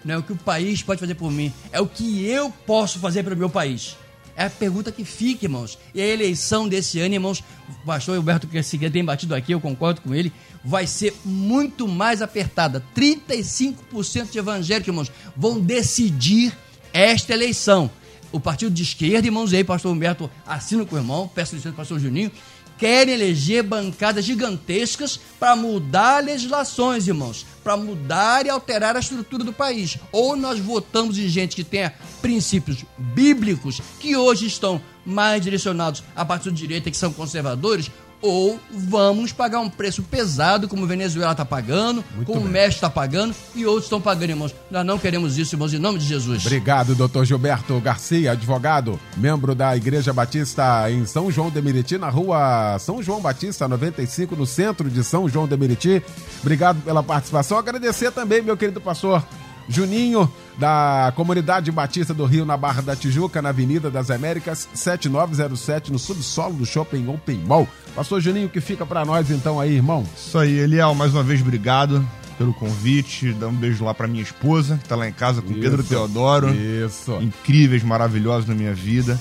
Não 0.04 0.14
é 0.14 0.18
o 0.18 0.22
que 0.22 0.32
o 0.32 0.36
país 0.36 0.82
pode 0.82 1.00
fazer 1.00 1.14
por 1.16 1.32
mim, 1.32 1.52
é 1.72 1.80
o 1.80 1.86
que 1.86 2.24
eu 2.24 2.50
posso 2.64 2.98
fazer 3.00 3.24
pelo 3.24 3.36
meu 3.36 3.50
país. 3.50 3.96
É 4.36 4.44
a 4.44 4.50
pergunta 4.50 4.92
que 4.92 5.02
fica, 5.02 5.46
irmãos. 5.46 5.78
E 5.94 6.00
a 6.00 6.06
eleição 6.06 6.68
desse 6.68 7.00
ano, 7.00 7.14
irmãos, 7.14 7.42
o 7.68 7.86
pastor 7.86 8.16
Alberto 8.16 8.46
Querciga 8.46 8.90
tem 8.90 9.02
batido 9.02 9.34
aqui, 9.34 9.52
eu 9.52 9.60
concordo 9.60 10.02
com 10.02 10.14
ele, 10.14 10.30
vai 10.62 10.86
ser 10.86 11.14
muito 11.24 11.88
mais 11.88 12.20
apertada. 12.20 12.84
35% 12.94 14.30
de 14.30 14.38
evangélicos, 14.38 14.88
irmãos, 14.88 15.12
vão 15.34 15.58
decidir 15.58 16.56
esta 16.92 17.32
eleição. 17.32 17.90
O 18.36 18.40
partido 18.40 18.70
de 18.70 18.82
esquerda, 18.82 19.26
irmãos, 19.26 19.50
aí, 19.54 19.64
pastor 19.64 19.90
Humberto, 19.90 20.30
assina 20.46 20.84
com 20.84 20.94
o 20.94 20.98
irmão, 20.98 21.26
peço 21.26 21.54
licença, 21.54 21.74
pastor 21.74 21.98
Juninho, 21.98 22.30
querem 22.76 23.14
eleger 23.14 23.62
bancadas 23.62 24.26
gigantescas 24.26 25.18
para 25.40 25.56
mudar 25.56 26.22
legislações, 26.22 27.08
irmãos, 27.08 27.46
para 27.64 27.78
mudar 27.78 28.44
e 28.44 28.50
alterar 28.50 28.94
a 28.94 28.98
estrutura 28.98 29.42
do 29.42 29.54
país. 29.54 29.96
Ou 30.12 30.36
nós 30.36 30.58
votamos 30.58 31.16
em 31.16 31.26
gente 31.30 31.56
que 31.56 31.64
tenha 31.64 31.94
princípios 32.20 32.84
bíblicos 32.98 33.80
que 33.98 34.14
hoje 34.18 34.46
estão 34.46 34.82
mais 35.02 35.40
direcionados 35.40 36.04
à 36.14 36.22
parte 36.22 36.50
do 36.50 36.52
direita, 36.52 36.90
que 36.90 36.96
são 36.98 37.14
conservadores, 37.14 37.90
ou 38.20 38.58
vamos 38.70 39.32
pagar 39.32 39.60
um 39.60 39.68
preço 39.68 40.02
pesado, 40.02 40.68
como 40.68 40.86
Venezuela 40.86 41.32
está 41.32 41.44
pagando, 41.44 42.04
Muito 42.14 42.26
como 42.26 42.44
o 42.44 42.48
México 42.48 42.76
está 42.76 42.90
pagando 42.90 43.34
e 43.54 43.64
outros 43.66 43.84
estão 43.84 44.00
pagando, 44.00 44.30
irmãos. 44.30 44.54
Nós 44.70 44.84
não 44.84 44.98
queremos 44.98 45.38
isso, 45.38 45.54
irmãos, 45.54 45.72
em 45.72 45.78
nome 45.78 45.98
de 45.98 46.06
Jesus. 46.06 46.44
Obrigado, 46.44 46.94
doutor 46.94 47.24
Gilberto 47.24 47.78
Garcia, 47.80 48.32
advogado, 48.32 48.98
membro 49.16 49.54
da 49.54 49.76
Igreja 49.76 50.12
Batista 50.12 50.90
em 50.90 51.06
São 51.06 51.30
João 51.30 51.50
de 51.50 51.60
Meriti, 51.60 51.98
na 51.98 52.08
rua 52.08 52.78
São 52.78 53.02
João 53.02 53.20
Batista, 53.20 53.68
95, 53.68 54.34
no 54.34 54.46
centro 54.46 54.90
de 54.90 55.04
São 55.04 55.28
João 55.28 55.46
de 55.46 55.56
Meriti. 55.56 56.02
Obrigado 56.40 56.82
pela 56.82 57.02
participação. 57.02 57.58
Agradecer 57.58 58.10
também, 58.10 58.42
meu 58.42 58.56
querido 58.56 58.80
pastor 58.80 59.24
Juninho, 59.68 60.30
da 60.56 61.12
Comunidade 61.14 61.70
Batista 61.70 62.14
do 62.14 62.24
Rio, 62.24 62.44
na 62.44 62.56
Barra 62.56 62.80
da 62.80 62.96
Tijuca, 62.96 63.42
na 63.42 63.50
Avenida 63.50 63.90
das 63.90 64.10
Américas, 64.10 64.68
7907, 64.74 65.92
no 65.92 65.98
subsolo 65.98 66.54
do 66.54 66.66
Shopping 66.66 67.06
Open 67.08 67.38
Mall. 67.46 67.68
Pastor 67.94 68.20
Juninho, 68.20 68.46
o 68.46 68.50
que 68.50 68.60
fica 68.60 68.86
pra 68.86 69.04
nós 69.04 69.30
então 69.30 69.60
aí, 69.60 69.74
irmão? 69.74 70.06
Isso 70.16 70.38
aí, 70.38 70.58
Eliel, 70.58 70.94
mais 70.94 71.12
uma 71.12 71.22
vez 71.22 71.40
obrigado 71.40 72.06
pelo 72.38 72.54
convite. 72.54 73.32
Dá 73.32 73.48
um 73.48 73.54
beijo 73.54 73.84
lá 73.84 73.94
pra 73.94 74.06
minha 74.06 74.22
esposa, 74.22 74.78
que 74.82 74.88
tá 74.88 74.96
lá 74.96 75.08
em 75.08 75.12
casa 75.12 75.42
com 75.42 75.52
o 75.52 75.54
Pedro 75.54 75.80
Isso. 75.80 75.88
Teodoro. 75.88 76.54
Isso. 76.54 77.12
Incríveis, 77.20 77.82
maravilhosos 77.82 78.48
na 78.48 78.54
minha 78.54 78.74
vida. 78.74 79.20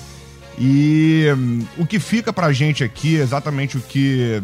E 0.58 1.26
hum, 1.36 1.64
o 1.76 1.86
que 1.86 1.98
fica 1.98 2.32
pra 2.32 2.52
gente 2.52 2.82
aqui 2.82 3.18
é 3.18 3.22
exatamente 3.22 3.76
o 3.76 3.80
que 3.80 4.42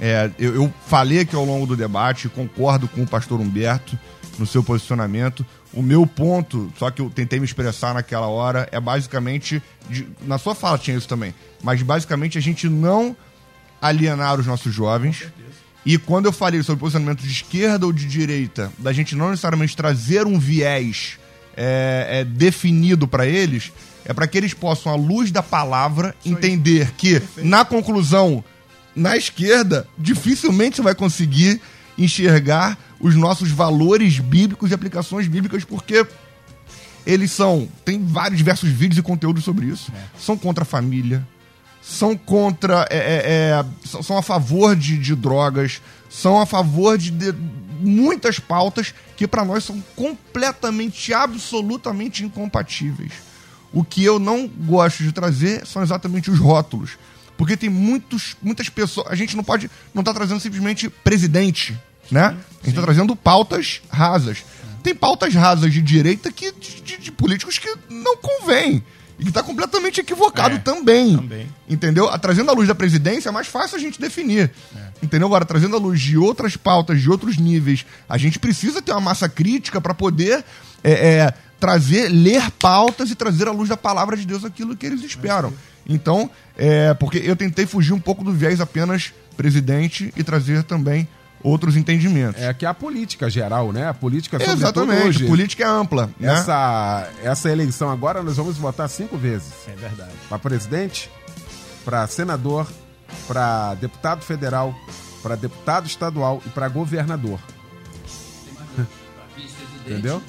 é, 0.00 0.30
eu, 0.38 0.54
eu 0.54 0.74
falei 0.86 1.20
aqui 1.20 1.34
ao 1.34 1.44
longo 1.44 1.66
do 1.66 1.76
debate, 1.76 2.28
concordo 2.28 2.88
com 2.88 3.02
o 3.02 3.06
pastor 3.06 3.40
Humberto 3.40 3.98
no 4.38 4.46
seu 4.46 4.62
posicionamento. 4.62 5.44
O 5.74 5.82
meu 5.82 6.06
ponto, 6.06 6.70
só 6.78 6.90
que 6.90 7.00
eu 7.00 7.08
tentei 7.10 7.38
me 7.38 7.46
expressar 7.46 7.94
naquela 7.94 8.26
hora, 8.26 8.68
é 8.70 8.78
basicamente. 8.80 9.62
de- 9.88 10.06
na 10.22 10.38
sua 10.38 10.54
fala 10.54 10.78
tinha 10.78 10.96
isso 10.96 11.08
também, 11.08 11.34
mas 11.62 11.80
basicamente 11.82 12.36
a 12.38 12.40
gente 12.42 12.68
não 12.68 13.16
alienar 13.80 14.38
os 14.38 14.46
nossos 14.46 14.72
jovens. 14.72 15.24
E 15.84 15.98
quando 15.98 16.26
eu 16.26 16.32
falei 16.32 16.62
sobre 16.62 16.78
posicionamento 16.80 17.22
de 17.22 17.30
esquerda 17.32 17.84
ou 17.86 17.92
de 17.92 18.06
direita, 18.06 18.70
da 18.78 18.92
gente 18.92 19.16
não 19.16 19.30
necessariamente 19.30 19.76
trazer 19.76 20.26
um 20.26 20.38
viés 20.38 21.18
é, 21.56 22.20
é, 22.20 22.24
definido 22.24 23.08
para 23.08 23.26
eles, 23.26 23.72
é 24.04 24.12
para 24.12 24.26
que 24.28 24.38
eles 24.38 24.54
possam, 24.54 24.92
à 24.92 24.94
luz 24.94 25.30
da 25.32 25.42
palavra, 25.42 26.14
entender 26.24 26.92
que, 26.96 27.20
na 27.38 27.64
conclusão, 27.64 28.44
na 28.94 29.16
esquerda, 29.16 29.86
dificilmente 29.98 30.76
você 30.76 30.82
vai 30.82 30.94
conseguir 30.94 31.60
enxergar 31.98 32.78
os 33.02 33.16
nossos 33.16 33.50
valores 33.50 34.20
bíblicos 34.20 34.70
e 34.70 34.74
aplicações 34.74 35.26
bíblicas, 35.26 35.64
porque 35.64 36.06
eles 37.04 37.32
são. 37.32 37.68
Tem 37.84 38.02
vários 38.02 38.38
diversos 38.38 38.70
vídeos 38.70 38.98
e 38.98 39.02
conteúdos 39.02 39.42
sobre 39.44 39.66
isso. 39.66 39.92
São 40.18 40.38
contra 40.38 40.62
a 40.62 40.64
família, 40.64 41.26
são 41.82 42.16
contra. 42.16 42.86
é, 42.88 42.96
é, 42.96 43.22
é, 43.26 43.64
são, 43.84 44.02
são 44.02 44.16
a 44.16 44.22
favor 44.22 44.76
de, 44.76 44.96
de 44.96 45.16
drogas, 45.16 45.82
são 46.08 46.40
a 46.40 46.46
favor 46.46 46.96
de, 46.96 47.10
de 47.10 47.34
muitas 47.80 48.38
pautas 48.38 48.94
que 49.16 49.26
para 49.26 49.44
nós 49.44 49.64
são 49.64 49.82
completamente, 49.96 51.12
absolutamente 51.12 52.24
incompatíveis. 52.24 53.12
O 53.72 53.82
que 53.82 54.04
eu 54.04 54.18
não 54.18 54.46
gosto 54.46 55.02
de 55.02 55.10
trazer 55.12 55.66
são 55.66 55.82
exatamente 55.82 56.30
os 56.30 56.38
rótulos. 56.38 56.98
Porque 57.36 57.56
tem 57.56 57.70
muitos, 57.70 58.36
muitas 58.40 58.68
pessoas. 58.68 59.08
A 59.08 59.14
gente 59.14 59.34
não 59.34 59.42
pode. 59.42 59.70
Não 59.92 60.04
tá 60.04 60.12
trazendo 60.12 60.38
simplesmente 60.38 60.88
presidente, 60.88 61.76
né? 62.12 62.36
A 62.62 62.66
gente 62.66 62.74
tá 62.76 62.82
trazendo 62.82 63.16
pautas 63.16 63.80
rasas. 63.90 64.44
Tem 64.82 64.94
pautas 64.94 65.34
rasas 65.34 65.72
de 65.72 65.80
direita 65.82 66.30
que, 66.30 66.52
de, 66.52 66.80
de- 66.80 66.98
de 66.98 67.12
políticos 67.12 67.58
que 67.58 67.72
não 67.88 68.16
convém. 68.18 68.82
E 69.18 69.24
que 69.24 69.30
tá 69.32 69.42
completamente 69.42 70.00
equivocado 70.00 70.56
É, 70.56 70.58
também. 70.58 71.16
também. 71.16 71.46
Entendeu? 71.68 72.08
A- 72.08 72.18
Trazendo 72.18 72.50
a 72.50 72.54
luz 72.54 72.66
da 72.66 72.74
presidência 72.74 73.28
é 73.28 73.32
mais 73.32 73.46
fácil 73.46 73.76
a 73.76 73.80
gente 73.80 74.00
definir. 74.00 74.50
Entendeu? 75.02 75.26
Agora, 75.28 75.44
trazendo 75.44 75.76
a 75.76 75.78
luz 75.78 76.00
de 76.00 76.16
outras 76.18 76.56
pautas, 76.56 77.00
de 77.00 77.08
outros 77.08 77.36
níveis, 77.36 77.86
a 78.08 78.18
gente 78.18 78.38
precisa 78.38 78.82
ter 78.82 78.90
uma 78.92 79.00
massa 79.00 79.28
crítica 79.28 79.80
para 79.80 79.94
poder 79.94 80.44
é, 80.82 80.92
é, 80.92 81.34
trazer, 81.60 82.08
ler 82.08 82.50
pautas 82.52 83.10
e 83.10 83.14
trazer 83.14 83.46
à 83.46 83.52
luz 83.52 83.68
da 83.68 83.76
palavra 83.76 84.16
de 84.16 84.26
Deus 84.26 84.44
aquilo 84.44 84.76
que 84.76 84.84
eles 84.86 85.02
esperam. 85.04 85.52
Então, 85.86 86.28
é, 86.56 86.92
porque 86.94 87.18
eu 87.24 87.36
tentei 87.36 87.66
fugir 87.66 87.92
um 87.92 88.00
pouco 88.00 88.24
do 88.24 88.32
viés 88.32 88.60
apenas 88.60 89.12
presidente 89.36 90.12
e 90.16 90.24
trazer 90.24 90.64
também 90.64 91.06
outros 91.42 91.76
entendimentos. 91.76 92.40
É 92.40 92.52
que 92.54 92.64
a 92.64 92.74
política 92.74 93.28
geral, 93.28 93.72
né? 93.72 93.88
A 93.88 93.94
política 93.94 94.38
sobretudo 94.38 94.62
Exatamente, 94.62 95.08
hoje. 95.08 95.26
política 95.26 95.64
é 95.64 95.66
ampla. 95.66 96.10
Né? 96.18 96.32
Essa, 96.32 97.08
essa 97.22 97.50
eleição 97.50 97.90
agora 97.90 98.22
nós 98.22 98.36
vamos 98.36 98.56
votar 98.56 98.88
cinco 98.88 99.16
vezes. 99.16 99.52
É 99.68 99.74
verdade. 99.74 100.12
Para 100.28 100.38
presidente, 100.38 101.10
para 101.84 102.06
senador, 102.06 102.66
para 103.26 103.74
deputado 103.74 104.22
federal, 104.22 104.74
para 105.22 105.36
deputado 105.36 105.86
estadual 105.86 106.42
e 106.46 106.48
para 106.50 106.68
governador. 106.68 107.38
Entendeu? 109.84 110.22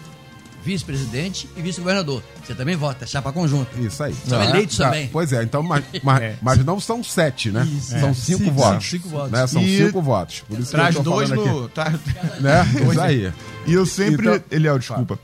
Vice-presidente 0.63 1.49
e 1.57 1.61
vice-governador. 1.61 2.23
Você 2.43 2.55
também 2.55 2.75
vota, 2.75 3.03
é 3.03 3.07
chapa 3.07 3.31
conjunta. 3.31 3.77
Isso 3.79 4.01
aí. 4.03 4.13
São 4.13 4.39
Tá? 4.39 4.45
eleitos 4.45 4.77
Tá. 4.77 4.85
também. 4.85 5.07
Pois 5.09 5.33
é, 5.33 5.43
então, 5.43 5.61
mas, 5.61 5.83
mas, 6.01 6.21
É. 6.21 6.35
mas 6.41 6.65
não 6.65 6.79
são 6.79 7.03
sete, 7.03 7.51
né? 7.51 7.67
São 7.81 8.09
É. 8.09 8.13
cinco, 8.13 8.39
Cinco, 8.39 8.51
votos. 8.51 8.89
cinco 8.89 9.09
votos. 9.09 9.31
Né? 9.31 9.47
São 9.47 9.61
E- 9.61 9.77
cinco 9.77 10.01
votos. 10.01 10.43
Por 10.47 10.59
isso 10.59 10.71
Traz 10.71 10.95
que 10.95 10.99
eu 11.01 11.03
tô 11.03 11.09
dois 11.11 11.29
no. 11.29 11.69
Traz... 11.69 11.95
aqui. 11.95 12.03
Né? 12.41 12.65
Isso 12.89 13.01
aí. 13.01 13.33
E 13.67 13.73
eu 13.73 13.85
sempre. 13.85 14.27
Então- 14.27 14.43
Eliel, 14.49 14.79
desculpa. 14.79 15.19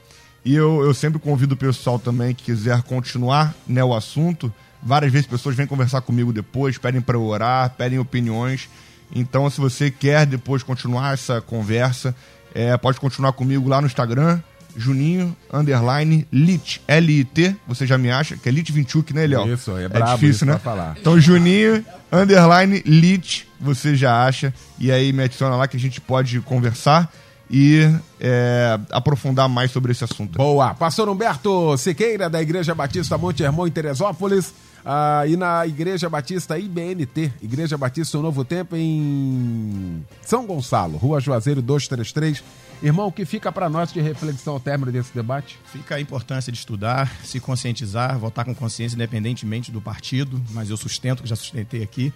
E 0.45 0.55
eu, 0.55 0.81
eu 0.83 0.93
sempre 0.93 1.19
convido 1.19 1.53
o 1.53 1.57
pessoal 1.57 1.99
também 1.99 2.33
que 2.33 2.43
quiser 2.43 2.81
continuar 2.83 3.53
né, 3.67 3.83
o 3.83 3.93
assunto. 3.93 4.51
Várias 4.81 5.11
vezes 5.11 5.27
pessoas 5.27 5.55
vêm 5.55 5.67
conversar 5.67 6.01
comigo 6.01 6.31
depois, 6.31 6.77
pedem 6.77 7.01
para 7.01 7.17
eu 7.17 7.23
orar, 7.23 7.69
pedem 7.77 7.99
opiniões. 7.99 8.69
Então, 9.13 9.49
se 9.49 9.59
você 9.59 9.91
quer 9.91 10.25
depois 10.25 10.63
continuar 10.63 11.13
essa 11.13 11.41
conversa, 11.41 12.15
é, 12.55 12.75
pode 12.77 12.99
continuar 12.99 13.33
comigo 13.33 13.67
lá 13.67 13.81
no 13.81 13.87
Instagram, 13.87 14.39
Juninho, 14.75 15.35
underline, 15.51 16.27
Lit, 16.31 16.81
L-I-T, 16.87 17.55
você 17.67 17.85
já 17.85 17.97
me 17.97 18.09
acha, 18.11 18.37
que 18.37 18.47
é 18.47 18.51
Lit 18.51 18.71
21, 18.71 19.03
né, 19.13 19.23
Eliel? 19.23 19.53
Isso, 19.53 19.75
é 19.77 19.87
brabo 19.87 20.13
difícil, 20.13 20.29
isso 20.29 20.45
né? 20.45 20.53
pra 20.53 20.59
falar. 20.59 20.95
Então, 20.99 21.19
Juninho, 21.19 21.83
underline, 22.11 22.81
Lit, 22.85 23.47
você 23.59 23.95
já 23.95 24.25
acha. 24.25 24.53
E 24.77 24.91
aí 24.91 25.11
me 25.11 25.23
adiciona 25.23 25.55
lá 25.55 25.67
que 25.67 25.77
a 25.77 25.79
gente 25.79 25.99
pode 25.99 26.39
conversar 26.41 27.11
e 27.49 27.89
é, 28.19 28.79
aprofundar 28.91 29.49
mais 29.49 29.71
sobre 29.71 29.91
esse 29.91 30.03
assunto. 30.03 30.37
Boa. 30.37 30.73
Pastor 30.75 31.09
Humberto 31.09 31.75
Siqueira, 31.77 32.29
da 32.29 32.41
Igreja 32.41 32.75
Batista 32.75 33.17
Monte 33.17 33.43
Hermão, 33.43 33.67
em 33.67 33.71
Teresópolis. 33.71 34.53
ah, 34.85 35.23
e 35.27 35.35
na 35.35 35.65
Igreja 35.65 36.07
Batista 36.09 36.57
IBNT, 36.57 37.33
Igreja 37.41 37.77
Batista 37.77 38.17
Um 38.17 38.21
Novo 38.21 38.45
Tempo, 38.45 38.75
em 38.75 40.05
São 40.21 40.45
Gonçalo, 40.45 40.97
Rua 40.97 41.19
Juazeiro 41.19 41.61
233. 41.61 42.43
Irmão, 42.81 43.07
o 43.07 43.11
que 43.11 43.25
fica 43.25 43.51
para 43.51 43.67
nós 43.67 43.91
de 43.91 43.99
reflexão 43.99 44.53
ao 44.53 44.59
término 44.59 44.89
desse 44.89 45.13
debate? 45.13 45.59
Fica 45.65 45.95
a 45.95 45.99
importância 45.99 46.49
de 46.49 46.57
estudar, 46.57 47.13
se 47.25 47.37
conscientizar, 47.37 48.17
votar 48.17 48.45
com 48.45 48.55
consciência 48.55 48.95
independentemente 48.95 49.69
do 49.69 49.81
partido, 49.81 50.41
mas 50.51 50.69
eu 50.69 50.77
sustento, 50.77 51.21
que 51.21 51.27
já 51.27 51.35
sustentei 51.35 51.83
aqui, 51.83 52.13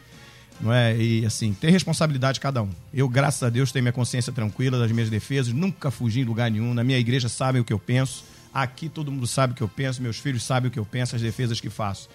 não 0.62 0.72
é? 0.72 0.96
E 0.96 1.26
assim, 1.26 1.54
ter 1.54 1.70
responsabilidade 1.70 2.40
cada 2.40 2.64
um. 2.64 2.70
Eu, 2.94 3.10
graças 3.10 3.44
a 3.44 3.50
Deus, 3.50 3.74
tenho 3.74 3.84
minha 3.84 3.92
consciência 3.92 4.32
tranquila 4.32 4.80
das 4.80 4.90
minhas 4.90 5.10
defesas, 5.10 5.52
nunca 5.52 5.92
fugi 5.92 6.22
em 6.22 6.24
lugar 6.24 6.50
nenhum. 6.50 6.74
Na 6.74 6.84
minha 6.84 6.98
igreja 6.98 7.28
sabem 7.28 7.62
o 7.62 7.66
que 7.66 7.74
eu 7.74 7.80
penso. 7.80 8.24
Aqui 8.54 8.88
todo 8.88 9.12
mundo 9.12 9.28
sabe 9.28 9.52
o 9.52 9.56
que 9.58 9.64
eu 9.64 9.68
penso, 9.68 10.02
meus 10.02 10.18
filhos 10.18 10.44
sabem 10.44 10.70
o 10.70 10.72
que 10.72 10.80
eu 10.80 10.86
penso, 10.86 11.14
as 11.14 11.22
defesas 11.22 11.60
que 11.60 11.70
faço. 11.70 12.08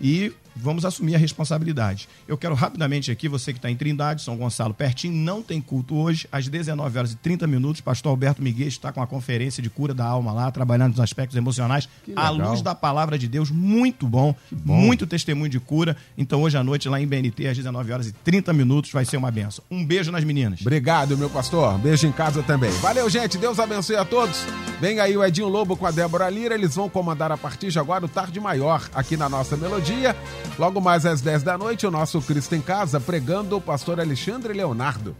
E 0.00 0.32
vamos 0.54 0.84
assumir 0.84 1.14
a 1.14 1.18
responsabilidade. 1.18 2.08
Eu 2.26 2.36
quero 2.36 2.54
rapidamente 2.54 3.10
aqui, 3.10 3.28
você 3.28 3.52
que 3.52 3.58
está 3.58 3.70
em 3.70 3.76
Trindade, 3.76 4.22
São 4.22 4.36
Gonçalo, 4.36 4.74
pertinho, 4.74 5.14
não 5.14 5.42
tem 5.42 5.60
culto 5.60 5.96
hoje, 5.96 6.26
às 6.30 6.48
19 6.48 6.98
horas 6.98 7.12
e 7.12 7.16
30 7.16 7.46
minutos, 7.46 7.80
pastor 7.80 8.10
Alberto 8.10 8.42
Miguel 8.42 8.68
está 8.68 8.92
com 8.92 9.02
a 9.02 9.06
conferência 9.06 9.62
de 9.62 9.70
cura 9.70 9.94
da 9.94 10.04
alma 10.04 10.32
lá, 10.32 10.50
trabalhando 10.50 10.92
nos 10.92 11.00
aspectos 11.00 11.36
emocionais, 11.36 11.88
à 12.16 12.30
luz 12.30 12.62
da 12.62 12.74
palavra 12.74 13.18
de 13.18 13.28
Deus, 13.28 13.50
muito 13.50 14.06
bom, 14.06 14.34
bom. 14.50 14.74
muito 14.74 15.06
testemunho 15.06 15.50
de 15.50 15.60
cura. 15.60 15.96
Então 16.16 16.42
hoje 16.42 16.56
à 16.56 16.64
noite 16.64 16.88
lá 16.88 17.00
em 17.00 17.06
BNT, 17.06 17.48
às 17.48 17.56
19 17.56 17.92
horas 17.92 18.06
e 18.08 18.12
30 18.12 18.52
minutos, 18.52 18.90
vai 18.92 19.04
ser 19.04 19.16
uma 19.16 19.30
benção. 19.30 19.64
Um 19.70 19.84
beijo 19.84 20.10
nas 20.10 20.24
meninas. 20.24 20.60
Obrigado, 20.60 21.16
meu 21.16 21.30
pastor. 21.30 21.78
Beijo 21.78 22.06
em 22.06 22.12
casa 22.12 22.42
também. 22.42 22.70
Valeu, 22.80 23.08
gente. 23.08 23.38
Deus 23.38 23.58
abençoe 23.58 23.96
a 23.96 24.04
todos. 24.04 24.44
Vem 24.80 25.00
aí 25.00 25.16
o 25.16 25.24
Edinho 25.24 25.48
Lobo 25.48 25.76
com 25.76 25.86
a 25.86 25.90
Débora 25.90 26.28
Lira. 26.28 26.54
Eles 26.54 26.74
vão 26.74 26.88
comandar 26.88 27.30
a 27.30 27.36
partir 27.36 27.70
de 27.70 27.78
agora 27.78 28.04
o 28.04 28.08
Tarde 28.08 28.38
Maior 28.40 28.88
aqui 28.94 29.16
na 29.16 29.28
nossa 29.28 29.56
melodia. 29.56 30.16
Logo 30.58 30.80
mais 30.80 31.06
às 31.06 31.20
10 31.20 31.42
da 31.42 31.56
noite, 31.56 31.86
o 31.86 31.90
nosso 31.90 32.20
Cristo 32.20 32.54
em 32.54 32.60
Casa 32.60 33.00
pregando 33.00 33.56
o 33.56 33.60
pastor 33.60 33.98
Alexandre 33.98 34.52
Leonardo, 34.52 35.16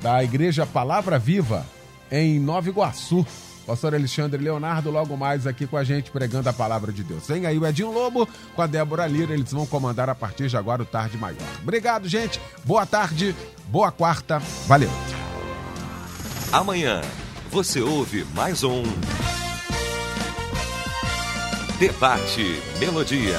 da 0.00 0.22
Igreja 0.22 0.66
Palavra 0.66 1.18
Viva, 1.18 1.64
em 2.10 2.38
Nova 2.40 2.68
Iguaçu. 2.68 3.26
Pastor 3.66 3.94
Alexandre 3.94 4.42
Leonardo, 4.42 4.90
logo 4.90 5.16
mais 5.16 5.46
aqui 5.46 5.66
com 5.66 5.76
a 5.76 5.84
gente 5.84 6.10
pregando 6.10 6.48
a 6.48 6.52
palavra 6.52 6.92
de 6.92 7.02
Deus. 7.02 7.26
Vem 7.26 7.46
aí 7.46 7.58
o 7.58 7.66
Edinho 7.66 7.90
Lobo 7.90 8.28
com 8.54 8.60
a 8.60 8.66
Débora 8.66 9.06
Lira, 9.06 9.32
eles 9.32 9.50
vão 9.52 9.64
comandar 9.64 10.10
a 10.10 10.14
partir 10.14 10.48
de 10.48 10.56
agora 10.56 10.82
o 10.82 10.86
Tarde 10.86 11.16
Maior. 11.16 11.38
Obrigado, 11.62 12.06
gente. 12.06 12.38
Boa 12.62 12.84
tarde, 12.84 13.34
boa 13.68 13.90
quarta. 13.90 14.38
Valeu. 14.66 14.90
Amanhã 16.52 17.00
você 17.50 17.80
ouve 17.80 18.24
mais 18.34 18.62
um 18.62 18.82
Debate 21.78 22.62
Melodia. 22.78 23.38